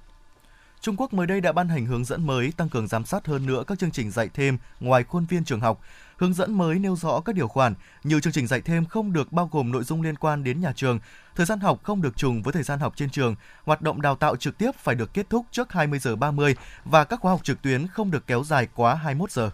Trung 0.86 0.96
Quốc 0.98 1.14
mới 1.14 1.28
đây 1.28 1.42
đã 1.42 1.52
ban 1.52 1.70
hành 1.70 1.86
hướng 1.86 2.06
dẫn 2.06 2.28
mới 2.28 2.52
tăng 2.58 2.70
cường 2.70 2.88
giám 2.88 3.06
sát 3.06 3.28
hơn 3.28 3.46
nữa 3.46 3.64
các 3.68 3.80
chương 3.80 3.92
trình 3.92 4.12
dạy 4.12 4.30
thêm 4.34 4.58
ngoài 4.80 5.04
khuôn 5.04 5.26
viên 5.26 5.44
trường 5.44 5.60
học. 5.60 5.82
Hướng 6.18 6.34
dẫn 6.34 6.58
mới 6.58 6.80
nêu 6.80 6.96
rõ 6.96 7.22
các 7.26 7.36
điều 7.36 7.48
khoản, 7.48 7.74
nhiều 8.04 8.20
chương 8.20 8.34
trình 8.34 8.48
dạy 8.48 8.62
thêm 8.62 8.86
không 8.86 9.14
được 9.14 9.32
bao 9.32 9.50
gồm 9.52 9.72
nội 9.72 9.84
dung 9.84 10.02
liên 10.02 10.16
quan 10.16 10.44
đến 10.44 10.62
nhà 10.62 10.74
trường, 10.76 11.00
thời 11.36 11.46
gian 11.46 11.60
học 11.60 11.80
không 11.84 12.02
được 12.02 12.18
trùng 12.18 12.42
với 12.42 12.54
thời 12.54 12.64
gian 12.64 12.80
học 12.80 12.94
trên 12.96 13.10
trường, 13.10 13.36
hoạt 13.64 13.82
động 13.82 14.02
đào 14.02 14.16
tạo 14.16 14.36
trực 14.36 14.58
tiếp 14.58 14.72
phải 14.76 14.96
được 14.96 15.14
kết 15.14 15.30
thúc 15.30 15.46
trước 15.52 15.74
20 15.74 16.00
giờ 16.00 16.16
30 16.16 16.56
và 16.86 17.04
các 17.04 17.20
khóa 17.20 17.32
học 17.32 17.44
trực 17.44 17.62
tuyến 17.62 17.88
không 17.88 18.12
được 18.12 18.28
kéo 18.28 18.44
dài 18.44 18.68
quá 18.76 18.96
21 18.96 19.32
giờ. 19.32 19.50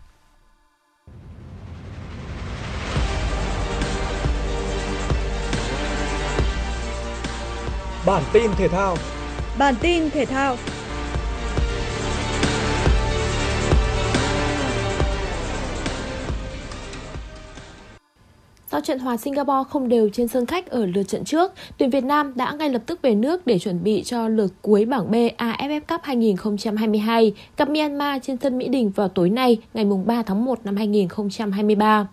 Bản 8.05 8.23
tin 8.33 8.51
thể 8.57 8.67
thao 8.67 8.97
Bản 9.57 9.75
tin 9.81 10.09
thể 10.09 10.25
thao 10.25 10.57
Sau 18.71 18.81
trận 18.81 18.99
hòa 18.99 19.17
Singapore 19.17 19.69
không 19.69 19.89
đều 19.89 20.09
trên 20.09 20.27
sân 20.27 20.45
khách 20.45 20.69
ở 20.69 20.85
lượt 20.85 21.03
trận 21.03 21.23
trước, 21.23 21.51
tuyển 21.77 21.89
Việt 21.89 22.03
Nam 22.03 22.33
đã 22.35 22.51
ngay 22.51 22.69
lập 22.69 22.81
tức 22.85 23.01
về 23.01 23.15
nước 23.15 23.47
để 23.47 23.59
chuẩn 23.59 23.83
bị 23.83 24.03
cho 24.03 24.27
lượt 24.27 24.53
cuối 24.61 24.85
bảng 24.85 25.11
B 25.11 25.15
AFF 25.37 25.79
Cup 25.79 26.01
2022 26.03 27.33
gặp 27.57 27.69
Myanmar 27.69 28.21
trên 28.23 28.37
sân 28.37 28.57
Mỹ 28.57 28.67
Đình 28.67 28.89
vào 28.89 29.07
tối 29.07 29.29
nay, 29.29 29.57
ngày 29.73 29.85
3 30.05 30.23
tháng 30.23 30.45
1 30.45 30.59
năm 30.65 30.75
2023. 30.75 32.07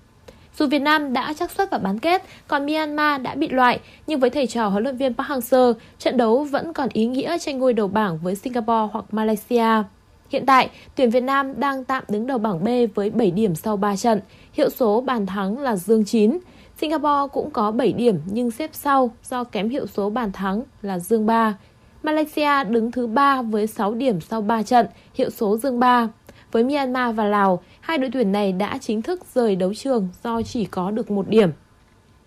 Dù 0.59 0.67
Việt 0.67 0.79
Nam 0.79 1.13
đã 1.13 1.33
chắc 1.39 1.51
suất 1.51 1.71
vào 1.71 1.81
bán 1.81 1.99
kết, 1.99 2.23
còn 2.49 2.67
Myanmar 2.67 3.23
đã 3.23 3.35
bị 3.35 3.49
loại, 3.49 3.81
nhưng 4.07 4.21
với 4.21 4.31
thầy 4.31 4.47
trò 4.47 4.69
huấn 4.69 4.83
luyện 4.83 4.97
viên 4.97 5.15
Park 5.15 5.29
Hang-seo, 5.29 5.75
trận 5.99 6.17
đấu 6.17 6.45
vẫn 6.45 6.73
còn 6.73 6.89
ý 6.93 7.07
nghĩa 7.07 7.39
tranh 7.39 7.59
ngôi 7.59 7.73
đầu 7.73 7.89
bảng 7.89 8.19
với 8.19 8.35
Singapore 8.35 8.89
hoặc 8.93 9.05
Malaysia. 9.11 9.83
Hiện 10.29 10.47
tại, 10.47 10.71
tuyển 10.95 11.11
Việt 11.11 11.23
Nam 11.23 11.61
đang 11.61 11.85
tạm 11.85 12.05
đứng 12.09 12.27
đầu 12.27 12.39
bảng 12.39 12.65
B 12.65 12.69
với 12.95 13.11
7 13.11 13.31
điểm 13.31 13.55
sau 13.55 13.77
3 13.77 13.97
trận, 13.97 14.21
hiệu 14.53 14.71
số 14.71 15.01
bàn 15.01 15.27
thắng 15.27 15.59
là 15.59 15.77
dương 15.77 16.05
9. 16.05 16.39
Singapore 16.81 17.33
cũng 17.33 17.51
có 17.51 17.71
7 17.71 17.93
điểm 17.93 18.19
nhưng 18.27 18.51
xếp 18.51 18.71
sau 18.73 19.11
do 19.25 19.45
kém 19.45 19.69
hiệu 19.69 19.87
số 19.87 20.11
bàn 20.11 20.33
thắng 20.33 20.63
là 20.83 20.99
dương 20.99 21.27
3. 21.27 21.55
Malaysia 22.03 22.65
đứng 22.69 22.93
thứ 22.93 23.07
3 23.07 23.43
với 23.43 23.67
6 23.67 23.95
điểm 23.95 24.21
sau 24.21 24.43
3 24.43 24.63
trận, 24.63 24.87
hiệu 25.15 25.31
số 25.31 25.57
dương 25.57 25.81
3. 25.81 26.09
Với 26.53 26.65
Myanmar 26.65 27.17
và 27.17 27.25
Lào, 27.25 27.63
hai 27.81 27.99
đội 27.99 28.11
tuyển 28.13 28.33
này 28.33 28.53
đã 28.53 28.79
chính 28.81 29.03
thức 29.03 29.21
rời 29.35 29.57
đấu 29.57 29.75
trường 29.75 30.09
do 30.25 30.43
chỉ 30.43 30.65
có 30.65 30.91
được 30.91 31.11
một 31.11 31.29
điểm. 31.29 31.51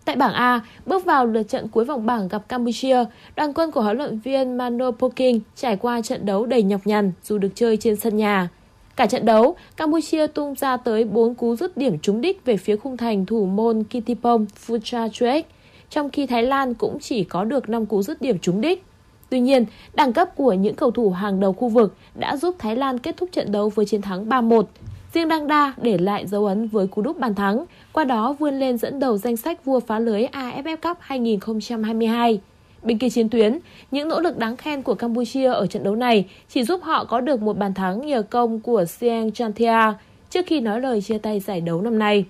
Tại 0.05 0.15
bảng 0.15 0.33
A, 0.33 0.61
bước 0.85 1.05
vào 1.05 1.25
lượt 1.25 1.43
trận 1.43 1.67
cuối 1.67 1.85
vòng 1.85 2.05
bảng 2.05 2.27
gặp 2.27 2.49
Campuchia, 2.49 3.05
đoàn 3.35 3.53
quân 3.53 3.71
của 3.71 3.81
huấn 3.81 3.97
luyện 3.97 4.19
viên 4.19 4.57
Mano 4.57 4.91
Poking 4.91 5.39
trải 5.55 5.77
qua 5.77 6.01
trận 6.01 6.25
đấu 6.25 6.45
đầy 6.45 6.63
nhọc 6.63 6.81
nhằn 6.87 7.11
dù 7.23 7.37
được 7.37 7.49
chơi 7.55 7.77
trên 7.77 7.95
sân 7.95 8.17
nhà. 8.17 8.49
Cả 8.95 9.05
trận 9.05 9.25
đấu, 9.25 9.55
Campuchia 9.77 10.27
tung 10.27 10.55
ra 10.55 10.77
tới 10.77 11.03
4 11.03 11.35
cú 11.35 11.55
dứt 11.55 11.77
điểm 11.77 11.99
trúng 11.99 12.21
đích 12.21 12.45
về 12.45 12.57
phía 12.57 12.75
khung 12.75 12.97
thành 12.97 13.25
thủ 13.25 13.45
môn 13.45 13.83
Kittipong 13.83 14.45
Futrachuek, 14.67 15.43
trong 15.89 16.09
khi 16.09 16.27
Thái 16.27 16.43
Lan 16.43 16.73
cũng 16.73 16.99
chỉ 16.99 17.23
có 17.23 17.43
được 17.43 17.69
5 17.69 17.85
cú 17.85 18.01
dứt 18.01 18.21
điểm 18.21 18.39
trúng 18.39 18.61
đích. 18.61 18.83
Tuy 19.29 19.39
nhiên, 19.39 19.65
đẳng 19.93 20.13
cấp 20.13 20.35
của 20.35 20.53
những 20.53 20.75
cầu 20.75 20.91
thủ 20.91 21.09
hàng 21.09 21.39
đầu 21.39 21.53
khu 21.53 21.69
vực 21.69 21.95
đã 22.15 22.37
giúp 22.37 22.55
Thái 22.59 22.75
Lan 22.75 22.99
kết 22.99 23.17
thúc 23.17 23.29
trận 23.31 23.51
đấu 23.51 23.69
với 23.69 23.85
chiến 23.85 24.01
thắng 24.01 24.29
3-1. 24.29 24.63
Riêng 25.13 25.27
Đăng 25.27 25.47
Đa 25.47 25.73
để 25.81 25.97
lại 25.97 26.27
dấu 26.27 26.45
ấn 26.45 26.67
với 26.67 26.87
cú 26.87 27.01
đúp 27.01 27.19
bàn 27.19 27.35
thắng, 27.35 27.65
qua 27.93 28.03
đó 28.03 28.35
vươn 28.39 28.59
lên 28.59 28.77
dẫn 28.77 28.99
đầu 28.99 29.17
danh 29.17 29.37
sách 29.37 29.65
vua 29.65 29.79
phá 29.79 29.99
lưới 29.99 30.23
AFF 30.23 30.77
Cup 30.77 30.97
2022. 30.99 32.39
Bên 32.83 32.97
kia 32.97 33.09
chiến 33.09 33.29
tuyến, 33.29 33.59
những 33.91 34.09
nỗ 34.09 34.19
lực 34.19 34.37
đáng 34.37 34.57
khen 34.57 34.81
của 34.81 34.95
Campuchia 34.95 35.47
ở 35.47 35.67
trận 35.67 35.83
đấu 35.83 35.95
này 35.95 36.29
chỉ 36.49 36.63
giúp 36.63 36.83
họ 36.83 37.05
có 37.05 37.21
được 37.21 37.41
một 37.41 37.57
bàn 37.57 37.73
thắng 37.73 38.05
nhờ 38.05 38.21
công 38.21 38.59
của 38.59 38.85
Sieng 38.85 39.31
Chantia 39.31 39.93
trước 40.29 40.45
khi 40.47 40.59
nói 40.59 40.81
lời 40.81 41.01
chia 41.01 41.17
tay 41.17 41.39
giải 41.39 41.61
đấu 41.61 41.81
năm 41.81 41.99
nay. 41.99 42.25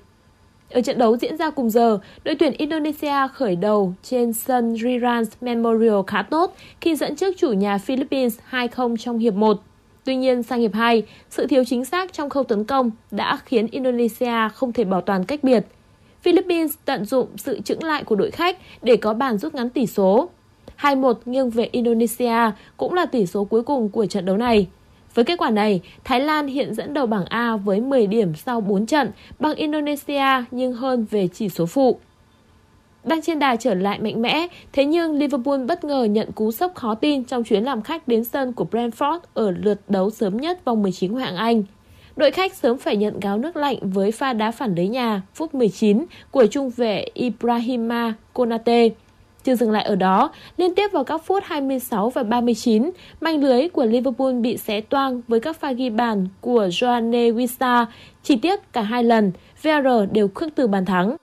Ở 0.70 0.82
trận 0.82 0.98
đấu 0.98 1.18
diễn 1.18 1.38
ra 1.38 1.50
cùng 1.50 1.70
giờ, 1.70 2.00
đội 2.24 2.36
tuyển 2.36 2.54
Indonesia 2.58 3.28
khởi 3.34 3.56
đầu 3.56 3.94
trên 4.04 4.34
sân 4.34 4.76
Rirans 4.76 5.30
Memorial 5.42 6.00
khá 6.08 6.22
tốt 6.22 6.56
khi 6.82 6.96
dẫn 6.96 7.16
trước 7.16 7.36
chủ 7.38 7.52
nhà 7.52 7.78
Philippines 7.78 8.40
2-0 8.52 8.98
trong 8.98 9.18
hiệp 9.18 9.34
1. 9.34 9.62
Tuy 10.04 10.16
nhiên, 10.16 10.44
sang 10.44 10.60
hiệp 10.60 10.74
2, 10.74 11.04
sự 11.30 11.48
thiếu 11.48 11.64
chính 11.64 11.86
xác 11.86 12.14
trong 12.14 12.30
khâu 12.30 12.44
tấn 12.44 12.64
công 12.64 12.92
đã 13.12 13.38
khiến 13.46 13.68
Indonesia 13.68 14.50
không 14.54 14.74
thể 14.74 14.84
bảo 14.84 15.02
toàn 15.02 15.26
cách 15.26 15.44
biệt. 15.44 15.66
Philippines 16.22 16.74
tận 16.86 17.06
dụng 17.06 17.28
sự 17.38 17.62
chững 17.62 17.84
lại 17.84 18.04
của 18.04 18.16
đội 18.16 18.32
khách 18.32 18.58
để 18.82 18.98
có 18.98 19.14
bàn 19.14 19.38
rút 19.38 19.56
ngắn 19.56 19.70
tỷ 19.70 19.88
số. 19.88 20.30
2-1 20.80 21.14
nghiêng 21.26 21.50
về 21.50 21.70
Indonesia 21.72 22.52
cũng 22.78 22.94
là 22.94 23.06
tỷ 23.06 23.26
số 23.26 23.44
cuối 23.44 23.64
cùng 23.64 23.90
của 23.90 24.06
trận 24.06 24.26
đấu 24.26 24.38
này. 24.38 24.68
Với 25.14 25.26
kết 25.26 25.36
quả 25.38 25.50
này, 25.50 25.82
Thái 26.04 26.20
Lan 26.20 26.48
hiện 26.48 26.74
dẫn 26.74 26.94
đầu 26.94 27.06
bảng 27.06 27.26
A 27.26 27.56
với 27.56 27.82
10 27.82 28.08
điểm 28.08 28.36
sau 28.36 28.62
4 28.62 28.86
trận, 28.86 29.12
bằng 29.40 29.56
Indonesia 29.56 30.44
nhưng 30.52 30.74
hơn 30.74 31.06
về 31.12 31.28
chỉ 31.28 31.50
số 31.50 31.66
phụ. 31.66 32.00
Đang 33.04 33.22
trên 33.22 33.40
đà 33.40 33.56
trở 33.56 33.74
lại 33.74 34.00
mạnh 34.00 34.22
mẽ, 34.22 34.48
thế 34.74 34.86
nhưng 34.86 35.18
Liverpool 35.18 35.64
bất 35.64 35.84
ngờ 35.84 36.04
nhận 36.04 36.32
cú 36.32 36.52
sốc 36.52 36.76
khó 36.76 36.96
tin 36.96 37.24
trong 37.24 37.44
chuyến 37.44 37.64
làm 37.64 37.82
khách 37.82 38.08
đến 38.08 38.24
sân 38.24 38.54
của 38.54 38.66
Brentford 38.72 39.20
ở 39.34 39.52
lượt 39.52 39.82
đấu 39.88 40.10
sớm 40.10 40.38
nhất 40.38 40.66
vòng 40.66 40.82
19 40.82 41.12
Ngoại 41.12 41.26
hạng 41.26 41.36
Anh. 41.36 41.64
Đội 42.16 42.32
khách 42.32 42.54
sớm 42.54 42.78
phải 42.78 42.98
nhận 42.98 43.20
gáo 43.20 43.38
nước 43.38 43.56
lạnh 43.56 43.78
với 43.82 44.12
pha 44.12 44.34
đá 44.34 44.52
phản 44.52 44.76
lưới 44.76 44.88
nhà 44.88 45.22
phút 45.34 45.54
19 45.54 46.06
của 46.32 46.46
trung 46.46 46.70
vệ 46.70 47.06
Ibrahima 47.14 48.14
Konate. 48.34 48.90
Chưa 49.44 49.56
dừng 49.56 49.72
lại 49.72 49.84
ở 49.84 49.96
đó, 49.96 50.32
liên 50.58 50.76
tiếp 50.76 50.92
vào 50.92 51.04
các 51.04 51.22
phút 51.26 51.44
26 51.46 52.10
và 52.10 52.24
39, 52.24 52.92
manh 53.22 53.44
lưới 53.44 53.70
của 53.70 53.86
Liverpool 53.86 54.34
bị 54.34 54.58
xé 54.58 54.82
toang 54.82 55.22
với 55.28 55.40
các 55.40 55.60
pha 55.60 55.72
ghi 55.72 55.90
bàn 55.90 56.28
của 56.42 56.68
Joanne 56.68 57.36
Wissa. 57.36 57.86
Chỉ 58.24 58.36
tiếc 58.36 58.74
cả 58.74 58.82
hai 58.82 59.04
lần, 59.04 59.32
VR 59.62 59.88
đều 60.12 60.28
khước 60.28 60.56
từ 60.56 60.68
bàn 60.68 60.86
thắng. 60.86 61.16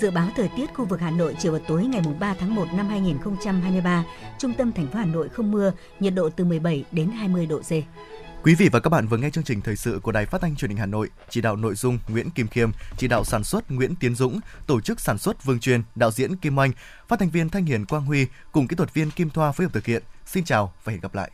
Dự 0.00 0.10
báo 0.10 0.28
thời 0.36 0.48
tiết 0.56 0.74
khu 0.74 0.84
vực 0.84 1.00
Hà 1.00 1.10
Nội 1.10 1.36
chiều 1.38 1.52
và 1.52 1.58
tối 1.68 1.84
ngày 1.84 2.02
3 2.20 2.34
tháng 2.34 2.54
1 2.54 2.66
năm 2.74 2.88
2023, 2.88 4.04
trung 4.38 4.54
tâm 4.54 4.72
thành 4.72 4.86
phố 4.86 4.98
Hà 4.98 5.04
Nội 5.04 5.28
không 5.28 5.50
mưa, 5.50 5.72
nhiệt 6.00 6.14
độ 6.14 6.30
từ 6.30 6.44
17 6.44 6.84
đến 6.92 7.10
20 7.10 7.46
độ 7.46 7.58
C. 7.58 7.70
Quý 8.42 8.54
vị 8.54 8.68
và 8.72 8.80
các 8.80 8.90
bạn 8.90 9.06
vừa 9.06 9.16
nghe 9.16 9.30
chương 9.30 9.44
trình 9.44 9.60
thời 9.60 9.76
sự 9.76 10.00
của 10.02 10.12
Đài 10.12 10.26
Phát 10.26 10.40
thanh 10.40 10.56
Truyền 10.56 10.68
hình 10.68 10.78
Hà 10.78 10.86
Nội, 10.86 11.10
chỉ 11.30 11.40
đạo 11.40 11.56
nội 11.56 11.74
dung 11.74 11.98
Nguyễn 12.08 12.30
Kim 12.30 12.48
Khiêm, 12.48 12.70
chỉ 12.96 13.08
đạo 13.08 13.24
sản 13.24 13.44
xuất 13.44 13.70
Nguyễn 13.70 13.94
Tiến 13.94 14.14
Dũng, 14.14 14.40
tổ 14.66 14.80
chức 14.80 15.00
sản 15.00 15.18
xuất 15.18 15.44
Vương 15.44 15.60
Truyền, 15.60 15.82
đạo 15.94 16.10
diễn 16.10 16.36
Kim 16.36 16.60
Anh, 16.60 16.72
phát 17.08 17.18
thanh 17.18 17.30
viên 17.30 17.48
Thanh 17.48 17.64
Hiền 17.64 17.86
Quang 17.86 18.04
Huy 18.04 18.26
cùng 18.52 18.68
kỹ 18.68 18.76
thuật 18.76 18.94
viên 18.94 19.10
Kim 19.10 19.30
Thoa 19.30 19.52
phối 19.52 19.66
hợp 19.66 19.72
thực 19.72 19.86
hiện. 19.86 20.02
Xin 20.26 20.44
chào 20.44 20.72
và 20.84 20.92
hẹn 20.92 21.00
gặp 21.00 21.14
lại. 21.14 21.30